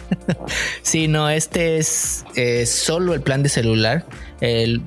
sí, 0.82 1.08
no, 1.08 1.30
este 1.30 1.78
es 1.78 2.26
eh, 2.36 2.66
solo 2.66 3.14
el 3.14 3.22
plan 3.22 3.44
de 3.44 3.50
celular. 3.50 4.06
El, 4.42 4.82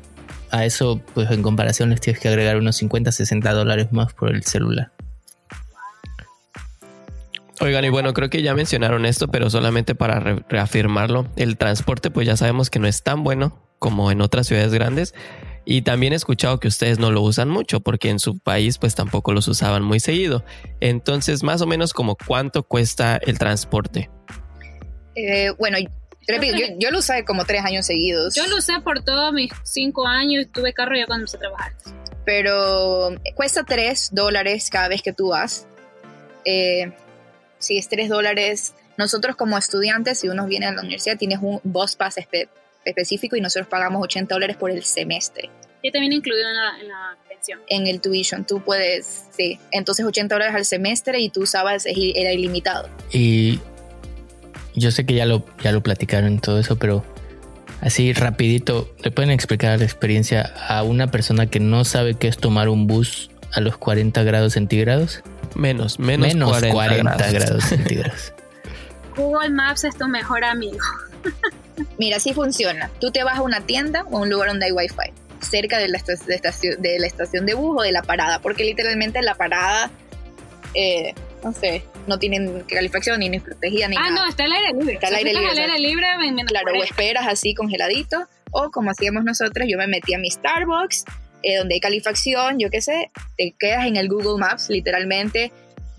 a 0.50 0.66
eso, 0.66 1.00
pues 1.14 1.30
en 1.30 1.42
comparación, 1.42 1.90
les 1.90 2.00
tienes 2.00 2.20
que 2.20 2.28
agregar 2.28 2.56
unos 2.58 2.76
50, 2.76 3.10
60 3.10 3.52
dólares 3.52 3.88
más 3.90 4.12
por 4.12 4.30
el 4.30 4.44
celular. 4.44 4.92
Oigan, 7.62 7.84
y 7.84 7.90
bueno, 7.90 8.12
creo 8.12 8.28
que 8.28 8.42
ya 8.42 8.56
mencionaron 8.56 9.06
esto, 9.06 9.28
pero 9.28 9.48
solamente 9.48 9.94
para 9.94 10.18
reafirmarlo, 10.18 11.28
el 11.36 11.56
transporte 11.56 12.10
pues 12.10 12.26
ya 12.26 12.36
sabemos 12.36 12.70
que 12.70 12.80
no 12.80 12.88
es 12.88 13.04
tan 13.04 13.22
bueno 13.22 13.56
como 13.78 14.10
en 14.10 14.20
otras 14.20 14.48
ciudades 14.48 14.74
grandes. 14.74 15.14
Y 15.64 15.82
también 15.82 16.12
he 16.12 16.16
escuchado 16.16 16.58
que 16.58 16.66
ustedes 16.66 16.98
no 16.98 17.12
lo 17.12 17.22
usan 17.22 17.48
mucho 17.48 17.78
porque 17.78 18.10
en 18.10 18.18
su 18.18 18.40
país 18.40 18.78
pues 18.78 18.96
tampoco 18.96 19.32
los 19.32 19.46
usaban 19.46 19.84
muy 19.84 20.00
seguido. 20.00 20.44
Entonces, 20.80 21.44
más 21.44 21.62
o 21.62 21.68
menos 21.68 21.92
como 21.92 22.16
cuánto 22.16 22.64
cuesta 22.64 23.16
el 23.18 23.38
transporte. 23.38 24.10
Eh, 25.14 25.52
bueno, 25.56 25.78
yo, 25.78 26.90
lo 26.90 26.98
usé 26.98 27.24
como 27.24 27.44
tres 27.44 27.64
años 27.64 27.86
seguidos. 27.86 28.34
Yo 28.34 28.44
lo 28.48 28.56
usé 28.56 28.80
por 28.80 29.04
todos 29.04 29.32
mis 29.32 29.52
cinco 29.62 30.08
años, 30.08 30.46
tuve 30.52 30.72
carro 30.72 30.96
ya 30.96 31.06
cuando 31.06 31.26
empecé 31.26 31.36
a 31.36 31.40
trabajar. 31.40 31.74
Pero 32.24 33.14
cuesta 33.36 33.62
tres 33.62 34.08
dólares 34.10 34.68
cada 34.68 34.88
vez 34.88 35.00
que 35.00 35.12
tú 35.12 35.28
vas. 35.28 35.68
Eh, 36.44 36.90
si 37.62 37.78
es 37.78 37.88
tres 37.88 38.08
dólares, 38.08 38.74
nosotros 38.98 39.36
como 39.36 39.56
estudiantes, 39.56 40.18
si 40.18 40.28
uno 40.28 40.46
viene 40.46 40.66
a 40.66 40.72
la 40.72 40.80
universidad, 40.80 41.16
tienes 41.16 41.38
un 41.40 41.60
bus 41.62 41.96
pass 41.96 42.16
específico 42.84 43.36
y 43.36 43.40
nosotros 43.40 43.68
pagamos 43.68 44.02
80 44.02 44.34
dólares 44.34 44.56
por 44.56 44.70
el 44.70 44.82
semestre. 44.82 45.48
Y 45.80 45.90
también 45.92 46.12
incluido 46.12 46.48
en 46.48 46.56
la, 46.56 46.80
en 46.80 46.88
la 46.88 47.16
pensión. 47.28 47.60
En 47.68 47.86
el 47.86 48.00
tuition, 48.00 48.44
tú 48.44 48.62
puedes, 48.62 49.26
sí. 49.36 49.58
Entonces 49.70 50.04
80 50.04 50.34
dólares 50.34 50.54
al 50.54 50.64
semestre 50.64 51.20
y 51.20 51.30
tú 51.30 51.42
usabas, 51.42 51.86
era 51.86 52.32
ilimitado. 52.32 52.88
Y 53.12 53.60
yo 54.74 54.90
sé 54.90 55.06
que 55.06 55.14
ya 55.14 55.26
lo, 55.26 55.44
ya 55.62 55.72
lo 55.72 55.82
platicaron 55.82 56.40
todo 56.40 56.58
eso, 56.58 56.76
pero 56.76 57.04
así 57.80 58.12
rapidito, 58.12 58.92
¿le 59.02 59.12
pueden 59.12 59.30
explicar 59.30 59.78
la 59.78 59.84
experiencia 59.84 60.52
a 60.68 60.82
una 60.82 61.10
persona 61.10 61.46
que 61.46 61.60
no 61.60 61.84
sabe 61.84 62.14
qué 62.14 62.28
es 62.28 62.38
tomar 62.38 62.68
un 62.68 62.86
bus 62.86 63.30
a 63.52 63.60
los 63.60 63.76
40 63.76 64.22
grados 64.24 64.54
centígrados? 64.54 65.22
Menos, 65.54 65.98
menos, 65.98 66.60
40, 66.60 67.30
grados 67.30 67.64
centígrados. 67.68 68.32
Google 69.16 69.50
Maps 69.50 69.84
es 69.84 69.96
tu 69.96 70.08
mejor 70.08 70.44
amigo. 70.44 70.78
Mira, 71.98 72.16
así 72.16 72.32
funciona. 72.32 72.90
Tú 73.00 73.10
te 73.10 73.24
vas 73.24 73.38
a 73.38 73.42
una 73.42 73.60
tienda 73.60 74.04
o 74.10 74.18
a 74.18 74.20
un 74.22 74.30
lugar 74.30 74.48
donde 74.48 74.66
hay 74.66 74.72
wifi, 74.72 75.12
cerca 75.40 75.78
de 75.78 75.88
la, 75.88 75.98
estación, 75.98 76.80
de 76.80 76.98
la 76.98 77.06
estación 77.06 77.46
de 77.46 77.54
bus 77.54 77.76
o 77.80 77.82
de 77.82 77.92
la 77.92 78.02
parada, 78.02 78.40
porque 78.40 78.64
literalmente 78.64 79.20
la 79.22 79.34
parada, 79.34 79.90
eh, 80.74 81.14
no 81.44 81.52
sé, 81.52 81.84
no 82.06 82.18
tienen 82.18 82.62
calefacción 82.62 83.20
ni, 83.20 83.28
ni 83.28 83.40
protegida 83.40 83.88
ni 83.88 83.96
ah, 83.96 84.00
nada. 84.00 84.12
Ah, 84.12 84.24
no, 84.24 84.28
está 84.28 84.44
al 84.44 84.52
aire 84.52 84.72
libre. 84.72 84.94
Está 84.94 85.08
al 85.08 85.14
aire 85.14 85.32
libre. 85.32 85.48
Al 85.48 85.58
aire 85.58 85.78
libre 85.78 86.06
claro, 86.46 86.72
o 86.78 86.82
esperas 86.82 87.26
así 87.28 87.54
congeladito, 87.54 88.26
o 88.50 88.70
como 88.70 88.90
hacíamos 88.90 89.24
nosotros, 89.24 89.66
yo 89.68 89.78
me 89.78 89.86
metí 89.86 90.14
a 90.14 90.18
mi 90.18 90.30
Starbucks, 90.30 91.04
eh, 91.42 91.58
donde 91.58 91.74
hay 91.74 91.80
calefacción, 91.80 92.58
yo 92.58 92.70
qué 92.70 92.80
sé, 92.80 93.10
te 93.36 93.54
quedas 93.58 93.86
en 93.86 93.96
el 93.96 94.08
Google 94.08 94.38
Maps, 94.38 94.68
literalmente, 94.68 95.52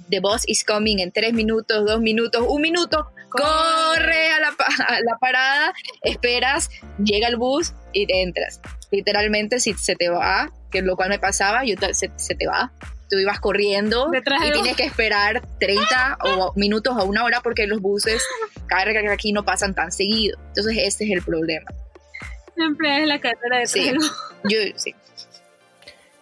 the 0.10 0.20
bus 0.20 0.44
is 0.48 0.64
coming 0.64 1.00
en 1.00 1.12
tres 1.12 1.34
minutos, 1.34 1.86
dos 1.86 2.02
minutos, 2.02 2.44
un 2.48 2.62
minuto, 2.62 3.10
corre 3.30 4.32
a 4.32 4.40
la, 4.40 4.56
la 5.04 5.18
parada, 5.20 5.74
esperas, 6.02 6.70
llega 7.04 7.28
el 7.28 7.38
bus 7.38 7.74
y 7.94 8.06
te 8.06 8.22
entras. 8.22 8.62
Literalmente, 8.92 9.60
si 9.60 9.74
se 9.74 9.96
te 9.96 10.10
va, 10.10 10.52
que 10.74 10.82
lo 10.82 10.96
cual 10.96 11.10
me 11.10 11.20
pasaba, 11.20 11.64
yo 11.64 11.76
se, 11.94 12.36
te 12.36 12.48
va. 12.48 12.72
Tú 13.10 13.18
ibas 13.20 13.40
corriendo 13.40 14.12
y 14.14 14.52
tienes 14.52 14.76
que 14.76 14.84
esperar 14.84 15.48
30 15.60 16.18
o 16.22 16.54
minutos 16.56 16.96
o 16.98 17.06
una 17.06 17.24
hora 17.24 17.42
porque 17.42 17.68
los 17.68 17.80
buses 17.80 18.24
carga 18.68 19.02
aquí 19.14 19.32
no 19.32 19.46
pasan 19.46 19.76
tan 19.76 19.92
seguido. 19.92 20.38
Entonces, 20.48 20.78
este 20.80 21.06
es 21.06 21.12
el 21.12 21.22
problema. 21.22 21.70
Siempre 22.56 23.02
es 23.02 23.08
la 23.08 23.20
carrera 23.20 23.60
de 23.60 23.68
sí. 23.68 23.94
Yo, 24.50 24.60
sí. 24.76 24.96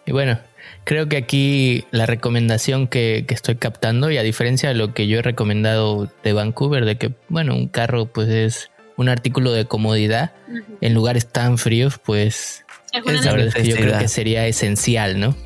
Y 0.06 0.12
bueno, 0.12 0.38
Creo 0.84 1.08
que 1.08 1.16
aquí 1.16 1.84
la 1.92 2.06
recomendación 2.06 2.88
que, 2.88 3.24
estoy 3.28 3.56
captando, 3.56 4.10
y 4.10 4.18
a 4.18 4.22
diferencia 4.22 4.68
de 4.68 4.74
lo 4.74 4.94
que 4.94 5.06
yo 5.06 5.20
he 5.20 5.22
recomendado 5.22 6.10
de 6.24 6.32
Vancouver, 6.32 6.84
de 6.84 6.96
que, 6.96 7.12
bueno, 7.28 7.54
un 7.54 7.68
carro 7.68 8.06
pues 8.06 8.28
es 8.28 8.70
un 8.96 9.08
artículo 9.08 9.52
de 9.52 9.64
comodidad 9.64 10.32
en 10.80 10.94
lugares 10.94 11.28
tan 11.28 11.56
fríos, 11.56 11.98
pues 12.04 12.64
es 12.92 13.24
la 13.24 13.32
verdad 13.32 13.52
que 13.52 13.64
yo 13.64 13.76
creo 13.76 13.98
que 13.98 14.08
sería 14.08 14.46
esencial, 14.46 15.20
¿no? 15.20 15.36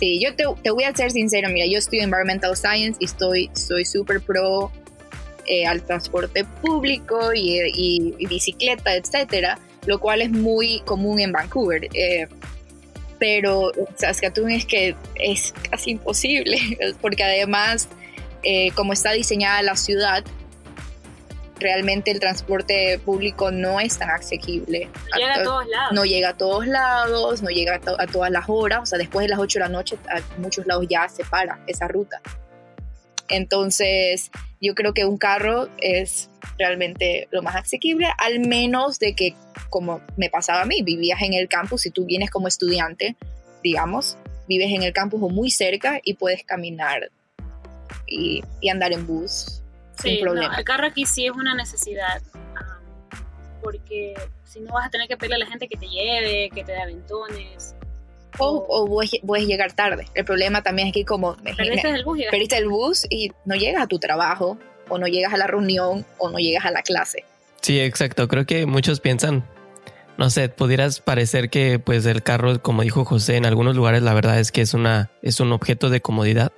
Sí, 0.00 0.20
yo 0.20 0.34
te, 0.34 0.70
voy 0.70 0.84
a 0.84 0.94
ser 0.94 1.12
sincero, 1.12 1.48
mira, 1.50 1.66
yo 1.66 1.78
estudio 1.78 2.02
Environmental 2.02 2.56
Science 2.56 2.98
y 3.00 3.04
estoy 3.04 3.50
soy 3.54 3.84
súper 3.84 4.20
pro 4.20 4.72
eh, 5.46 5.66
al 5.66 5.82
transporte 5.82 6.44
público 6.62 7.32
y, 7.34 8.14
bicicleta, 8.28 8.94
etcétera, 8.94 9.58
lo 9.86 10.00
cual 10.00 10.22
es 10.22 10.30
muy 10.30 10.80
común 10.80 11.20
en 11.20 11.32
Vancouver. 11.32 11.88
Eh, 11.94 12.26
pero 13.20 13.70
Saskatoon 13.96 14.50
es 14.50 14.64
que 14.64 14.96
es 15.14 15.54
casi 15.70 15.92
imposible, 15.92 16.58
porque 17.00 17.22
además, 17.22 17.86
eh, 18.42 18.72
como 18.72 18.94
está 18.94 19.12
diseñada 19.12 19.62
la 19.62 19.76
ciudad, 19.76 20.24
realmente 21.60 22.10
el 22.10 22.18
transporte 22.18 22.98
público 23.04 23.50
no 23.50 23.78
es 23.78 23.98
tan 23.98 24.08
asequible. 24.10 24.88
No 25.12 25.18
llega 25.18 25.34
a, 25.34 25.42
todos 25.44 25.66
lados. 25.68 25.92
No 25.92 26.04
llega 26.04 26.28
a 26.30 26.36
todos 26.36 26.66
lados, 26.66 27.42
no 27.42 27.50
llega 27.50 27.74
a, 27.98 28.06
todas 28.06 28.30
las 28.30 28.44
horas, 28.48 28.80
o 28.82 28.86
sea, 28.86 28.98
después 28.98 29.24
de 29.24 29.28
las 29.28 29.38
8 29.38 29.58
de 29.58 29.64
la 29.66 29.68
noche, 29.68 29.98
a 30.08 30.40
muchos 30.40 30.66
lados 30.66 30.86
ya 30.88 31.06
se 31.08 31.22
para 31.24 31.60
esa 31.66 31.86
ruta. 31.86 32.22
Entonces, 33.30 34.30
yo 34.60 34.74
creo 34.74 34.92
que 34.92 35.04
un 35.04 35.16
carro 35.16 35.68
es 35.78 36.28
realmente 36.58 37.28
lo 37.30 37.42
más 37.42 37.56
asequible, 37.56 38.08
al 38.18 38.40
menos 38.40 38.98
de 38.98 39.14
que 39.14 39.34
como 39.70 40.02
me 40.16 40.28
pasaba 40.28 40.62
a 40.62 40.64
mí, 40.66 40.82
vivías 40.82 41.22
en 41.22 41.32
el 41.34 41.48
campus, 41.48 41.82
si 41.82 41.90
tú 41.90 42.04
vienes 42.04 42.30
como 42.30 42.48
estudiante, 42.48 43.16
digamos, 43.62 44.18
vives 44.48 44.70
en 44.72 44.82
el 44.82 44.92
campus 44.92 45.22
o 45.22 45.28
muy 45.28 45.50
cerca 45.50 46.00
y 46.02 46.14
puedes 46.14 46.44
caminar 46.44 47.10
y, 48.06 48.42
andar 48.68 48.92
en 48.92 49.06
bus 49.06 49.62
sin 49.98 50.20
problema. 50.20 50.56
el 50.56 50.64
carro 50.64 50.86
aquí 50.86 51.06
sí 51.06 51.26
es 51.26 51.32
una 51.32 51.54
necesidad, 51.54 52.20
porque 53.62 54.14
si 54.44 54.60
no 54.60 54.72
vas 54.72 54.86
a 54.86 54.90
tener 54.90 55.06
que 55.06 55.16
pedirle 55.16 55.36
a 55.36 55.38
la 55.38 55.46
gente 55.46 55.68
que 55.68 55.76
te 55.76 55.86
lleve, 55.86 56.50
que 56.52 56.64
te 56.64 56.72
dé 56.72 56.80
aventones. 56.80 57.74
O, 58.38 58.66
o 58.68 59.02
puedes, 59.26 59.46
llegar 59.46 59.72
tarde. 59.72 60.06
El 60.14 60.24
problema 60.24 60.62
también 60.62 60.88
es 60.88 60.94
que 60.94 61.04
como... 61.04 61.36
Perdiste 61.36 61.90
el 61.90 62.04
bus. 62.04 62.20
Perdiste 62.30 62.56
el 62.56 62.68
bus 62.68 63.06
y 63.10 63.32
no 63.44 63.56
llegas 63.56 63.82
a 63.82 63.86
tu 63.86 63.98
trabajo, 63.98 64.58
o 64.88 64.98
no 64.98 65.06
llegas 65.06 65.32
a 65.32 65.36
la 65.36 65.46
reunión, 65.46 66.04
o 66.18 66.30
no 66.30 66.38
llegas 66.38 66.64
a 66.64 66.70
la 66.70 66.82
clase. 66.82 67.24
Sí, 67.60 67.80
exacto. 67.80 68.28
Creo 68.28 68.46
que 68.46 68.66
muchos 68.66 69.00
piensan, 69.00 69.44
no 70.18 70.30
sé, 70.30 70.48
pudieras 70.48 71.00
parecer 71.00 71.50
que 71.50 71.78
pues 71.78 72.06
el 72.06 72.22
carro, 72.22 72.60
como 72.62 72.82
dijo 72.82 73.04
José, 73.04 73.36
en 73.36 73.46
algunos 73.46 73.76
lugares 73.76 74.02
la 74.02 74.14
verdad 74.14 74.38
es 74.38 74.50
que 74.52 74.62
es 74.62 74.74
una 74.74 75.10
es 75.22 75.40
un 75.40 75.52
objeto 75.52 75.90
de 75.90 76.00
comodidad, 76.00 76.52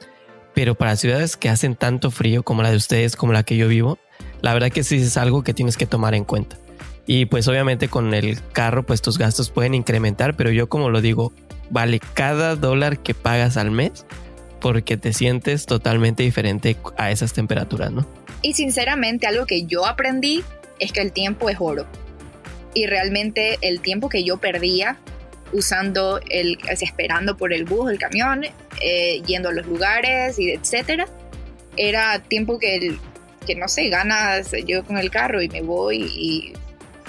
pero 0.55 0.75
para 0.75 0.97
ciudades 0.97 1.37
que 1.37 1.49
hacen 1.49 1.75
tanto 1.77 2.11
frío 2.11 2.43
como 2.43 2.63
la 2.63 2.71
de 2.71 2.77
ustedes, 2.77 3.17
como 3.17 3.33
la 3.33 3.43
que 3.43 3.57
yo 3.57 3.69
vivo, 3.69 3.99
la 4.41 4.55
verdad 4.55 4.71
que 4.71 4.85
sí 4.85 4.97
es 4.97 5.17
algo 5.17 5.43
que 5.43 5.55
tienes 5.55 5.77
que 5.77 5.87
tomar 5.87 6.15
en 6.15 6.25
cuenta. 6.25 6.57
Y 7.05 7.27
pues 7.27 7.49
obviamente 7.49 7.89
con 7.89 8.15
el 8.15 8.39
carro 8.53 8.85
pues 8.85 9.03
tus 9.03 9.19
gastos 9.19 9.51
pueden 9.51 9.75
incrementar, 9.75 10.37
pero 10.37 10.51
yo 10.51 10.69
como 10.69 10.89
lo 10.89 11.01
digo, 11.01 11.33
vale 11.73 12.01
cada 12.15 12.55
dólar 12.55 12.99
que 12.99 13.15
pagas 13.15 13.57
al 13.57 13.71
mes 13.71 14.07
porque 14.61 14.97
te 14.97 15.13
sientes 15.13 15.67
totalmente 15.67 16.23
diferente 16.23 16.77
a 16.97 17.11
esas 17.11 17.33
temperaturas, 17.33 17.91
¿no? 17.91 18.07
Y 18.43 18.55
sinceramente 18.55 19.27
algo 19.27 19.47
que 19.47 19.65
yo 19.65 19.87
aprendí 19.87 20.45
es 20.79 20.93
que 20.93 21.01
el 21.01 21.13
tiempo 21.13 21.49
es 21.49 21.57
oro 21.59 21.87
y 22.75 22.87
realmente 22.87 23.59
el 23.63 23.81
tiempo 23.81 24.09
que 24.09 24.23
yo 24.23 24.37
perdía 24.37 24.99
usando 25.53 26.21
el, 26.31 26.59
esperando 26.69 27.37
por 27.37 27.53
el 27.53 27.65
bus, 27.65 27.91
el 27.91 27.99
camión, 27.99 28.45
eh, 28.81 29.23
yendo 29.27 29.49
a 29.49 29.53
los 29.53 29.67
lugares 29.67 30.39
y 30.39 30.51
etcétera. 30.51 31.07
Era 31.77 32.21
tiempo 32.21 32.59
que, 32.59 32.97
que 33.47 33.55
no 33.55 33.69
sé, 33.69 33.89
ganas 33.89 34.53
yo 34.67 34.85
con 34.85 34.99
el 34.99 35.11
carro 35.11 35.43
y 35.43 35.49
me 35.49 35.63
voy 35.63 36.03
y, 36.03 36.53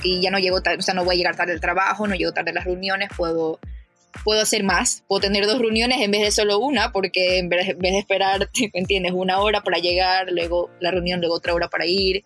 y 0.03 0.21
ya 0.21 0.31
no 0.31 0.39
llego 0.39 0.57
o 0.57 0.81
sea, 0.81 0.93
no 0.93 1.03
voy 1.03 1.15
a 1.15 1.17
llegar 1.17 1.35
tarde 1.35 1.53
al 1.53 1.61
trabajo, 1.61 2.07
no 2.07 2.15
llego 2.15 2.31
tarde 2.31 2.51
a 2.51 2.53
las 2.53 2.65
reuniones, 2.65 3.09
puedo 3.15 3.59
puedo 4.23 4.41
hacer 4.41 4.63
más, 4.63 5.03
puedo 5.07 5.21
tener 5.21 5.45
dos 5.45 5.59
reuniones 5.59 6.01
en 6.01 6.11
vez 6.11 6.21
de 6.21 6.31
solo 6.31 6.59
una, 6.59 6.91
porque 6.91 7.39
en 7.39 7.49
vez, 7.49 7.77
de 7.77 7.97
esperar, 7.97 8.49
¿me 8.73 8.79
entiendes? 8.79 9.13
Una 9.13 9.39
hora 9.39 9.61
para 9.61 9.79
llegar, 9.79 10.31
luego 10.31 10.69
la 10.79 10.91
reunión, 10.91 11.19
luego 11.19 11.35
otra 11.35 11.53
hora 11.53 11.69
para 11.69 11.85
ir, 11.85 12.23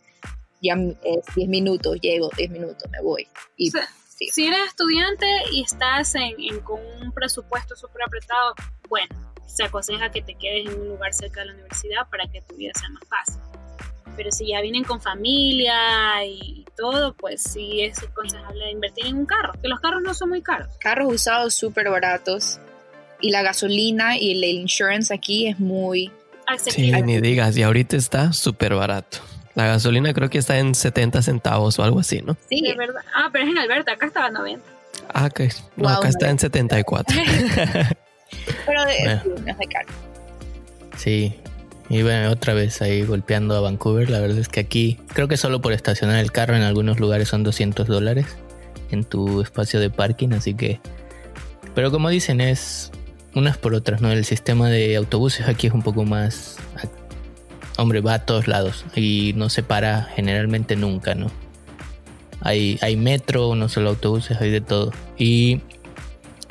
ya 0.61 0.73
es 0.73 1.35
10 1.35 1.49
minutos, 1.49 1.97
llego, 2.01 2.29
10 2.35 2.49
minutos, 2.49 2.89
me 2.91 3.01
voy. 3.01 3.27
Y, 3.55 3.71
Si 3.71 4.47
eres 4.47 4.59
estudiante 4.67 5.27
y 5.51 5.63
estás 5.63 6.15
en, 6.15 6.59
con 6.61 6.79
un 7.01 7.11
presupuesto 7.11 7.75
súper 7.75 8.03
apretado, 8.03 8.55
bueno, 8.89 9.33
se 9.45 9.63
aconseja 9.63 10.11
que 10.11 10.21
te 10.21 10.35
quedes 10.35 10.67
en 10.67 10.81
un 10.81 10.89
lugar 10.89 11.13
cerca 11.13 11.41
de 11.41 11.47
la 11.47 11.53
universidad 11.53 12.09
para 12.09 12.27
que 12.27 12.41
tu 12.41 12.55
vida 12.55 12.71
sea 12.77 12.89
más 12.89 13.03
fácil. 13.07 13.56
Pero 14.17 14.31
si 14.31 14.47
ya 14.47 14.61
vienen 14.61 14.83
con 14.83 14.99
familia 14.99 16.25
y 16.25 16.65
todo, 16.75 17.13
pues 17.13 17.41
sí 17.41 17.81
es 17.81 18.03
aconsejable 18.03 18.71
invertir 18.71 19.05
en 19.05 19.17
un 19.17 19.25
carro, 19.25 19.53
que 19.61 19.67
los 19.69 19.79
carros 19.79 20.01
no 20.01 20.13
son 20.13 20.29
muy 20.29 20.41
caros. 20.41 20.67
Carros 20.79 21.13
usados 21.13 21.53
súper 21.53 21.89
baratos 21.89 22.59
y 23.21 23.29
la 23.29 23.43
gasolina 23.43 24.17
y 24.17 24.31
el 24.31 24.43
insurance 24.43 25.13
aquí 25.13 25.47
es 25.47 25.59
muy 25.59 26.11
accesible. 26.47 26.97
Sí, 26.97 27.03
ni 27.03 27.21
digas, 27.21 27.55
y 27.57 27.63
ahorita 27.63 27.95
está 27.95 28.33
súper 28.33 28.73
barato. 28.73 29.19
La 29.53 29.65
gasolina 29.65 30.13
creo 30.13 30.29
que 30.29 30.37
está 30.37 30.57
en 30.57 30.75
70 30.75 31.21
centavos 31.21 31.79
o 31.79 31.83
algo 31.83 31.99
así, 31.99 32.21
¿no? 32.21 32.37
Sí, 32.49 32.61
de 32.61 32.75
verdad. 32.75 33.01
Ah, 33.13 33.29
pero 33.31 33.45
es 33.45 33.51
en 33.51 33.57
Alberta, 33.57 33.93
acá 33.93 34.07
estaba 34.07 34.29
90. 34.29 34.63
Ah, 35.13 35.25
ok. 35.27 35.41
No, 35.75 35.89
acá 35.89 36.09
está 36.09 36.29
en 36.29 36.39
74. 36.39 37.15
pero 38.65 38.85
de, 38.85 39.21
no 39.25 39.51
es 39.51 39.57
de 39.57 39.67
caro. 39.67 39.87
Sí, 40.95 41.39
y 41.89 42.01
bueno, 42.01 42.31
otra 42.31 42.53
vez 42.53 42.81
ahí 42.81 43.03
golpeando 43.03 43.55
a 43.55 43.61
Vancouver. 43.61 44.09
La 44.09 44.19
verdad 44.19 44.37
es 44.37 44.49
que 44.49 44.59
aquí 44.59 44.99
creo 45.13 45.27
que 45.27 45.37
solo 45.37 45.61
por 45.61 45.73
estacionar 45.73 46.19
el 46.19 46.31
carro 46.31 46.55
en 46.55 46.63
algunos 46.63 46.99
lugares 46.99 47.29
son 47.29 47.43
200 47.43 47.87
dólares 47.87 48.25
en 48.91 49.05
tu 49.05 49.41
espacio 49.41 49.79
de 49.79 49.89
parking. 49.89 50.33
Así 50.33 50.53
que... 50.53 50.81
Pero 51.75 51.91
como 51.91 52.09
dicen, 52.09 52.41
es 52.41 52.91
unas 53.35 53.57
por 53.57 53.73
otras, 53.73 54.01
¿no? 54.01 54.11
El 54.11 54.25
sistema 54.25 54.69
de 54.69 54.95
autobuses 54.97 55.47
aquí 55.47 55.67
es 55.67 55.73
un 55.73 55.81
poco 55.81 56.03
más... 56.03 56.57
Hombre, 57.77 58.01
va 58.01 58.15
a 58.15 58.25
todos 58.25 58.47
lados 58.47 58.85
y 58.95 59.33
no 59.35 59.49
se 59.49 59.61
para 59.61 60.03
generalmente 60.15 60.75
nunca, 60.75 61.13
¿no? 61.13 61.27
Hay, 62.41 62.79
hay 62.81 62.97
metro, 62.97 63.55
no 63.55 63.69
solo 63.69 63.89
autobuses, 63.89 64.41
hay 64.41 64.49
de 64.49 64.61
todo. 64.61 64.91
Y 65.17 65.61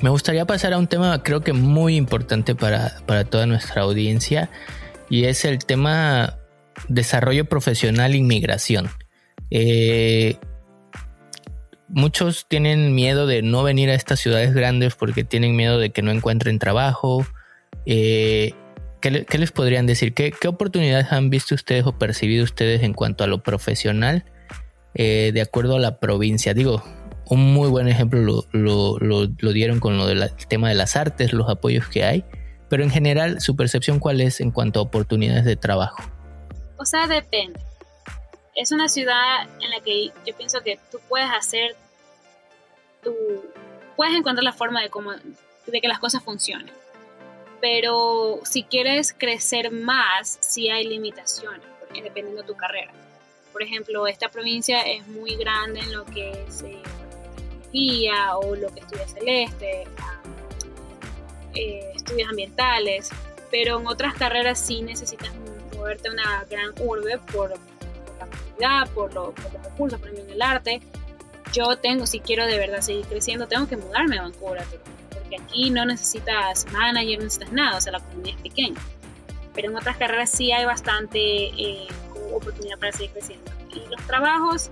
me 0.01 0.09
gustaría 0.09 0.45
pasar 0.47 0.73
a 0.73 0.79
un 0.79 0.87
tema 0.87 1.23
creo 1.23 1.41
que 1.41 1.53
muy 1.53 1.97
importante 1.97 2.55
para, 2.55 3.01
para 3.07 3.25
toda 3.25 3.47
nuestra 3.47 3.83
audiencia 3.83 4.51
y 5.09 5.25
es 5.25 5.45
el 5.45 5.59
tema 5.59 6.39
desarrollo 6.89 7.47
profesional 7.47 8.15
e 8.15 8.19
inmigración. 8.19 8.89
Eh, 9.51 10.37
muchos 11.89 12.47
tienen 12.49 12.95
miedo 12.95 13.27
de 13.27 13.43
no 13.43 13.63
venir 13.63 13.91
a 13.91 13.95
estas 13.95 14.21
ciudades 14.21 14.53
grandes 14.55 14.95
porque 14.95 15.25
tienen 15.25 15.57
miedo 15.57 15.79
de 15.79 15.91
que 15.91 16.03
no 16.03 16.11
encuentren 16.11 16.59
trabajo. 16.59 17.27
Eh, 17.87 18.55
¿qué, 19.01 19.39
les 19.39 19.53
podrían 19.53 19.87
decir? 19.87 20.15
¿Qué, 20.15 20.33
oportunidades 20.47 21.13
han 21.13 21.31
visto 21.31 21.55
ustedes 21.55 21.87
o 21.87 21.99
percibido 21.99 22.45
ustedes 22.45 22.83
en 22.83 22.93
cuanto 22.93 23.25
a 23.25 23.27
lo 23.27 23.43
profesional 23.43 24.25
eh, 24.95 25.31
de 25.33 25.41
acuerdo 25.41 25.77
a 25.77 25.81
la 25.81 26.01
provincia? 26.01 26.55
Digo, 26.55 26.83
un 27.29 27.53
muy 27.53 27.69
buen 27.69 27.89
ejemplo 27.89 28.47
lo, 28.53 29.53
dieron 29.53 29.81
con 29.81 29.97
lo 29.97 30.07
del 30.07 30.31
tema 30.49 30.69
de 30.69 30.75
las 30.75 30.97
artes, 30.97 31.33
los 31.33 31.49
apoyos 31.49 31.89
que 31.89 32.05
hay. 32.05 32.25
Pero 32.69 32.83
en 32.83 32.91
general, 32.91 33.41
¿su 33.41 33.57
percepción 33.57 33.99
cuál 33.99 34.21
es 34.21 34.41
en 34.41 34.51
cuanto 34.51 34.81
a 34.81 34.83
oportunidades 34.83 35.45
de 35.45 35.57
trabajo? 35.57 36.03
O 36.79 36.85
sea, 36.85 37.07
depende. 37.07 37.61
Es 38.55 38.73
una 38.73 38.89
ciudad 38.89 39.43
en 39.61 39.71
la 39.71 39.81
que 39.81 40.11
yo 40.27 40.37
pienso 40.37 40.63
que 40.63 40.79
tú 40.91 40.99
puedes 41.09 41.31
hacer 41.31 41.77
tu... 43.03 43.15
Puedes 43.97 44.15
encontrar 44.15 44.45
la 44.45 44.53
forma 44.53 44.83
de, 44.83 44.91
cómo, 44.91 45.13
de 45.13 45.81
que 45.81 45.89
las 45.89 45.99
cosas 45.99 46.23
funcionen. 46.23 46.73
Pero 47.61 48.41
si 48.45 48.63
quieres 48.65 49.15
crecer 49.17 49.71
más, 49.71 50.39
sí 50.41 50.69
hay 50.69 50.87
limitaciones, 50.87 51.67
porque 51.81 52.03
dependiendo 52.03 52.43
de 52.43 52.49
tu 52.49 52.57
carrera. 52.57 52.93
Por 53.53 53.63
ejemplo, 53.63 54.07
esta 54.07 54.29
provincia 54.29 54.83
es 54.83 55.07
muy 55.09 55.37
grande 55.37 55.81
en 55.81 55.93
lo 55.93 56.05
que 56.05 56.45
es 56.47 56.63
eh, 56.63 56.83
o 58.35 58.55
lo 58.55 58.69
que 58.69 58.81
estudia 58.81 59.07
Celeste, 59.07 59.85
eh, 61.57 61.93
estudios 61.95 62.29
ambientales, 62.29 63.11
pero 63.51 63.81
en 63.81 63.87
otras 63.87 64.15
carreras 64.15 64.59
sí 64.59 64.83
necesitas 64.83 65.31
moverte 65.77 66.09
a 66.09 66.13
una 66.13 66.45
gran 66.51 66.73
urbe 66.81 67.19
por, 67.33 67.51
la 67.51 68.27
comunidad, 68.27 68.91
por, 68.95 69.15
lo, 69.15 69.33
por 69.33 69.53
los 69.53 69.63
recursos, 69.65 70.01
por 70.01 70.09
el 70.09 70.43
arte. 70.43 70.81
Yo 71.53 71.77
tengo, 71.77 72.07
si 72.07 72.21
quiero 72.21 72.47
de 72.47 72.59
verdad 72.59 72.81
seguir 72.81 73.07
creciendo, 73.07 73.47
tengo 73.47 73.69
que 73.69 73.77
mudarme 73.77 74.19
a 74.19 74.23
Vancouver, 74.23 74.65
porque 75.11 75.37
aquí 75.37 75.71
no 75.71 75.85
necesitas 75.85 76.67
manager, 76.73 77.19
no 77.19 77.25
necesitas 77.25 77.53
nada, 77.53 77.79
o 77.79 77.81
sea, 77.81 77.93
la 77.93 78.01
comunidad 78.01 78.37
es 78.37 78.43
pequeña. 78.43 78.81
Pero 79.55 79.71
en 79.71 79.77
otras 79.77 79.97
carreras 79.97 80.31
sí 80.31 80.53
hay 80.53 80.65
bastante 80.65 81.19
eh, 81.19 81.87
oportunidad 82.35 82.79
para 82.79 82.93
seguir 82.93 83.13
creciendo. 83.13 83.51
Y 83.75 83.89
los 83.89 84.05
trabajos, 84.07 84.71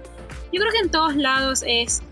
yo 0.53 0.61
creo 0.61 0.73
que 0.73 0.79
en 0.79 0.91
todos 0.91 1.17
lados 1.17 1.65
es 1.67 2.03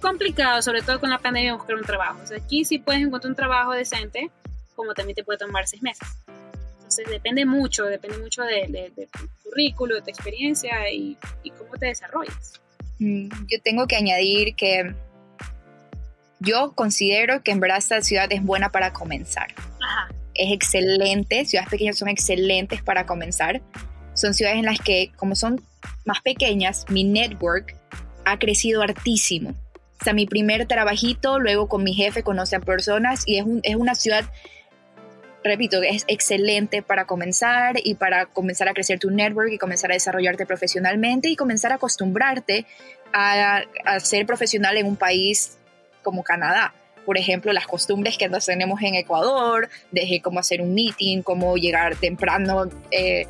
complicado, 0.00 0.62
sobre 0.62 0.82
todo 0.82 1.00
con 1.00 1.10
la 1.10 1.18
pandemia, 1.18 1.54
buscar 1.54 1.76
un 1.76 1.84
trabajo. 1.84 2.18
O 2.22 2.26
sea, 2.26 2.38
aquí 2.38 2.64
sí 2.64 2.78
puedes 2.78 3.02
encontrar 3.02 3.30
un 3.30 3.36
trabajo 3.36 3.72
decente, 3.72 4.30
como 4.74 4.94
también 4.94 5.14
te 5.14 5.24
puede 5.24 5.38
tomar 5.38 5.66
seis 5.66 5.82
meses. 5.82 6.08
Entonces 6.76 7.06
depende 7.08 7.44
mucho, 7.44 7.84
depende 7.84 8.18
mucho 8.18 8.42
de, 8.42 8.92
tu 9.12 9.28
currículo, 9.44 9.94
de 9.94 10.02
tu 10.02 10.10
experiencia 10.10 10.90
y, 10.90 11.16
cómo 11.56 11.76
te 11.78 11.86
desarrollas. 11.86 12.60
Mm, 12.98 13.28
yo 13.48 13.60
tengo 13.62 13.86
que 13.86 13.96
añadir 13.96 14.56
que 14.56 14.94
yo 16.40 16.72
considero 16.72 17.42
que 17.42 17.52
en 17.52 17.60
verdad 17.60 17.78
esta 17.78 18.02
ciudad 18.02 18.26
es 18.32 18.42
buena 18.42 18.70
para 18.70 18.92
comenzar. 18.92 19.48
Es 20.34 20.52
excelente, 20.52 21.44
ciudades 21.44 21.70
pequeñas 21.70 21.98
son 21.98 22.08
excelentes 22.08 22.82
para 22.82 23.06
comenzar. 23.06 23.60
Son 24.14 24.34
ciudades 24.34 24.58
en 24.58 24.64
las 24.64 24.80
que, 24.80 25.12
como 25.16 25.36
son 25.36 25.60
más 26.04 26.20
pequeñas, 26.22 26.86
mi 26.88 27.04
network 27.04 27.76
ha 28.24 28.38
crecido 28.38 28.82
hartísimo. 28.82 29.54
Sea, 30.02 30.14
mi 30.14 30.26
primer 30.26 30.66
trabajito, 30.66 31.38
luego 31.38 31.68
con 31.68 31.84
mi 31.84 31.94
jefe 31.94 32.22
conoce 32.22 32.56
a 32.56 32.60
personas 32.60 33.22
y 33.26 33.38
es, 33.38 33.44
es 33.62 33.76
una 33.76 33.94
ciudad, 33.94 34.24
repito, 35.44 35.82
es 35.82 36.04
excelente 36.08 36.82
para 36.82 37.06
comenzar 37.06 37.76
y 37.82 37.94
para 37.94 38.26
comenzar 38.26 38.68
a 38.68 38.72
crecer 38.72 38.98
tu 38.98 39.10
network 39.10 39.52
y 39.52 39.58
comenzar 39.58 39.90
a 39.90 39.94
desarrollarte 39.94 40.46
profesionalmente 40.46 41.28
y 41.28 41.36
comenzar 41.36 41.72
a 41.72 41.74
acostumbrarte 41.74 42.66
a, 43.12 43.62
ser 43.98 44.26
profesional 44.26 44.76
en 44.76 44.86
un 44.86 44.96
país 44.96 45.58
como 46.02 46.22
Canadá 46.22 46.74
por 47.04 47.16
ejemplo, 47.16 47.52
las 47.52 47.66
costumbres 47.66 48.18
que 48.18 48.28
nos 48.28 48.46
tenemos 48.46 48.80
en 48.82 48.94
Ecuador, 48.94 49.68
de 49.90 50.20
cómo 50.22 50.38
hacer 50.38 50.60
un 50.60 50.74
meeting, 50.74 51.22
cómo 51.22 51.56
llegar 51.56 51.96
temprano, 51.96 52.68
eh, 52.90 53.26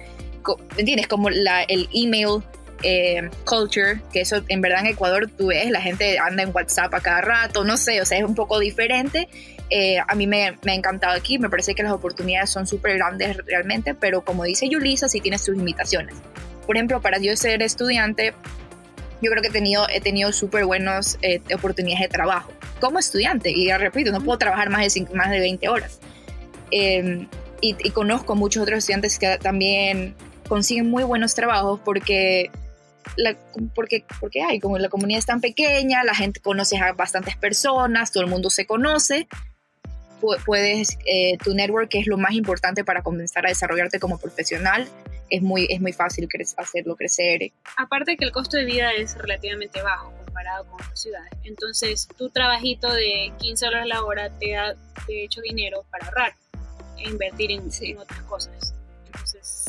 ¿entiendes? 0.77 1.07
Como 1.07 1.31
la, 1.31 1.63
el 1.63 1.89
email 1.95 2.43
eh, 2.83 3.29
culture, 3.45 4.01
que 4.13 4.23
eso 4.23 4.43
en 4.49 4.61
verdad 4.61 4.81
en 4.81 4.87
Ecuador 4.87 5.31
tú 5.31 5.49
ves, 5.49 5.71
la 5.71 5.81
gente 5.81 6.19
anda 6.19 6.43
en 6.43 6.51
WhatsApp 6.55 6.93
a 6.95 7.01
cada 7.01 7.21
rato, 7.21 7.65
no 7.65 7.77
sé, 7.77 8.01
o 8.01 8.07
sea, 8.07 8.19
es 8.19 8.25
un 8.25 8.35
poco 8.35 8.59
diferente. 8.59 9.29
Eh, 9.71 9.99
a 9.99 10.15
mí 10.17 10.27
me, 10.27 10.57
me, 10.65 10.73
ha 10.73 10.75
encantado 10.75 11.17
aquí, 11.17 11.39
me 11.39 11.49
parece 11.49 11.75
que 11.75 11.83
las 11.83 11.93
oportunidades 11.93 12.51
son 12.51 12.67
súper 12.67 12.97
grandes 12.97 13.37
realmente, 13.47 13.95
pero 13.95 14.25
como 14.25 14.45
dice 14.45 14.69
Yulisa, 14.69 15.09
sí 15.09 15.21
tiene 15.21 15.39
sus 15.39 15.57
limitaciones. 15.57 16.17
Por 16.67 16.77
ejemplo, 16.77 17.01
para 17.01 17.19
yo 17.19 17.37
ser 17.37 17.63
estudiante, 17.63 18.35
yo 19.23 19.31
creo 19.31 19.43
que 19.43 19.49
he 19.49 19.53
tenido, 19.53 19.87
he 19.89 20.01
tenido 20.01 20.33
súper 20.33 20.65
buenas 20.65 21.19
eh, 21.23 21.41
oportunidades 21.55 22.09
de 22.09 22.09
trabajo 22.09 22.53
como 22.81 22.99
estudiante. 22.99 23.51
Y 23.51 23.67
ya 23.67 23.79
repito, 23.79 24.11
no 24.11 24.21
puedo 24.21 24.39
trabajar 24.39 24.71
más 24.71 24.93
de, 24.93 25.07
más 25.15 25.31
de 25.31 25.39
20 25.39 25.69
horas. 25.69 26.01
Em, 26.71 27.29
y, 27.61 27.77
y, 27.79 27.91
conozco 27.91 28.35
muchos 28.35 28.63
otros 28.63 28.79
estudiantes 28.79 29.19
que 29.19 29.37
también 29.39 30.15
consiguen 30.49 30.89
muy 30.89 31.05
buenos 31.05 31.35
trabajos 31.35 31.81
porque 31.85 32.51
porque, 33.75 34.05
porque 34.21 34.43
hay, 34.43 34.61
como 34.61 34.79
la 34.79 34.89
comunidad 34.89 35.19
es 35.19 35.27
tan 35.27 35.41
pequeña, 35.41 36.05
la 36.05 36.15
gente 36.15 36.41
conoce 36.41 36.79
a 36.79 36.93
bastantes 36.93 37.37
personas, 37.37 38.13
todo 38.13 38.23
el 38.25 38.31
mundo 38.31 38.51
se 38.51 38.67
conoce, 38.67 39.29
puedes, 40.45 40.99
eh, 41.07 41.39
tu 41.39 41.55
network 41.55 41.95
es 41.95 42.07
lo 42.07 42.19
más 42.19 42.33
importante 42.33 42.85
para 42.85 43.03
comenzar 43.03 43.47
a 43.47 43.49
desarrollarte 43.49 43.99
como 43.99 44.19
profesional, 44.19 44.89
es 45.31 45.43
muy, 45.43 45.67
es 45.71 45.81
muy 45.81 45.93
fácil 45.93 46.29
hacerlo 46.57 46.97
crecer. 46.97 47.53
Aparte 47.77 48.17
que 48.17 48.25
el 48.25 48.33
costo 48.33 48.57
de 48.57 48.65
vida 48.65 48.93
es 48.93 49.17
relativamente 49.17 49.81
bajo 49.83 50.13
comparado 50.25 50.65
con 50.67 50.75
otras 50.75 51.01
ciudades, 51.01 51.31
entonces 51.45 52.09
tu 52.17 52.31
trabajito 52.31 52.93
de 52.93 53.33
15 53.39 53.67
dólares 53.67 53.89
la 53.89 54.05
hora 54.05 54.31
te 54.39 54.53
da 54.53 54.75
de 55.07 55.25
hecho 55.25 55.41
dinero 55.41 55.85
para 55.91 56.07
ahorrar 56.07 56.35
e 56.99 57.09
invertir 57.09 57.51
en, 57.53 57.71
en 57.81 57.99
otras 57.99 58.23
cosas. 58.23 58.75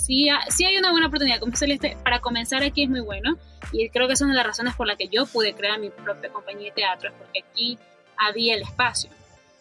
Sí, 0.01 0.27
sí 0.49 0.65
hay 0.65 0.77
una 0.77 0.91
buena 0.91 1.07
oportunidad. 1.07 1.39
Como 1.39 1.55
Celeste, 1.55 1.95
para 2.03 2.19
comenzar 2.19 2.63
aquí 2.63 2.83
es 2.83 2.89
muy 2.89 3.01
bueno. 3.01 3.37
Y 3.71 3.87
creo 3.89 4.07
que 4.07 4.13
es 4.13 4.21
una 4.21 4.31
de 4.31 4.37
las 4.37 4.47
razones 4.47 4.73
por 4.75 4.87
las 4.87 4.97
que 4.97 5.07
yo 5.07 5.25
pude 5.25 5.53
crear 5.53 5.79
mi 5.79 5.89
propia 5.89 6.31
compañía 6.31 6.69
de 6.69 6.71
teatro, 6.71 7.11
porque 7.17 7.43
aquí 7.47 7.77
había 8.17 8.55
el 8.55 8.63
espacio. 8.63 9.11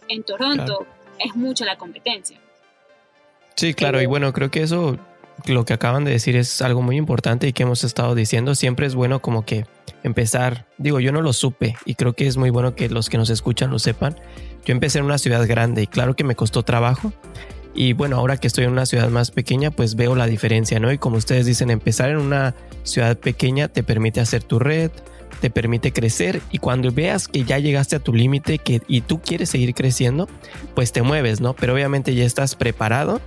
En 0.09 0.22
Toronto 0.22 0.86
es 1.18 1.36
mucho 1.36 1.64
la 1.64 1.76
competencia. 1.76 2.38
Sí, 3.55 3.74
claro, 3.74 4.01
y 4.01 4.07
bueno, 4.07 4.32
creo 4.32 4.51
que 4.51 4.62
eso, 4.62 4.99
lo 5.47 5.64
que 5.66 5.74
acaban 5.74 6.05
de 6.05 6.12
decir 6.12 6.34
es 6.36 6.62
algo 6.62 6.80
muy 6.80 6.97
importante 6.97 7.47
y 7.47 7.53
que 7.53 7.64
hemos 7.64 7.84
estado 7.84 8.14
diciendo, 8.14 8.55
siempre 8.55 8.86
es 8.86 8.95
bueno 8.95 9.20
como 9.20 9.45
que 9.45 9.66
empezar, 10.03 10.64
digo, 10.78 10.99
yo 10.99 11.12
no 11.12 11.20
lo 11.20 11.34
supe 11.34 11.76
y 11.84 11.95
creo 11.95 12.14
que 12.14 12.26
es 12.26 12.38
muy 12.38 12.49
bueno 12.49 12.74
que 12.74 12.88
los 12.88 13.11
que 13.11 13.18
nos 13.18 13.28
escuchan 13.28 13.70
lo 13.70 13.78
sepan. 13.78 14.16
Yo 14.64 14.72
empecé 14.72 14.99
en 14.99 15.05
una 15.05 15.18
ciudad 15.18 15.47
grande 15.47 15.82
y 15.82 15.86
claro 15.86 16.16
que 16.16 16.24
me 16.24 16.34
costó 16.34 16.62
trabajo. 16.62 17.12
Y 17.75 17.93
bueno, 17.93 18.16
ahora 18.16 18.37
que 18.37 18.47
estoy 18.47 18.64
en 18.64 18.71
una 18.71 18.87
ciudad 18.87 19.09
más 19.11 19.31
pequeña, 19.31 19.71
pues 19.71 19.95
veo 19.95 20.16
la 20.16 20.27
diferencia, 20.27 20.81
¿no? 20.81 20.91
Y 20.93 20.99
como 20.99 21.16
ustedes 21.16 21.47
dicen, 21.47 21.71
empezar 21.71 22.11
en 22.11 22.18
una 22.18 22.55
ciudad 22.83 23.16
pequeña 23.16 23.68
te 23.68 23.83
permite 23.83 24.21
hacer 24.21 24.43
tu 24.43 24.59
red, 24.59 24.91
te 25.41 25.51
permite 25.51 25.93
crecer 25.93 26.43
y 26.51 26.59
cuando 26.59 26.93
veas 26.93 27.29
que 27.29 27.45
ya 27.45 27.59
llegaste 27.59 27.97
a 27.97 28.01
tu 28.01 28.12
límite 28.12 28.61
y 28.87 29.01
tú 29.01 29.21
quieres 29.21 29.51
seguir 29.51 29.75
creciendo, 29.75 30.29
pues 30.75 30.93
te 30.93 31.03
mueves, 31.03 31.41
¿no? 31.41 31.55
Pero 31.55 31.75
obviamente 31.75 32.14
ya 32.14 32.25
estás 32.25 32.57
preparado, 32.57 33.21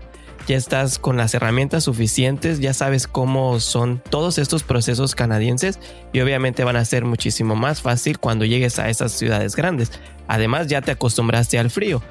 ya 0.46 0.58
estás 0.58 1.00
con 1.00 1.18
las 1.18 1.34
herramientas 1.34 1.86
suficientes, 1.86 2.60
ya 2.60 2.74
sabes 2.74 3.08
cómo 3.08 3.60
son 3.60 4.02
todos 4.10 4.38
estos 4.38 4.64
procesos 4.64 5.16
canadienses 5.16 5.80
y 6.12 6.20
obviamente 6.20 6.64
van 6.64 6.76
a 6.76 6.86
ser 6.86 7.06
muchísimo 7.06 7.56
más 7.56 7.82
fácil 7.82 8.20
cuando 8.20 8.46
llegues 8.46 8.78
a 8.78 8.89
esas 8.89 9.14
ciudades 9.14 9.56
grandes. 9.56 9.91
Además 10.28 10.68
ya 10.68 10.82
te 10.82 10.91
acostumbraste 10.91 11.58
al 11.58 11.70
frío 11.70 12.04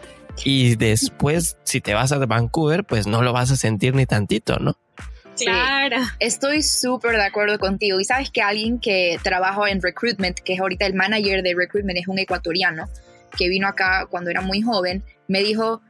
y 0.45 0.77
después 0.77 1.57
si 1.65 1.81
te 1.81 1.95
vas 1.95 2.13
a 2.13 2.19
Vancouver 2.19 2.85
pues 2.85 3.07
no 3.07 3.23
lo 3.23 3.33
vas 3.33 3.51
a 3.51 3.57
sentir 3.57 3.95
ni 3.95 4.07
tantito, 4.07 4.59
¿no? 4.59 4.77
Claro. 5.37 5.97
estoy 6.21 6.63
súper 6.63 7.17
de 7.17 7.25
acuerdo 7.25 7.59
contigo. 7.59 7.99
Y 8.01 8.05
sabes 8.05 8.31
que 8.31 8.43
alguien 8.43 8.79
que 8.79 9.19
trabaja 9.23 9.71
en 9.71 9.81
recruitment, 9.81 10.39
que 10.39 10.55
es 10.55 10.61
ahorita 10.61 10.87
el 10.87 10.95
manager 10.95 11.43
de 11.43 11.55
recruitment, 11.55 11.99
es 11.99 12.09
un 12.09 12.19
ecuatoriano 12.19 12.89
que 13.37 13.49
vino 13.49 13.67
acá 13.67 14.07
cuando 14.11 14.31
era 14.31 14.43
muy 14.43 14.61
joven, 14.61 15.03
me 15.29 15.43
dijo, 15.43 15.81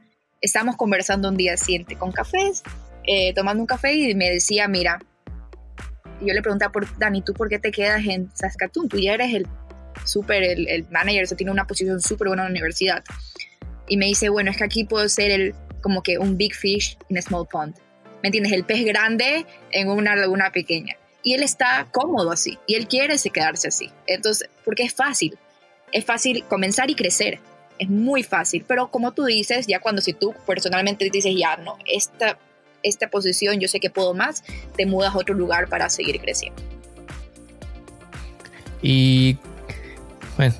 estamos 0.41 0.75
conversando 0.77 1.29
un 1.29 1.35
día 1.35 1.57
siguiente 1.57 1.97
con 1.97 2.11
cafés, 2.11 2.63
eh, 3.05 3.33
tomando 3.33 3.61
un 3.61 3.67
café 3.67 3.93
y 3.93 4.15
me 4.15 4.29
decía, 4.29 4.67
mira, 4.67 4.99
yo 6.21 6.33
le 6.33 6.41
preguntaba 6.41 6.71
por 6.71 6.97
Dani, 6.97 7.21
¿tú 7.21 7.33
por 7.33 7.49
qué 7.49 7.59
te 7.59 7.71
quedas 7.71 8.05
en 8.05 8.31
Saskatoon? 8.33 8.87
Tú 8.87 8.97
ya 8.97 9.13
eres 9.13 9.33
el 9.33 9.47
súper, 10.05 10.43
el, 10.43 10.67
el, 10.69 10.87
manager, 10.89 11.23
eso 11.23 11.35
tiene 11.35 11.51
una 11.51 11.67
posición 11.67 12.01
súper 12.01 12.29
buena 12.29 12.43
en 12.43 12.47
la 12.47 12.51
universidad. 12.51 13.03
Y 13.87 13.97
me 13.97 14.05
dice, 14.05 14.29
bueno, 14.29 14.51
es 14.51 14.57
que 14.57 14.63
aquí 14.63 14.85
puedo 14.85 15.07
ser 15.09 15.31
el, 15.31 15.55
como 15.81 16.03
que 16.03 16.17
un 16.17 16.37
big 16.37 16.53
fish 16.53 16.97
in 17.09 17.17
a 17.17 17.21
small 17.21 17.47
pond. 17.47 17.75
¿me 18.23 18.29
entiendes? 18.29 18.53
El 18.53 18.63
pez 18.63 18.85
grande 18.85 19.45
en 19.71 19.89
una 19.89 20.15
laguna 20.15 20.51
pequeña. 20.51 20.95
Y 21.21 21.33
él 21.33 21.43
está 21.43 21.87
cómodo 21.91 22.31
así, 22.31 22.57
y 22.65 22.75
él 22.75 22.87
quiere 22.87 23.15
quedarse 23.17 23.67
así. 23.67 23.91
Entonces, 24.07 24.49
porque 24.65 24.83
es 24.83 24.93
fácil, 24.93 25.37
es 25.91 26.03
fácil 26.05 26.43
comenzar 26.45 26.89
y 26.89 26.95
crecer, 26.95 27.39
es 27.79 27.89
muy 27.89 28.23
fácil, 28.23 28.65
pero 28.67 28.89
como 28.89 29.11
tú 29.11 29.25
dices, 29.25 29.67
ya 29.67 29.79
cuando 29.79 30.01
si 30.01 30.13
tú 30.13 30.33
personalmente 30.45 31.09
dices, 31.09 31.33
ya 31.37 31.57
no, 31.57 31.77
esta, 31.85 32.37
esta 32.81 33.09
posición 33.09 33.59
yo 33.59 33.67
sé 33.67 33.79
que 33.79 33.89
puedo 33.89 34.13
más, 34.13 34.43
te 34.75 34.85
mudas 34.85 35.13
a 35.13 35.17
otro 35.17 35.35
lugar 35.35 35.69
para 35.69 35.89
seguir 35.89 36.19
creciendo. 36.19 36.61
Y 38.81 39.37
bueno, 40.35 40.55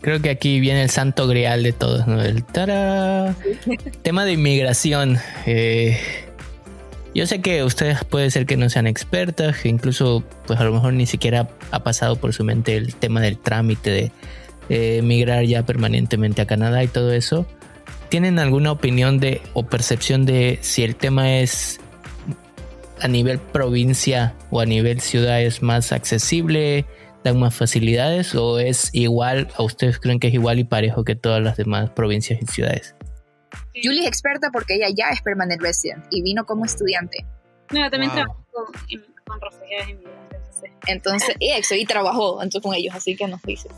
creo 0.00 0.20
que 0.20 0.30
aquí 0.30 0.60
viene 0.60 0.82
el 0.82 0.90
santo 0.90 1.26
grial 1.26 1.62
de 1.62 1.72
todos, 1.72 2.06
¿no? 2.06 2.22
El 2.22 2.44
tema 2.44 4.24
de 4.24 4.32
inmigración. 4.32 5.18
Eh, 5.46 5.98
yo 7.14 7.26
sé 7.26 7.40
que 7.40 7.64
ustedes 7.64 8.04
puede 8.04 8.30
ser 8.30 8.46
que 8.46 8.56
no 8.56 8.70
sean 8.70 8.86
expertas, 8.86 9.58
que 9.58 9.68
incluso 9.68 10.22
pues 10.46 10.60
a 10.60 10.64
lo 10.64 10.72
mejor 10.72 10.92
ni 10.92 11.06
siquiera 11.06 11.48
ha 11.70 11.82
pasado 11.82 12.16
por 12.16 12.32
su 12.32 12.44
mente 12.44 12.76
el 12.76 12.94
tema 12.94 13.20
del 13.20 13.38
trámite 13.38 13.90
de 13.90 14.12
eh, 14.68 15.02
migrar 15.02 15.44
ya 15.44 15.64
permanentemente 15.64 16.42
a 16.42 16.46
Canadá 16.46 16.82
y 16.84 16.88
todo 16.88 17.12
eso. 17.12 17.46
¿Tienen 18.08 18.38
alguna 18.38 18.72
opinión 18.72 19.18
de 19.18 19.40
o 19.54 19.66
percepción 19.66 20.24
de 20.24 20.58
si 20.62 20.82
el 20.82 20.96
tema 20.96 21.38
es 21.38 21.80
a 23.00 23.08
nivel 23.08 23.38
provincia 23.38 24.34
o 24.50 24.60
a 24.60 24.66
nivel 24.66 25.00
ciudad 25.00 25.40
es 25.40 25.62
más 25.62 25.92
accesible, 25.92 26.86
dan 27.24 27.38
más 27.38 27.54
facilidades 27.54 28.34
o 28.34 28.58
es 28.58 28.90
igual, 28.92 29.48
a 29.56 29.62
ustedes 29.62 29.98
creen 29.98 30.18
que 30.18 30.28
es 30.28 30.34
igual 30.34 30.58
y 30.58 30.64
parejo 30.64 31.04
que 31.04 31.14
todas 31.14 31.42
las 31.42 31.56
demás 31.56 31.90
provincias 31.90 32.40
y 32.42 32.46
ciudades? 32.46 32.94
Julie 33.74 34.02
es 34.02 34.08
experta 34.08 34.50
porque 34.52 34.74
ella 34.74 34.88
ya 34.94 35.10
es 35.10 35.20
permanent 35.22 35.60
resident 35.60 36.04
y 36.10 36.22
vino 36.22 36.44
como 36.44 36.64
estudiante. 36.64 37.26
No, 37.72 37.88
también 37.90 38.12
trabajó 38.12 38.44
con, 38.52 38.66
con 39.26 39.40
refugiados 39.40 39.88
inmigrantes. 39.90 40.40
Entonces, 40.86 41.36
y, 41.38 41.50
eso, 41.50 41.74
y 41.74 41.84
trabajó 41.84 42.42
entonces, 42.42 42.62
con 42.62 42.74
ellos, 42.74 42.94
así 42.94 43.16
que 43.16 43.26
nos 43.26 43.42
dices. 43.42 43.72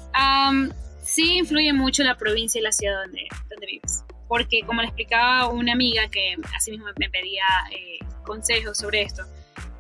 sí 1.03 1.39
influye 1.39 1.73
mucho 1.73 2.03
la 2.03 2.17
provincia 2.17 2.59
y 2.59 2.63
la 2.63 2.73
ciudad 2.73 3.03
donde, 3.05 3.27
donde 3.49 3.67
vives. 3.67 4.05
Porque 4.29 4.63
como 4.67 4.81
le 4.81 4.89
explicaba 4.89 5.49
una 5.49 5.73
amiga 5.73 6.09
que 6.09 6.37
así 6.57 6.71
mismo 6.71 6.87
me 6.99 7.11
pedía 7.11 7.45
eh, 7.71 7.99
consejos 8.25 8.79
sobre 8.79 9.03
esto, 9.03 9.25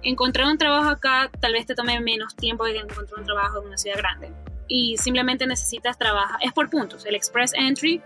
encontrar 0.02 0.46
un 0.48 0.58
trabajo 0.58 0.90
acá 0.90 1.30
tal 1.40 1.52
vez 1.52 1.66
te 1.66 1.74
tome 1.74 1.98
menos 2.00 2.34
tiempo 2.34 2.64
que 2.64 2.76
encontrar 2.76 3.20
un 3.20 3.24
trabajo 3.24 3.60
en 3.60 3.68
una 3.68 3.78
ciudad 3.78 3.98
grande. 3.98 4.32
Y 4.68 4.96
simplemente 4.96 5.46
necesitas 5.46 5.98
trabajar, 5.98 6.38
es 6.42 6.52
por 6.52 6.70
puntos. 6.70 7.04
El 7.04 7.14
Express 7.14 7.52
Entry 7.54 8.00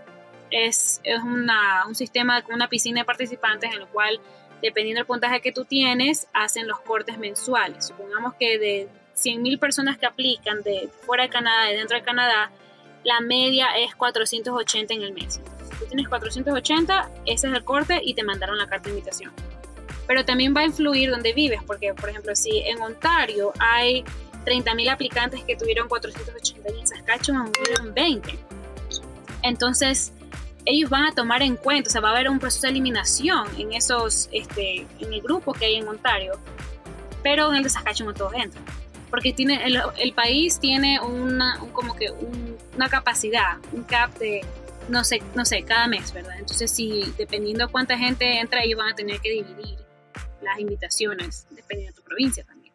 es, 0.51 1.01
es 1.03 1.21
una, 1.21 1.85
un 1.87 1.95
sistema 1.95 2.41
con 2.41 2.55
una 2.55 2.67
piscina 2.67 3.01
de 3.01 3.05
participantes 3.05 3.73
en 3.73 3.81
el 3.81 3.87
cual, 3.87 4.19
dependiendo 4.61 4.99
del 4.99 5.05
puntaje 5.05 5.41
que 5.41 5.51
tú 5.51 5.65
tienes, 5.65 6.27
hacen 6.33 6.67
los 6.67 6.79
cortes 6.81 7.17
mensuales. 7.17 7.85
Supongamos 7.87 8.33
que 8.39 8.57
de 8.57 8.89
100.000 9.15 9.59
personas 9.59 9.97
que 9.97 10.05
aplican 10.05 10.61
de 10.63 10.89
fuera 11.05 11.23
de 11.23 11.29
Canadá, 11.29 11.71
y 11.71 11.75
dentro 11.75 11.97
de 11.97 12.03
Canadá, 12.03 12.51
la 13.03 13.21
media 13.21 13.67
es 13.77 13.95
480 13.95 14.93
en 14.93 15.01
el 15.01 15.13
mes. 15.13 15.41
Tú 15.79 15.85
tienes 15.85 16.09
480, 16.09 17.11
ese 17.25 17.47
es 17.47 17.53
el 17.53 17.63
corte 17.63 18.01
y 18.03 18.13
te 18.13 18.23
mandaron 18.23 18.57
la 18.57 18.67
carta 18.67 18.89
de 18.89 18.97
invitación. 18.97 19.31
Pero 20.07 20.25
también 20.25 20.55
va 20.55 20.61
a 20.61 20.65
influir 20.65 21.11
donde 21.11 21.33
vives, 21.33 21.61
porque, 21.65 21.93
por 21.93 22.09
ejemplo, 22.09 22.35
si 22.35 22.59
en 22.59 22.81
Ontario 22.81 23.51
hay 23.59 24.03
30.000 24.45 24.89
aplicantes 24.89 25.43
que 25.43 25.57
tuvieron 25.57 25.89
480 25.89 26.69
y 26.73 26.79
en 26.79 26.87
Saskatchewan 26.87 27.51
tuvieron 27.51 27.93
20. 27.93 28.39
Entonces, 29.43 30.13
ellos 30.65 30.89
van 30.89 31.05
a 31.05 31.11
tomar 31.11 31.41
en 31.43 31.55
cuenta, 31.55 31.89
o 31.89 31.91
sea, 31.91 32.01
va 32.01 32.09
a 32.09 32.11
haber 32.13 32.29
un 32.29 32.39
proceso 32.39 32.67
de 32.67 32.71
eliminación 32.71 33.47
en 33.57 33.73
esos, 33.73 34.29
este, 34.31 34.87
en 34.99 35.13
el 35.13 35.21
grupo 35.21 35.53
que 35.53 35.65
hay 35.65 35.75
en 35.75 35.87
Ontario, 35.87 36.39
pero 37.23 37.49
en 37.49 37.57
el 37.57 37.63
de 37.63 37.69
Saskatchewan 37.69 38.15
todos 38.15 38.33
entran, 38.33 38.63
porque 39.09 39.33
tiene, 39.33 39.65
el, 39.65 40.13
país 40.13 40.59
tiene 40.59 40.99
una, 40.99 41.59
como 41.73 41.95
que 41.95 42.11
una 42.75 42.89
capacidad, 42.89 43.57
un 43.71 43.83
cap 43.83 44.17
de, 44.17 44.45
no 44.89 45.03
sé, 45.03 45.21
no 45.35 45.45
sé, 45.45 45.63
cada 45.63 45.87
mes, 45.87 46.13
¿verdad? 46.13 46.37
Entonces, 46.39 46.71
si 46.71 47.13
dependiendo 47.17 47.65
de 47.65 47.71
cuánta 47.71 47.97
gente 47.97 48.39
entra, 48.39 48.63
ellos 48.63 48.77
van 48.77 48.89
a 48.91 48.95
tener 48.95 49.19
que 49.19 49.29
dividir 49.29 49.86
las 50.41 50.59
invitaciones, 50.59 51.47
dependiendo 51.51 51.95
de 51.95 52.01
tu 52.01 52.07
provincia 52.07 52.43
también. 52.43 52.73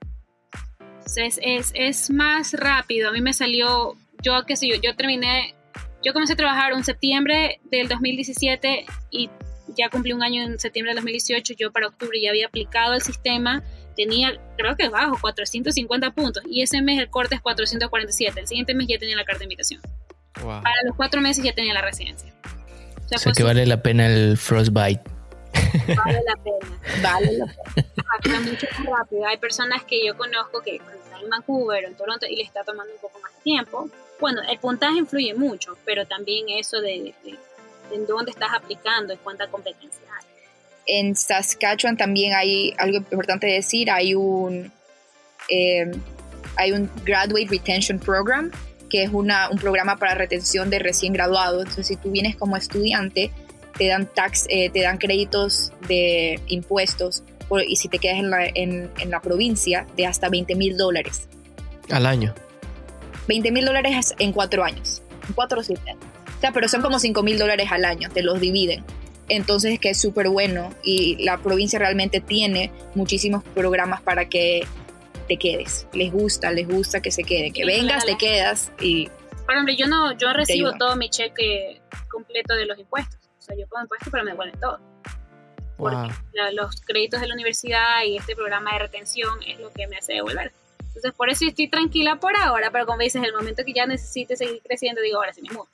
Entonces, 0.98 1.38
es, 1.42 1.72
es 1.74 2.10
más 2.10 2.52
rápido. 2.54 3.08
A 3.08 3.12
mí 3.12 3.20
me 3.20 3.32
salió, 3.32 3.96
yo 4.22 4.44
qué 4.46 4.56
sé 4.56 4.68
yo, 4.68 4.76
yo 4.80 4.94
terminé 4.94 5.54
yo 6.04 6.12
comencé 6.12 6.32
a 6.32 6.36
trabajar 6.36 6.72
en 6.72 6.84
septiembre 6.84 7.60
del 7.70 7.88
2017 7.88 8.86
y 9.10 9.30
ya 9.76 9.88
cumplí 9.88 10.12
un 10.12 10.22
año 10.22 10.42
en 10.42 10.58
septiembre 10.58 10.90
del 10.90 10.96
2018. 10.96 11.54
Yo 11.56 11.72
para 11.72 11.88
octubre 11.88 12.20
ya 12.20 12.30
había 12.30 12.46
aplicado 12.46 12.94
el 12.94 13.02
sistema. 13.02 13.62
Tenía, 13.96 14.32
creo 14.56 14.76
que 14.76 14.88
bajo, 14.88 15.18
450 15.20 16.10
puntos. 16.10 16.42
Y 16.48 16.62
ese 16.62 16.82
mes 16.82 16.98
el 16.98 17.08
corte 17.08 17.36
es 17.36 17.40
447. 17.40 18.40
El 18.40 18.46
siguiente 18.46 18.74
mes 18.74 18.88
ya 18.88 18.98
tenía 18.98 19.16
la 19.16 19.24
carta 19.24 19.40
de 19.40 19.44
invitación. 19.44 19.80
Para 20.32 20.74
los 20.86 20.96
cuatro 20.96 21.20
meses 21.20 21.44
ya 21.44 21.52
tenía 21.54 21.72
la 21.72 21.82
residencia. 21.82 22.34
O 23.14 23.18
sea, 23.18 23.32
que 23.32 23.42
vale 23.42 23.66
la 23.66 23.82
pena 23.82 24.06
el 24.06 24.36
frostbite. 24.36 25.02
Vale 25.96 26.20
la 26.26 26.36
pena. 26.36 26.80
Vale 27.02 27.32
la 27.38 27.46
pena. 28.22 28.40
mucho 28.40 28.66
más 28.78 28.98
rápido. 28.98 29.26
Hay 29.26 29.36
personas 29.38 29.84
que 29.84 30.04
yo 30.04 30.16
conozco 30.16 30.60
que 30.60 30.76
están 30.76 31.22
en 31.22 31.30
Vancouver 31.30 31.84
o 31.84 31.88
en 31.88 31.94
Toronto 31.96 32.26
y 32.26 32.36
le 32.36 32.42
está 32.42 32.64
tomando 32.64 32.92
un 32.92 33.00
poco 33.00 33.18
más 33.20 33.32
de 33.32 33.42
tiempo 33.42 33.90
bueno, 34.22 34.40
el 34.48 34.56
puntaje 34.58 34.98
influye 34.98 35.34
mucho, 35.34 35.76
pero 35.84 36.06
también 36.06 36.48
eso 36.48 36.80
de, 36.80 37.12
en 37.92 38.06
dónde 38.06 38.30
estás 38.30 38.50
aplicando 38.54 39.12
y 39.12 39.16
cuánta 39.16 39.48
competencia 39.48 40.00
hay. 40.16 40.26
En 40.86 41.16
Saskatchewan 41.16 41.96
también 41.96 42.32
hay 42.32 42.72
algo 42.78 42.98
importante 42.98 43.48
decir, 43.48 43.90
hay 43.90 44.14
un, 44.14 44.70
eh, 45.48 45.90
hay 46.54 46.70
un 46.70 46.88
Graduate 47.04 47.48
Retention 47.50 47.98
Program, 47.98 48.52
que 48.88 49.02
es 49.02 49.10
una, 49.12 49.50
un 49.50 49.58
programa 49.58 49.96
para 49.96 50.14
retención 50.14 50.70
de 50.70 50.78
recién 50.78 51.12
graduados. 51.12 51.62
Entonces, 51.62 51.88
si 51.88 51.96
tú 51.96 52.12
vienes 52.12 52.36
como 52.36 52.56
estudiante, 52.56 53.32
te 53.76 53.86
dan, 53.88 54.06
tax, 54.06 54.46
eh, 54.48 54.70
te 54.70 54.82
dan 54.82 54.98
créditos 54.98 55.72
de 55.88 56.40
impuestos 56.48 57.24
y 57.66 57.76
si 57.76 57.88
te 57.88 57.98
quedas 57.98 58.18
en 58.18 58.30
la, 58.30 58.46
en, 58.46 58.90
en 58.98 59.10
la 59.10 59.20
provincia, 59.20 59.86
de 59.96 60.06
hasta 60.06 60.28
20 60.28 60.54
mil 60.54 60.76
dólares. 60.76 61.28
Al 61.90 62.06
año. 62.06 62.34
20 63.28 63.50
mil 63.50 63.64
dólares 63.64 64.14
en 64.18 64.32
cuatro 64.32 64.64
años, 64.64 65.02
en 65.28 65.34
cuatro 65.34 65.60
o 65.60 65.62
siete 65.62 65.90
años. 65.90 66.04
O 66.38 66.40
sea, 66.40 66.52
pero 66.52 66.68
son 66.68 66.82
como 66.82 66.98
5 66.98 67.22
mil 67.22 67.38
dólares 67.38 67.68
al 67.70 67.84
año, 67.84 68.08
te 68.08 68.22
los 68.22 68.40
dividen. 68.40 68.84
Entonces, 69.28 69.78
que 69.78 69.90
es 69.90 70.00
súper 70.00 70.28
bueno 70.28 70.70
y 70.82 71.22
la 71.22 71.38
provincia 71.38 71.78
realmente 71.78 72.20
tiene 72.20 72.72
muchísimos 72.94 73.44
programas 73.44 74.02
para 74.02 74.28
que 74.28 74.66
te 75.28 75.36
quedes. 75.36 75.86
Les 75.92 76.12
gusta, 76.12 76.50
les 76.50 76.66
gusta 76.66 77.00
que 77.00 77.10
se 77.10 77.22
queden, 77.22 77.52
que 77.52 77.64
vengas, 77.64 78.04
te 78.04 78.16
quedas 78.16 78.72
y... 78.80 79.08
por 79.46 79.54
ejemplo, 79.54 79.74
yo 79.78 79.86
no, 79.86 80.16
yo 80.18 80.32
recibo 80.32 80.72
todo 80.72 80.96
mi 80.96 81.08
cheque 81.08 81.80
completo 82.10 82.54
de 82.54 82.66
los 82.66 82.78
impuestos. 82.78 83.21
O 83.42 83.44
sea, 83.44 83.56
yo 83.56 83.66
pago 83.66 83.82
impuestos, 83.82 84.08
pero 84.12 84.22
me 84.22 84.30
devuelven 84.30 84.60
todo. 84.60 84.78
Porque 85.76 86.12
los 86.52 86.80
créditos 86.82 87.20
de 87.20 87.26
la 87.26 87.34
universidad 87.34 88.04
y 88.06 88.16
este 88.16 88.36
programa 88.36 88.74
de 88.74 88.78
retención 88.78 89.30
es 89.44 89.58
lo 89.58 89.72
que 89.72 89.88
me 89.88 89.96
hace 89.96 90.12
devolver. 90.12 90.52
Entonces, 90.78 91.12
por 91.12 91.28
eso 91.28 91.44
estoy 91.44 91.66
tranquila 91.68 92.20
por 92.20 92.36
ahora, 92.36 92.70
pero 92.70 92.86
como 92.86 93.00
dices, 93.00 93.20
el 93.24 93.32
momento 93.32 93.64
que 93.64 93.72
ya 93.72 93.86
necesite 93.86 94.36
seguir 94.36 94.60
creciendo, 94.64 95.00
digo, 95.02 95.16
ahora 95.16 95.32
sí 95.32 95.42
me 95.42 95.50
mudo. 95.50 95.66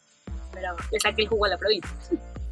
Pero 0.54 0.76
le 0.90 1.00
saqué 1.00 1.22
el 1.22 1.28
jugo 1.28 1.44
a 1.44 1.48
la 1.48 1.58
provincia. 1.58 1.90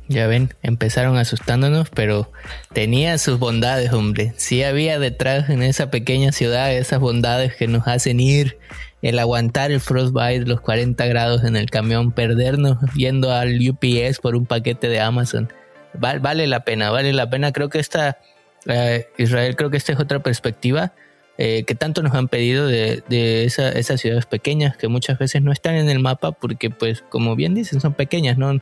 Ya 0.09 0.27
ven, 0.27 0.55
empezaron 0.62 1.17
asustándonos, 1.17 1.89
pero 1.91 2.31
tenía 2.73 3.17
sus 3.19 3.39
bondades, 3.39 3.93
hombre. 3.93 4.35
Sí 4.37 4.62
había 4.62 4.99
detrás 4.99 5.49
en 5.49 5.62
esa 5.62 5.91
pequeña 5.91 6.31
ciudad 6.31 6.73
esas 6.73 7.01
bondades 7.01 7.57
que 7.57 7.67
nos 7.67 7.89
hacen 7.89 8.21
ir, 8.21 8.59
el 9.03 9.18
aguantar 9.18 9.70
el 9.70 9.80
frostbite, 9.80 10.47
los 10.47 10.61
40 10.61 11.07
grados 11.07 11.44
en 11.44 11.57
el 11.57 11.70
camión, 11.70 12.12
perdernos 12.12 12.78
yendo 12.94 13.32
al 13.32 13.59
UPS 13.59 14.18
por 14.20 14.36
un 14.36 14.47
paquete 14.47 14.88
de 14.88 15.01
Amazon. 15.01 15.53
vale 15.94 16.47
la 16.47 16.61
pena, 16.61 16.90
vale 16.90 17.12
la 17.12 17.30
pena. 17.30 17.53
Creo 17.53 17.68
que 17.68 17.78
esta, 17.78 18.18
eh, 18.66 19.07
Israel, 19.18 19.57
creo 19.57 19.70
que 19.70 19.76
esta 19.76 19.92
es 19.92 20.01
otra 20.01 20.20
perspectiva 20.20 20.92
eh, 21.38 21.64
que 21.64 21.74
tanto 21.74 22.03
nos 22.03 22.14
han 22.14 22.28
pedido 22.28 22.66
de, 22.66 23.03
esas 23.44 24.01
ciudades 24.01 24.24
pequeñas 24.24 24.76
que 24.78 24.88
muchas 24.88 25.18
veces 25.18 25.42
no 25.42 25.53
están 25.53 25.74
en 25.74 25.90
el 25.90 25.99
mapa 25.99 26.32
porque, 26.32 26.70
pues, 26.70 27.05
como 27.11 27.36
bien 27.36 27.55
dicen, 27.55 27.80
son 27.80 27.92
pequeñas, 27.92 28.38
¿no? 28.38 28.61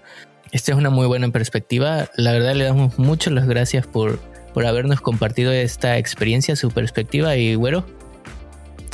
Esta 0.50 0.72
es 0.72 0.78
una 0.78 0.90
muy 0.90 1.06
buena 1.06 1.28
perspectiva. 1.30 2.08
La 2.16 2.32
verdad 2.32 2.54
le 2.54 2.64
damos 2.64 2.98
muchas 2.98 3.32
las 3.32 3.46
gracias 3.46 3.86
por, 3.86 4.18
por 4.52 4.66
habernos 4.66 5.00
compartido 5.00 5.52
esta 5.52 5.98
experiencia, 5.98 6.56
su 6.56 6.70
perspectiva 6.70 7.36
y 7.36 7.54
bueno. 7.54 7.84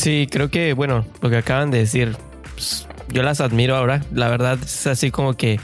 Sí, 0.01 0.27
creo 0.31 0.51
que, 0.51 0.73
bueno, 0.73 1.05
lo 1.21 1.29
que 1.29 1.37
acaban 1.37 1.71
de 1.71 1.77
decir, 1.77 2.17
pues, 2.55 2.87
yo 3.09 3.23
las 3.23 3.43
admiro 3.43 3.77
ahora. 3.77 4.03
La 4.15 4.31
verdad 4.31 4.59
es 4.65 4.87
así 4.87 5.11
como 5.11 5.35
que 5.35 5.61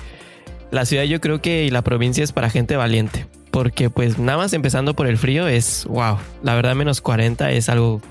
la 0.71 0.85
ciudad 0.85 1.05
yo 1.05 1.23
creo 1.23 1.41
que 1.41 1.65
y 1.65 1.71
la 1.71 1.81
provincia 1.81 2.23
es 2.23 2.33
para 2.33 2.51
gente 2.51 2.77
valiente. 2.77 3.27
Porque 3.51 3.89
pues 3.89 4.19
nada 4.19 4.37
más 4.37 4.53
empezando 4.53 4.95
por 4.95 5.07
el 5.07 5.17
frío 5.17 5.49
es, 5.49 5.87
wow, 5.87 6.19
la 6.43 6.55
verdad 6.55 6.75
menos 6.75 7.01
40 7.01 7.51
es 7.53 7.71
algo 7.71 8.03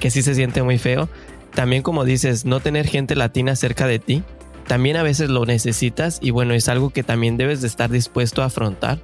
que 0.00 0.10
sí 0.10 0.22
se 0.22 0.34
siente 0.34 0.62
muy 0.62 0.78
feo. 0.78 1.10
También 1.54 1.82
como 1.82 2.06
dices, 2.06 2.46
no 2.46 2.60
tener 2.60 2.86
gente 2.86 3.14
latina 3.14 3.54
cerca 3.54 3.86
de 3.86 3.98
ti 3.98 4.22
también 4.66 4.96
a 4.96 5.02
veces 5.02 5.28
lo 5.28 5.44
necesitas 5.44 6.18
y 6.22 6.30
bueno, 6.30 6.54
es 6.54 6.68
algo 6.68 6.90
que 6.90 7.02
también 7.02 7.36
debes 7.36 7.60
de 7.60 7.66
estar 7.66 7.90
dispuesto 7.90 8.42
a 8.42 8.46
afrontar. 8.46 8.98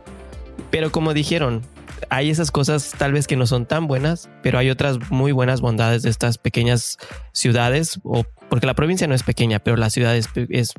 Pero 0.70 0.90
como 0.90 1.14
dijeron, 1.14 1.62
hay 2.11 2.30
esas 2.30 2.51
cosas 2.51 2.92
tal 2.96 3.12
vez 3.12 3.26
que 3.26 3.36
no 3.36 3.46
son 3.46 3.66
tan 3.66 3.86
buenas, 3.86 4.30
pero 4.42 4.59
hay 4.59 4.70
otras 4.70 5.11
muy 5.11 5.32
buenas 5.32 5.61
bondades 5.61 6.03
de 6.03 6.11
estas 6.11 6.38
pequeñas 6.38 6.99
ciudades, 7.32 8.01
o 8.05 8.24
porque 8.49 8.66
la 8.66 8.74
provincia 8.74 9.07
no 9.07 9.14
es 9.14 9.22
pequeña, 9.22 9.59
pero 9.59 9.76
la 9.76 9.90
ciudad 9.90 10.16
es, 10.16 10.28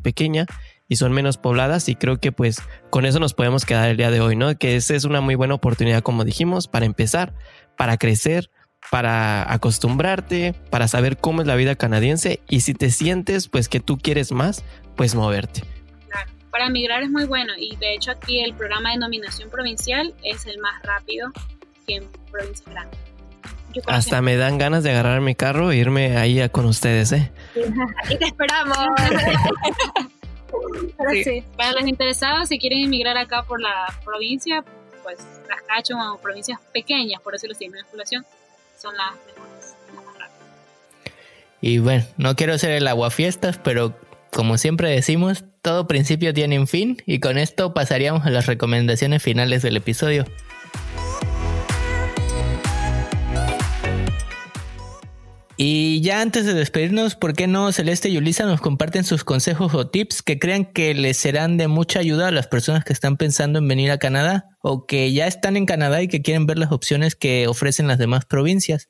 pequeña 0.01 0.45
y 0.88 0.95
son 0.95 1.11
menos 1.11 1.38
pobladas 1.38 1.88
y 1.89 1.95
creo 1.95 2.20
que 2.20 2.32
pues 2.32 2.61
con 2.89 3.05
eso 3.05 3.20
nos 3.20 3.34
podemos 3.34 3.65
quedar 3.65 3.89
el 3.89 3.97
día 3.97 4.11
de 4.11 4.22
hoy, 4.22 4.36
¿no? 4.36 4.57
Que 4.57 4.76
esa 4.76 4.95
es 4.95 5.03
una 5.03 5.22
muy 5.22 5.36
buena 5.36 5.53
oportunidad, 5.53 6.01
como 6.01 6.26
dijimos, 6.26 6.67
para 6.67 6.86
empezar, 6.86 7.34
para 7.78 7.97
crecer, 7.97 8.49
para 8.89 9.51
acostumbrarte, 9.53 10.55
para 10.72 10.88
saber 10.88 11.17
cómo 11.17 11.41
es 11.41 11.47
la 11.47 11.55
vida 11.55 11.76
canadiense 11.76 12.41
y 12.49 12.61
si 12.61 12.74
te 12.74 12.89
sientes 12.89 13.47
pues 13.47 13.70
que 13.70 13.80
tú 13.80 13.97
quieres 13.97 14.32
más, 14.32 14.63
pues 14.95 15.15
moverte. 15.15 15.63
Para 16.52 16.70
migrar 16.70 17.04
es 17.04 17.10
muy 17.10 17.26
bueno 17.26 17.54
y 17.58 17.76
de 17.76 17.93
hecho 17.93 18.12
aquí 18.12 18.39
el 18.39 18.54
programa 18.54 18.91
de 18.91 18.97
nominación 18.97 19.50
provincial 19.50 20.14
es 20.24 20.45
el 20.45 20.60
más 20.60 20.82
rápido 20.84 21.32
que 21.86 21.97
en 21.97 22.08
provincia 22.32 22.66
grande. 22.72 22.97
Hasta 23.88 24.22
me 24.22 24.36
dan 24.36 24.58
ganas 24.58 24.84
de 24.84 24.91
agarrar 24.91 25.22
mi 25.22 25.36
carro 25.36 25.72
e 25.72 25.78
irme 25.78 26.18
ahí 26.18 26.47
con 26.50 26.66
ustedes, 26.66 27.12
¿eh? 27.12 27.32
Aquí 28.04 28.18
te 28.18 28.26
esperamos. 28.26 28.78
sí. 31.24 31.43
Para 31.56 31.74
los 31.74 31.88
interesados, 31.88 32.50
si 32.50 32.58
quieren 32.58 32.80
emigrar 32.80 33.18
acá 33.18 33.43
por 33.43 33.62
la 33.62 33.86
provincia, 34.04 34.64
pues 35.04 35.20
las 35.47 35.62
cacho 35.64 35.95
o 35.97 36.18
provincias 36.18 36.60
pequeñas, 36.74 37.22
por 37.22 37.34
decirlo 37.34 37.56
así, 37.56 37.70
menos 37.70 37.88
población, 37.89 38.26
son 38.78 38.97
las 38.97 39.14
mejores, 39.14 39.76
Y 41.62 41.80
bueno, 41.80 42.06
no 42.18 42.36
quiero 42.36 42.58
ser 42.58 42.72
el 42.72 42.88
aguafiestas, 42.88 43.60
pero 43.60 43.95
como 44.32 44.58
siempre 44.58 44.89
decimos, 44.89 45.43
todo 45.70 45.86
principio 45.86 46.34
tiene 46.34 46.57
un 46.59 46.65
fin 46.65 46.97
y 47.05 47.20
con 47.20 47.38
esto 47.38 47.76
pasaríamos 47.76 48.26
a 48.26 48.32
las 48.32 48.47
recomendaciones 48.47 49.22
finales 49.22 49.61
del 49.61 49.78
episodio. 49.78 50.26
Y 55.57 56.01
ya 56.01 56.22
antes 56.22 56.47
de 56.47 56.55
despedirnos, 56.55 57.13
¿por 57.13 57.34
qué 57.34 57.45
no 57.45 57.72
Celeste 57.72 58.09
y 58.09 58.17
Ulisa 58.17 58.47
nos 58.47 58.61
comparten 58.61 59.03
sus 59.03 59.24
consejos 59.24 59.76
o 59.76 59.88
tips 59.88 60.24
que 60.24 60.39
crean 60.39 60.65
que 60.65 60.95
les 60.95 61.17
serán 61.17 61.57
de 61.57 61.67
mucha 61.67 61.99
ayuda 61.99 62.30
a 62.30 62.32
las 62.32 62.47
personas 62.47 62.84
que 62.84 62.93
están 62.93 63.15
pensando 63.17 63.59
en 63.59 63.67
venir 63.67 63.91
a 63.91 63.99
Canadá 63.99 64.57
o 64.61 64.88
que 64.88 65.13
ya 65.13 65.28
están 65.28 65.55
en 65.55 65.67
Canadá 65.67 66.01
y 66.01 66.07
que 66.07 66.24
quieren 66.24 66.47
ver 66.47 66.57
las 66.57 66.72
opciones 66.72 67.13
que 67.13 67.47
ofrecen 67.47 67.88
las 67.88 67.99
demás 67.99 68.26
provincias? 68.26 68.89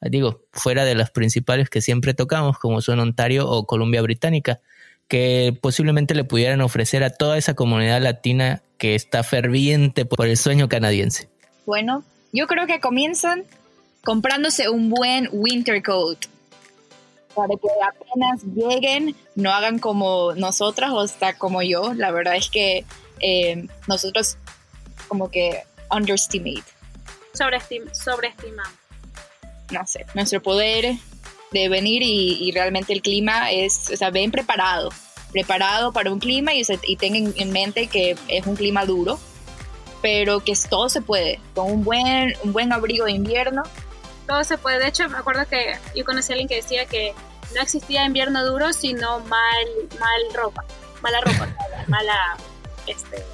Digo, 0.00 0.44
fuera 0.52 0.84
de 0.84 0.94
las 0.94 1.10
principales 1.10 1.70
que 1.70 1.80
siempre 1.80 2.14
tocamos, 2.14 2.56
como 2.56 2.82
son 2.82 3.00
Ontario 3.00 3.48
o 3.48 3.66
Columbia 3.66 4.00
Británica, 4.00 4.60
que 5.10 5.58
posiblemente 5.60 6.14
le 6.14 6.22
pudieran 6.22 6.60
ofrecer 6.60 7.02
a 7.02 7.10
toda 7.10 7.36
esa 7.36 7.54
comunidad 7.54 8.00
latina 8.00 8.62
que 8.78 8.94
está 8.94 9.24
ferviente 9.24 10.04
por 10.06 10.24
el 10.24 10.36
sueño 10.36 10.68
canadiense. 10.68 11.28
Bueno, 11.66 12.04
yo 12.32 12.46
creo 12.46 12.68
que 12.68 12.78
comienzan 12.78 13.42
comprándose 14.04 14.68
un 14.68 14.88
buen 14.88 15.28
winter 15.32 15.82
coat 15.82 16.26
para 17.34 17.54
que 17.56 17.68
apenas 17.82 18.44
lleguen 18.54 19.16
no 19.34 19.50
hagan 19.50 19.80
como 19.80 20.32
nosotras 20.36 20.90
o 20.92 21.00
hasta 21.00 21.36
como 21.36 21.60
yo. 21.60 21.92
La 21.92 22.12
verdad 22.12 22.36
es 22.36 22.48
que 22.48 22.84
eh, 23.18 23.66
nosotros 23.88 24.36
como 25.08 25.28
que 25.28 25.64
underestimate. 25.90 26.62
sobreestimamos. 27.32 28.72
No 29.72 29.84
sé, 29.88 30.06
nuestro 30.14 30.40
poder 30.40 30.94
de 31.52 31.68
venir 31.68 32.02
y, 32.04 32.50
realmente 32.52 32.92
el 32.92 33.02
clima 33.02 33.50
es, 33.50 33.90
o 33.92 33.96
sea, 33.96 34.10
ven 34.10 34.30
preparado, 34.30 34.90
preparado 35.32 35.92
para 35.92 36.12
un 36.12 36.18
clima 36.18 36.54
y, 36.54 36.62
y 36.86 36.96
tengan 36.96 37.32
en 37.36 37.52
mente 37.52 37.86
que 37.86 38.16
es 38.28 38.46
un 38.46 38.56
clima 38.56 38.84
duro, 38.84 39.18
pero 40.02 40.40
que 40.40 40.54
todo 40.68 40.88
se 40.88 41.00
puede, 41.00 41.40
con 41.54 41.70
un 41.70 41.84
buen, 41.84 42.34
un 42.44 42.52
buen 42.52 42.72
abrigo 42.72 43.04
de 43.04 43.12
invierno 43.12 43.62
todo 44.30 44.44
se 44.44 44.58
puede. 44.58 44.78
De 44.78 44.86
hecho, 44.86 45.08
me 45.08 45.18
acuerdo 45.18 45.44
que 45.48 45.76
yo 45.96 46.04
conocí 46.04 46.32
a 46.32 46.34
alguien 46.34 46.48
que 46.48 46.54
decía 46.56 46.86
que 46.86 47.12
no 47.54 47.60
existía 47.60 48.06
invierno 48.06 48.46
duro, 48.46 48.72
sino 48.72 49.18
mal, 49.20 49.66
mal 49.98 50.22
ropa, 50.34 50.64
mala 51.02 51.20
ropa, 51.20 51.48
mala, 51.88 52.36
este, 52.86 53.24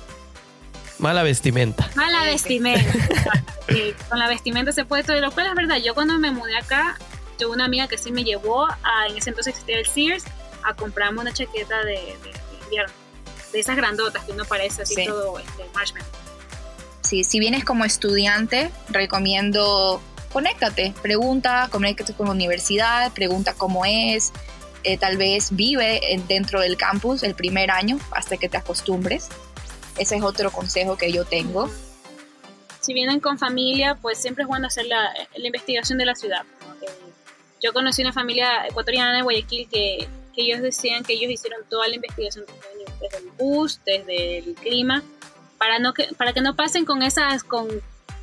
mala 0.98 1.22
vestimenta. 1.22 1.86
Mala 1.94 2.24
vestimenta. 2.24 2.92
con 4.08 4.18
la 4.18 4.28
vestimenta 4.28 4.72
se 4.72 4.86
puede 4.86 5.04
todo, 5.04 5.20
lo 5.20 5.30
cual 5.32 5.48
es 5.48 5.54
verdad. 5.54 5.76
Yo 5.76 5.94
cuando 5.94 6.18
me 6.18 6.30
mudé 6.30 6.56
acá, 6.56 6.96
tuve 7.36 7.54
una 7.54 7.64
amiga 7.64 7.88
que 7.88 7.98
sí 7.98 8.12
me 8.12 8.24
llevó 8.24 8.66
a, 8.66 9.06
en 9.08 9.16
ese 9.16 9.30
entonces 9.30 9.54
existía 9.54 9.78
el 9.78 9.86
Sears, 9.86 10.24
a 10.62 10.74
comprarme 10.74 11.20
una 11.20 11.32
chaqueta 11.32 11.84
de, 11.84 12.16
invierno, 12.64 12.92
de 13.52 13.60
esas 13.60 13.76
grandotas 13.76 14.24
que 14.24 14.32
uno 14.32 14.44
parece 14.44 14.82
así 14.82 15.06
todo 15.06 15.38
este, 15.38 15.64
marshmallow. 15.74 16.08
Sí, 17.02 17.22
si 17.22 17.38
vienes 17.38 17.64
como 17.64 17.84
estudiante, 17.84 18.70
recomiendo 18.88 20.02
conéctate, 20.32 20.92
pregunta, 21.00 21.68
conéctate 21.70 22.12
con 22.12 22.26
la 22.26 22.32
universidad, 22.32 23.12
pregunta 23.12 23.54
cómo 23.54 23.84
es, 23.86 24.32
eh, 24.82 24.98
tal 24.98 25.16
vez 25.16 25.54
vive 25.54 26.00
dentro 26.28 26.60
del 26.60 26.76
campus 26.76 27.22
el 27.22 27.34
primer 27.34 27.70
año 27.70 27.98
hasta 28.10 28.36
que 28.36 28.48
te 28.48 28.56
acostumbres. 28.56 29.28
Ese 29.98 30.16
es 30.16 30.22
otro 30.22 30.50
consejo 30.50 30.96
que 30.96 31.10
yo 31.10 31.24
tengo. 31.24 31.70
Si 32.80 32.92
vienen 32.92 33.18
con 33.20 33.38
familia, 33.38 33.98
pues 34.00 34.18
siempre 34.18 34.42
es 34.42 34.48
bueno 34.48 34.66
hacer 34.66 34.86
la, 34.86 35.12
investigación 35.36 35.98
de 35.98 36.04
la 36.04 36.14
ciudad. 36.14 36.42
Eh, 36.82 37.05
yo 37.62 37.72
conocí 37.72 38.02
una 38.02 38.12
familia 38.12 38.66
ecuatoriana 38.66 39.14
de 39.14 39.22
Guayaquil 39.22 39.68
que, 39.68 40.08
que, 40.34 40.42
ellos 40.42 40.60
decían 40.60 41.02
que 41.04 41.14
ellos 41.14 41.30
hicieron 41.30 41.62
toda 41.68 41.88
la 41.88 41.96
investigación 41.96 42.44
desde 43.00 43.18
el 43.18 43.30
bus, 43.38 43.80
desde 43.84 44.38
el 44.38 44.54
clima, 44.54 45.02
para, 45.58 45.78
no 45.78 45.94
que, 45.94 46.08
para 46.16 46.32
que 46.32 46.40
no 46.40 46.54
pasen 46.54 46.84
con 46.84 47.02
esas, 47.02 47.44
con, 47.44 47.68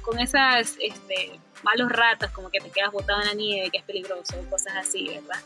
con 0.02 0.20
esas 0.20 0.76
este, 0.80 1.40
malos 1.64 1.92
ratos, 1.92 2.30
como 2.32 2.50
que 2.50 2.60
te 2.60 2.70
quedas 2.70 2.92
botado 2.92 3.22
en 3.22 3.28
la 3.28 3.34
nieve, 3.34 3.70
que 3.72 3.80
es 3.80 3.84
peligroso, 3.84 4.36
cosas 4.50 4.74
así, 4.78 5.08
¿verdad? 5.08 5.40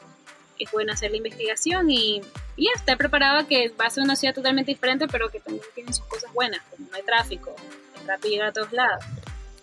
Es 0.59 0.71
bueno 0.71 0.91
hacer 0.91 1.11
la 1.11 1.17
investigación 1.17 1.89
y, 1.89 2.21
y 2.55 2.69
estar 2.75 2.97
preparado 2.97 3.39
a 3.39 3.47
que 3.47 3.69
va 3.69 3.85
a 3.85 3.89
ser 3.89 4.03
una 4.03 4.15
ciudad 4.15 4.33
totalmente 4.33 4.71
diferente, 4.71 5.07
pero 5.07 5.29
que 5.29 5.39
también 5.39 5.63
tiene 5.75 5.93
sus 5.93 6.05
cosas 6.05 6.33
buenas, 6.33 6.61
como 6.71 6.89
no 6.89 6.95
hay 6.95 7.03
tráfico, 7.03 7.55
es 7.95 8.07
rápido 8.07 8.31
llegar 8.31 8.49
a 8.49 8.53
todos 8.53 8.73
lados. 8.73 9.05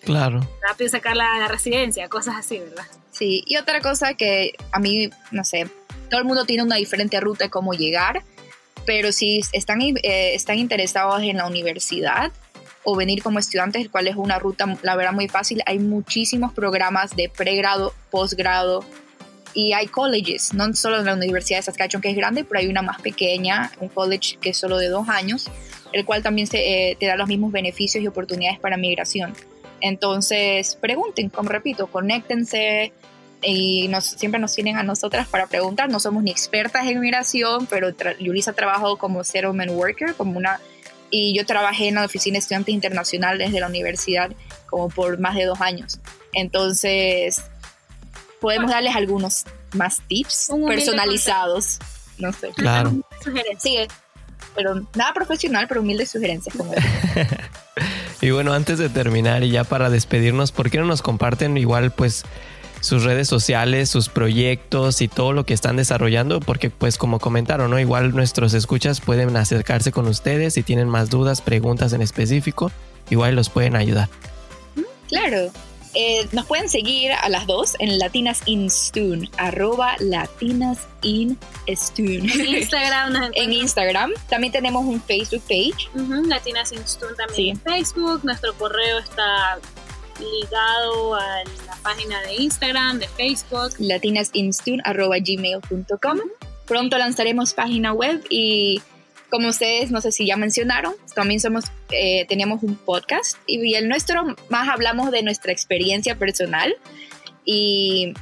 Claro. 0.04 0.40
Rápido 0.62 0.90
sacar 0.90 1.16
la, 1.16 1.38
la 1.38 1.48
residencia, 1.48 2.08
cosas 2.08 2.36
así, 2.36 2.58
¿verdad? 2.58 2.84
Sí, 3.10 3.42
y 3.46 3.56
otra 3.56 3.80
cosa 3.80 4.14
que 4.14 4.54
a 4.72 4.80
mí, 4.80 5.10
no 5.30 5.44
sé, 5.44 5.68
todo 6.10 6.20
el 6.20 6.26
mundo 6.26 6.44
tiene 6.44 6.62
una 6.62 6.76
diferente 6.76 7.18
ruta 7.20 7.44
de 7.44 7.50
cómo 7.50 7.72
llegar, 7.72 8.22
pero 8.86 9.12
si 9.12 9.40
están, 9.52 9.80
eh, 9.80 10.34
están 10.34 10.58
interesados 10.58 11.22
en 11.22 11.38
la 11.38 11.46
universidad, 11.46 12.32
o 12.84 12.94
venir 12.94 13.22
como 13.22 13.38
estudiantes, 13.38 13.82
el 13.82 13.90
cual 13.90 14.06
es 14.06 14.16
una 14.16 14.38
ruta, 14.38 14.66
la 14.82 14.94
verdad, 14.94 15.12
muy 15.12 15.26
fácil. 15.28 15.62
Hay 15.66 15.78
muchísimos 15.78 16.52
programas 16.52 17.16
de 17.16 17.30
pregrado, 17.30 17.94
posgrado 18.10 18.84
y 19.54 19.72
hay 19.72 19.86
colleges, 19.86 20.52
no 20.52 20.72
solo 20.74 20.98
en 20.98 21.06
la 21.06 21.14
Universidad 21.14 21.58
de 21.58 21.62
Saskatchewan 21.62 22.02
que 22.02 22.10
es 22.10 22.16
grande, 22.16 22.44
pero 22.44 22.60
hay 22.60 22.66
una 22.68 22.82
más 22.82 23.00
pequeña, 23.00 23.72
un 23.80 23.88
college 23.88 24.36
que 24.40 24.50
es 24.50 24.58
solo 24.58 24.76
de 24.76 24.88
dos 24.88 25.08
años, 25.08 25.50
el 25.92 26.04
cual 26.04 26.22
también 26.22 26.46
se, 26.46 26.90
eh, 26.90 26.96
te 27.00 27.06
da 27.06 27.16
los 27.16 27.28
mismos 27.28 27.52
beneficios 27.52 28.04
y 28.04 28.06
oportunidades 28.06 28.60
para 28.60 28.76
migración. 28.76 29.34
Entonces, 29.84 30.78
pregunten, 30.80 31.28
como 31.28 31.50
repito, 31.50 31.88
conéctense 31.88 32.94
y 33.42 33.86
nos, 33.88 34.06
siempre 34.06 34.40
nos 34.40 34.54
tienen 34.54 34.78
a 34.78 34.82
nosotras 34.82 35.28
para 35.28 35.46
preguntar. 35.46 35.90
No 35.90 36.00
somos 36.00 36.22
ni 36.22 36.30
expertas 36.30 36.86
en 36.86 37.00
migración, 37.00 37.66
pero 37.66 37.90
Yulisa 38.18 38.52
ha 38.52 38.54
trabajado 38.54 38.96
como 38.96 39.22
settlement 39.24 39.70
worker, 39.70 40.14
como 40.14 40.38
una, 40.38 40.58
y 41.10 41.36
yo 41.36 41.44
trabajé 41.44 41.88
en 41.88 41.96
la 41.96 42.06
oficina 42.06 42.36
de 42.36 42.38
estudiantes 42.38 42.74
internacionales 42.74 43.52
de 43.52 43.60
la 43.60 43.66
universidad 43.66 44.32
como 44.70 44.88
por 44.88 45.18
más 45.18 45.34
de 45.34 45.44
dos 45.44 45.60
años. 45.60 46.00
Entonces, 46.32 47.42
podemos 48.40 48.70
darles 48.70 48.96
algunos 48.96 49.44
más 49.74 50.00
tips 50.08 50.50
personalizados. 50.66 51.78
No 52.16 52.32
sé. 52.32 52.52
Claro. 52.56 52.90
Sí, 53.58 53.76
pero 54.54 54.76
nada 54.94 55.12
profesional, 55.12 55.68
pero 55.68 55.82
humildes 55.82 56.10
sugerencias 56.10 56.56
como 56.56 56.72
Y 58.20 58.30
bueno, 58.30 58.52
antes 58.52 58.78
de 58.78 58.88
terminar 58.88 59.42
y 59.42 59.50
ya 59.50 59.64
para 59.64 59.90
despedirnos, 59.90 60.52
¿por 60.52 60.70
qué 60.70 60.78
no 60.78 60.86
nos 60.86 61.02
comparten 61.02 61.56
igual 61.58 61.90
pues 61.90 62.24
sus 62.80 63.04
redes 63.04 63.28
sociales, 63.28 63.88
sus 63.88 64.08
proyectos 64.08 65.00
y 65.00 65.08
todo 65.08 65.32
lo 65.32 65.44
que 65.44 65.54
están 65.54 65.76
desarrollando? 65.76 66.40
Porque 66.40 66.70
pues 66.70 66.96
como 66.96 67.18
comentaron, 67.18 67.70
¿no? 67.70 67.78
Igual 67.78 68.14
nuestros 68.14 68.54
escuchas 68.54 69.00
pueden 69.00 69.36
acercarse 69.36 69.92
con 69.92 70.06
ustedes 70.06 70.54
si 70.54 70.62
tienen 70.62 70.88
más 70.88 71.10
dudas, 71.10 71.40
preguntas 71.40 71.92
en 71.92 72.02
específico, 72.02 72.70
igual 73.10 73.34
los 73.34 73.50
pueden 73.50 73.76
ayudar. 73.76 74.08
Claro, 75.08 75.50
eh, 75.94 76.26
nos 76.32 76.46
pueden 76.46 76.68
seguir 76.68 77.12
a 77.12 77.28
las 77.28 77.46
dos 77.46 77.76
en 77.78 77.98
Latinas 77.98 78.42
in 78.46 78.70
Stun, 78.70 79.28
arroba 79.36 79.96
Latinas 80.00 80.86
in 81.02 81.38
En 81.66 82.28
Instagram. 82.46 83.30
en 83.34 83.52
Instagram. 83.52 84.12
También 84.28 84.52
tenemos 84.52 84.84
un 84.84 85.00
Facebook 85.00 85.42
page. 85.42 85.88
Latinas 86.26 86.72
in 86.72 86.86
Stun 86.86 87.14
también 87.16 87.56
en 87.56 87.60
Facebook. 87.60 88.20
Nuestro 88.24 88.54
correo 88.54 88.98
está 88.98 89.58
ligado 90.20 91.14
a 91.14 91.44
la 91.66 91.76
página 91.82 92.20
de 92.22 92.34
Instagram, 92.36 92.98
de 92.98 93.08
Facebook. 93.08 93.74
Latinasinstun 93.78 94.80
arroba 94.84 95.16
gmail.com. 95.18 96.18
Pronto 96.66 96.98
lanzaremos 96.98 97.52
página 97.52 97.92
web 97.92 98.24
y 98.30 98.80
como 99.34 99.48
ustedes, 99.48 99.90
no 99.90 100.00
sé 100.00 100.12
si 100.12 100.26
ya 100.26 100.36
mencionaron, 100.36 100.94
también 101.12 101.40
somos, 101.40 101.64
eh, 101.90 102.24
tenemos 102.28 102.62
un 102.62 102.76
podcast 102.76 103.36
y, 103.48 103.74
el 103.74 103.88
nuestro 103.88 104.36
más 104.48 104.68
hablamos 104.68 105.10
de 105.10 105.24
nuestra 105.24 105.50
experiencia 105.50 106.14
personal 106.14 106.76
y, 107.44 108.14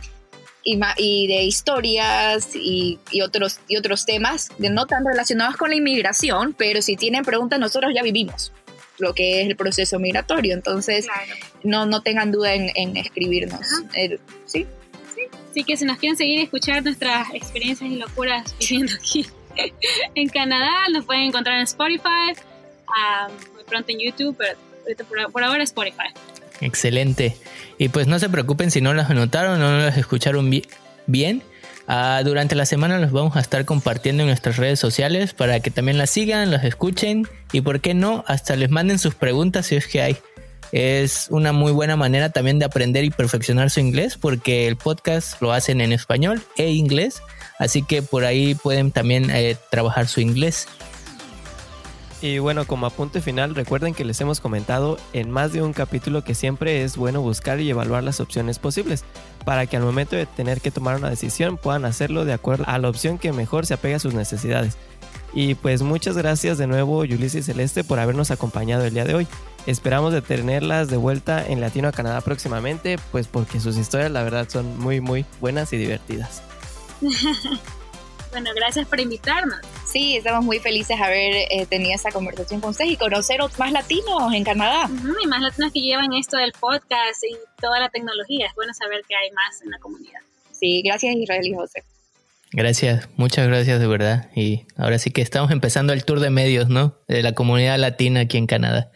y, 0.64 1.26
de 1.26 1.42
historias 1.42 2.48
y, 2.54 2.98
otros, 3.22 3.60
y 3.68 3.76
otros 3.76 4.06
temas 4.06 4.48
de 4.56 4.70
no 4.70 4.86
tan 4.86 5.04
relacionados 5.04 5.58
con 5.58 5.68
la 5.68 5.76
inmigración, 5.76 6.54
pero 6.56 6.80
si 6.80 6.96
tienen 6.96 7.26
preguntas, 7.26 7.60
nosotros 7.60 7.92
ya 7.94 8.02
vivimos 8.02 8.50
lo 8.96 9.12
que 9.12 9.42
es 9.42 9.48
el 9.48 9.54
proceso 9.54 9.98
migratorio, 9.98 10.54
entonces 10.54 11.08
no, 11.62 11.84
no 11.84 12.00
tengan 12.00 12.32
duda 12.32 12.54
en, 12.54 12.96
escribirnos. 12.96 13.66
Eh, 13.92 14.18
¿sí? 14.46 14.66
sí. 15.14 15.24
Así 15.50 15.64
que 15.64 15.76
si 15.76 15.84
nos 15.84 15.98
quieren 15.98 16.16
seguir 16.16 16.38
y 16.38 16.42
escuchar 16.44 16.82
nuestras 16.82 17.34
experiencias 17.34 17.90
y 17.90 17.96
locuras 17.96 18.54
viviendo 18.58 18.94
aquí 18.94 19.26
en 20.14 20.28
Canadá. 20.28 20.70
Nos 20.92 21.04
pueden 21.04 21.24
encontrar 21.24 21.56
en 21.56 21.64
Spotify, 21.64 22.34
muy 23.54 23.64
pronto 23.64 23.92
en 23.92 23.98
YouTube, 24.00 24.36
pero 24.38 25.30
por, 25.30 25.44
ahora 25.44 25.62
Spotify. 25.62 26.08
Excelente. 26.60 27.36
Y 27.78 27.88
pues 27.88 28.06
no 28.06 28.18
se 28.18 28.28
preocupen 28.28 28.70
si 28.70 28.80
no 28.80 28.94
las 28.94 29.10
anotaron 29.10 29.60
o 29.60 29.70
no 29.70 29.78
las 29.78 29.96
escucharon 29.96 30.50
bien. 31.06 31.42
Ah, 31.88 32.22
durante 32.24 32.54
la 32.54 32.64
semana 32.64 32.98
los 32.98 33.10
vamos 33.10 33.36
a 33.36 33.40
estar 33.40 33.64
compartiendo 33.64 34.22
en 34.22 34.28
nuestras 34.28 34.56
redes 34.56 34.78
sociales 34.78 35.34
para 35.34 35.60
que 35.60 35.70
también 35.70 35.98
las 35.98 36.10
sigan, 36.10 36.50
las 36.52 36.64
escuchen 36.64 37.26
y 37.50 37.60
por 37.60 37.80
qué 37.80 37.92
no, 37.92 38.24
hasta 38.28 38.54
les 38.54 38.70
manden 38.70 39.00
sus 39.00 39.14
preguntas 39.16 39.66
si 39.66 39.76
es 39.76 39.88
que 39.88 40.00
hay. 40.00 40.16
Es 40.70 41.26
una 41.30 41.52
muy 41.52 41.72
buena 41.72 41.96
manera 41.96 42.30
también 42.30 42.58
de 42.58 42.64
aprender 42.64 43.04
y 43.04 43.10
perfeccionar 43.10 43.68
su 43.68 43.80
inglés 43.80 44.16
porque 44.16 44.68
el 44.68 44.76
podcast 44.76 45.42
lo 45.42 45.52
hacen 45.52 45.80
en 45.80 45.92
español 45.92 46.40
e 46.56 46.70
inglés 46.70 47.20
Así 47.62 47.84
que 47.84 48.02
por 48.02 48.24
ahí 48.24 48.56
pueden 48.56 48.90
también 48.90 49.30
eh, 49.30 49.56
trabajar 49.70 50.08
su 50.08 50.20
inglés. 50.20 50.66
Y 52.20 52.40
bueno, 52.40 52.66
como 52.66 52.86
apunte 52.86 53.20
final, 53.20 53.54
recuerden 53.54 53.94
que 53.94 54.04
les 54.04 54.20
hemos 54.20 54.40
comentado 54.40 54.98
en 55.12 55.30
más 55.30 55.52
de 55.52 55.62
un 55.62 55.72
capítulo 55.72 56.24
que 56.24 56.34
siempre 56.34 56.82
es 56.82 56.96
bueno 56.96 57.20
buscar 57.20 57.60
y 57.60 57.70
evaluar 57.70 58.02
las 58.02 58.18
opciones 58.18 58.58
posibles, 58.58 59.04
para 59.44 59.66
que 59.66 59.76
al 59.76 59.84
momento 59.84 60.16
de 60.16 60.26
tener 60.26 60.60
que 60.60 60.72
tomar 60.72 60.96
una 60.96 61.08
decisión 61.08 61.56
puedan 61.56 61.84
hacerlo 61.84 62.24
de 62.24 62.32
acuerdo 62.32 62.64
a 62.66 62.78
la 62.78 62.88
opción 62.88 63.16
que 63.16 63.30
mejor 63.30 63.64
se 63.64 63.74
apegue 63.74 63.94
a 63.94 64.00
sus 64.00 64.14
necesidades. 64.14 64.76
Y 65.32 65.54
pues 65.54 65.82
muchas 65.82 66.16
gracias 66.16 66.58
de 66.58 66.66
nuevo 66.66 67.04
Yulisa 67.04 67.38
y 67.38 67.42
Celeste 67.42 67.84
por 67.84 68.00
habernos 68.00 68.32
acompañado 68.32 68.84
el 68.84 68.94
día 68.94 69.04
de 69.04 69.14
hoy. 69.14 69.28
Esperamos 69.66 70.12
de 70.12 70.20
tenerlas 70.20 70.88
de 70.88 70.96
vuelta 70.96 71.46
en 71.46 71.60
Latino 71.60 71.86
a 71.86 71.92
Canadá 71.92 72.22
próximamente, 72.22 72.98
pues 73.12 73.28
porque 73.28 73.60
sus 73.60 73.76
historias 73.76 74.10
la 74.10 74.24
verdad 74.24 74.48
son 74.48 74.80
muy 74.80 75.00
muy 75.00 75.24
buenas 75.40 75.72
y 75.72 75.76
divertidas. 75.76 76.42
bueno, 78.30 78.50
gracias 78.54 78.86
por 78.86 79.00
invitarnos. 79.00 79.58
Sí, 79.84 80.16
estamos 80.16 80.44
muy 80.44 80.58
felices 80.58 80.98
de 80.98 81.04
haber 81.04 81.34
eh, 81.50 81.66
tenido 81.68 81.94
esa 81.94 82.10
conversación 82.10 82.60
con 82.60 82.70
ustedes 82.70 82.92
y 82.92 82.96
conocer 82.96 83.40
más 83.58 83.72
latinos 83.72 84.32
en 84.32 84.44
Canadá. 84.44 84.88
y 85.22 85.26
más 85.26 85.42
latinos 85.42 85.72
que 85.72 85.80
llevan 85.80 86.12
esto 86.12 86.36
del 86.36 86.52
podcast 86.52 87.22
y 87.24 87.36
toda 87.60 87.80
la 87.80 87.88
tecnología. 87.88 88.46
Es 88.46 88.54
bueno 88.54 88.72
saber 88.74 89.02
que 89.08 89.14
hay 89.16 89.30
más 89.32 89.62
en 89.62 89.70
la 89.70 89.78
comunidad. 89.78 90.20
Sí, 90.52 90.82
gracias 90.82 91.14
Israel 91.16 91.46
y 91.46 91.54
José. 91.54 91.82
Gracias, 92.52 93.08
muchas 93.16 93.48
gracias 93.48 93.80
de 93.80 93.86
verdad. 93.86 94.30
Y 94.34 94.66
ahora 94.76 94.98
sí 94.98 95.10
que 95.10 95.22
estamos 95.22 95.50
empezando 95.50 95.92
el 95.92 96.04
tour 96.04 96.20
de 96.20 96.30
medios, 96.30 96.68
¿no? 96.68 96.94
De 97.08 97.22
la 97.22 97.32
comunidad 97.32 97.78
latina 97.78 98.20
aquí 98.20 98.36
en 98.36 98.46
Canadá. 98.46 98.90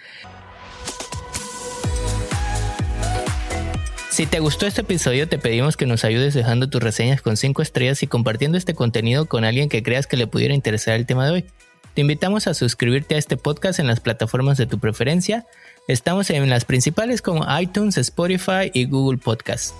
Si 4.17 4.25
te 4.25 4.41
gustó 4.41 4.67
este 4.67 4.81
episodio, 4.81 5.29
te 5.29 5.37
pedimos 5.37 5.77
que 5.77 5.85
nos 5.85 6.03
ayudes 6.03 6.33
dejando 6.33 6.71
tus 6.71 6.83
reseñas 6.83 7.21
con 7.21 7.37
5 7.37 7.61
estrellas 7.61 8.03
y 8.03 8.07
compartiendo 8.07 8.57
este 8.57 8.73
contenido 8.73 9.27
con 9.27 9.45
alguien 9.45 9.69
que 9.69 9.83
creas 9.83 10.07
que 10.07 10.17
le 10.17 10.27
pudiera 10.27 10.55
interesar 10.55 10.95
el 10.95 11.05
tema 11.05 11.27
de 11.27 11.33
hoy. 11.33 11.45
Te 11.93 12.01
invitamos 12.01 12.47
a 12.47 12.55
suscribirte 12.55 13.17
a 13.17 13.19
este 13.19 13.37
podcast 13.37 13.79
en 13.79 13.87
las 13.87 14.01
plataformas 14.01 14.57
de 14.57 14.65
tu 14.65 14.79
preferencia. 14.79 15.45
Estamos 15.87 16.31
en 16.31 16.49
las 16.49 16.65
principales 16.65 17.21
como 17.21 17.45
iTunes, 17.61 17.99
Spotify 17.99 18.71
y 18.73 18.87
Google 18.87 19.19
Podcasts. 19.19 19.75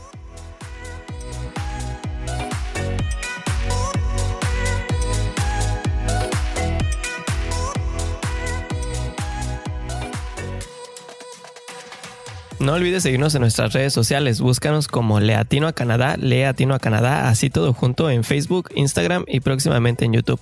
No 12.67 12.73
olvides 12.73 13.05
seguirnos 13.05 13.33
en 13.37 13.43
nuestras 13.43 13.75
redes 13.75 13.93
sociales. 13.93 14.41
Búscanos 14.41 14.89
como 14.89 15.21
Leatino 15.21 15.69
a 15.69 15.73
Canadá, 15.73 16.17
Leatino 16.17 16.75
a 16.75 16.81
Canadá, 16.81 17.29
así 17.29 17.49
todo 17.49 17.73
junto 17.73 18.11
en 18.11 18.25
Facebook, 18.25 18.71
Instagram 18.75 19.25
y 19.29 19.39
próximamente 19.39 20.05
en 20.05 20.13
YouTube. 20.13 20.41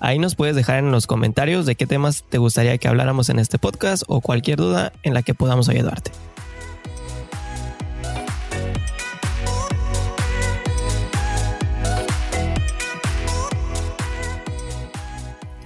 Ahí 0.00 0.18
nos 0.18 0.36
puedes 0.36 0.56
dejar 0.56 0.78
en 0.78 0.90
los 0.90 1.06
comentarios 1.06 1.66
de 1.66 1.74
qué 1.74 1.86
temas 1.86 2.24
te 2.30 2.38
gustaría 2.38 2.78
que 2.78 2.88
habláramos 2.88 3.28
en 3.28 3.38
este 3.38 3.58
podcast 3.58 4.04
o 4.06 4.22
cualquier 4.22 4.56
duda 4.56 4.94
en 5.02 5.12
la 5.12 5.20
que 5.20 5.34
podamos 5.34 5.68
ayudarte. 5.68 6.12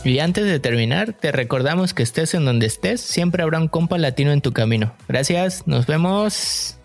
Y 0.03 0.18
antes 0.20 0.46
de 0.46 0.59
terminar, 0.59 1.12
te 1.12 1.30
recordamos 1.30 1.92
que 1.92 2.03
estés 2.03 2.32
en 2.34 2.46
donde 2.46 2.66
estés, 2.66 3.03
siempre 3.03 3.42
habrá 3.42 3.59
un 3.59 3.68
compa 3.68 3.98
latino 3.98 4.32
en 4.32 4.40
tu 4.40 4.53
camino. 4.53 4.94
Gracias, 5.09 5.66
nos 5.66 5.86
vemos. 5.86 6.80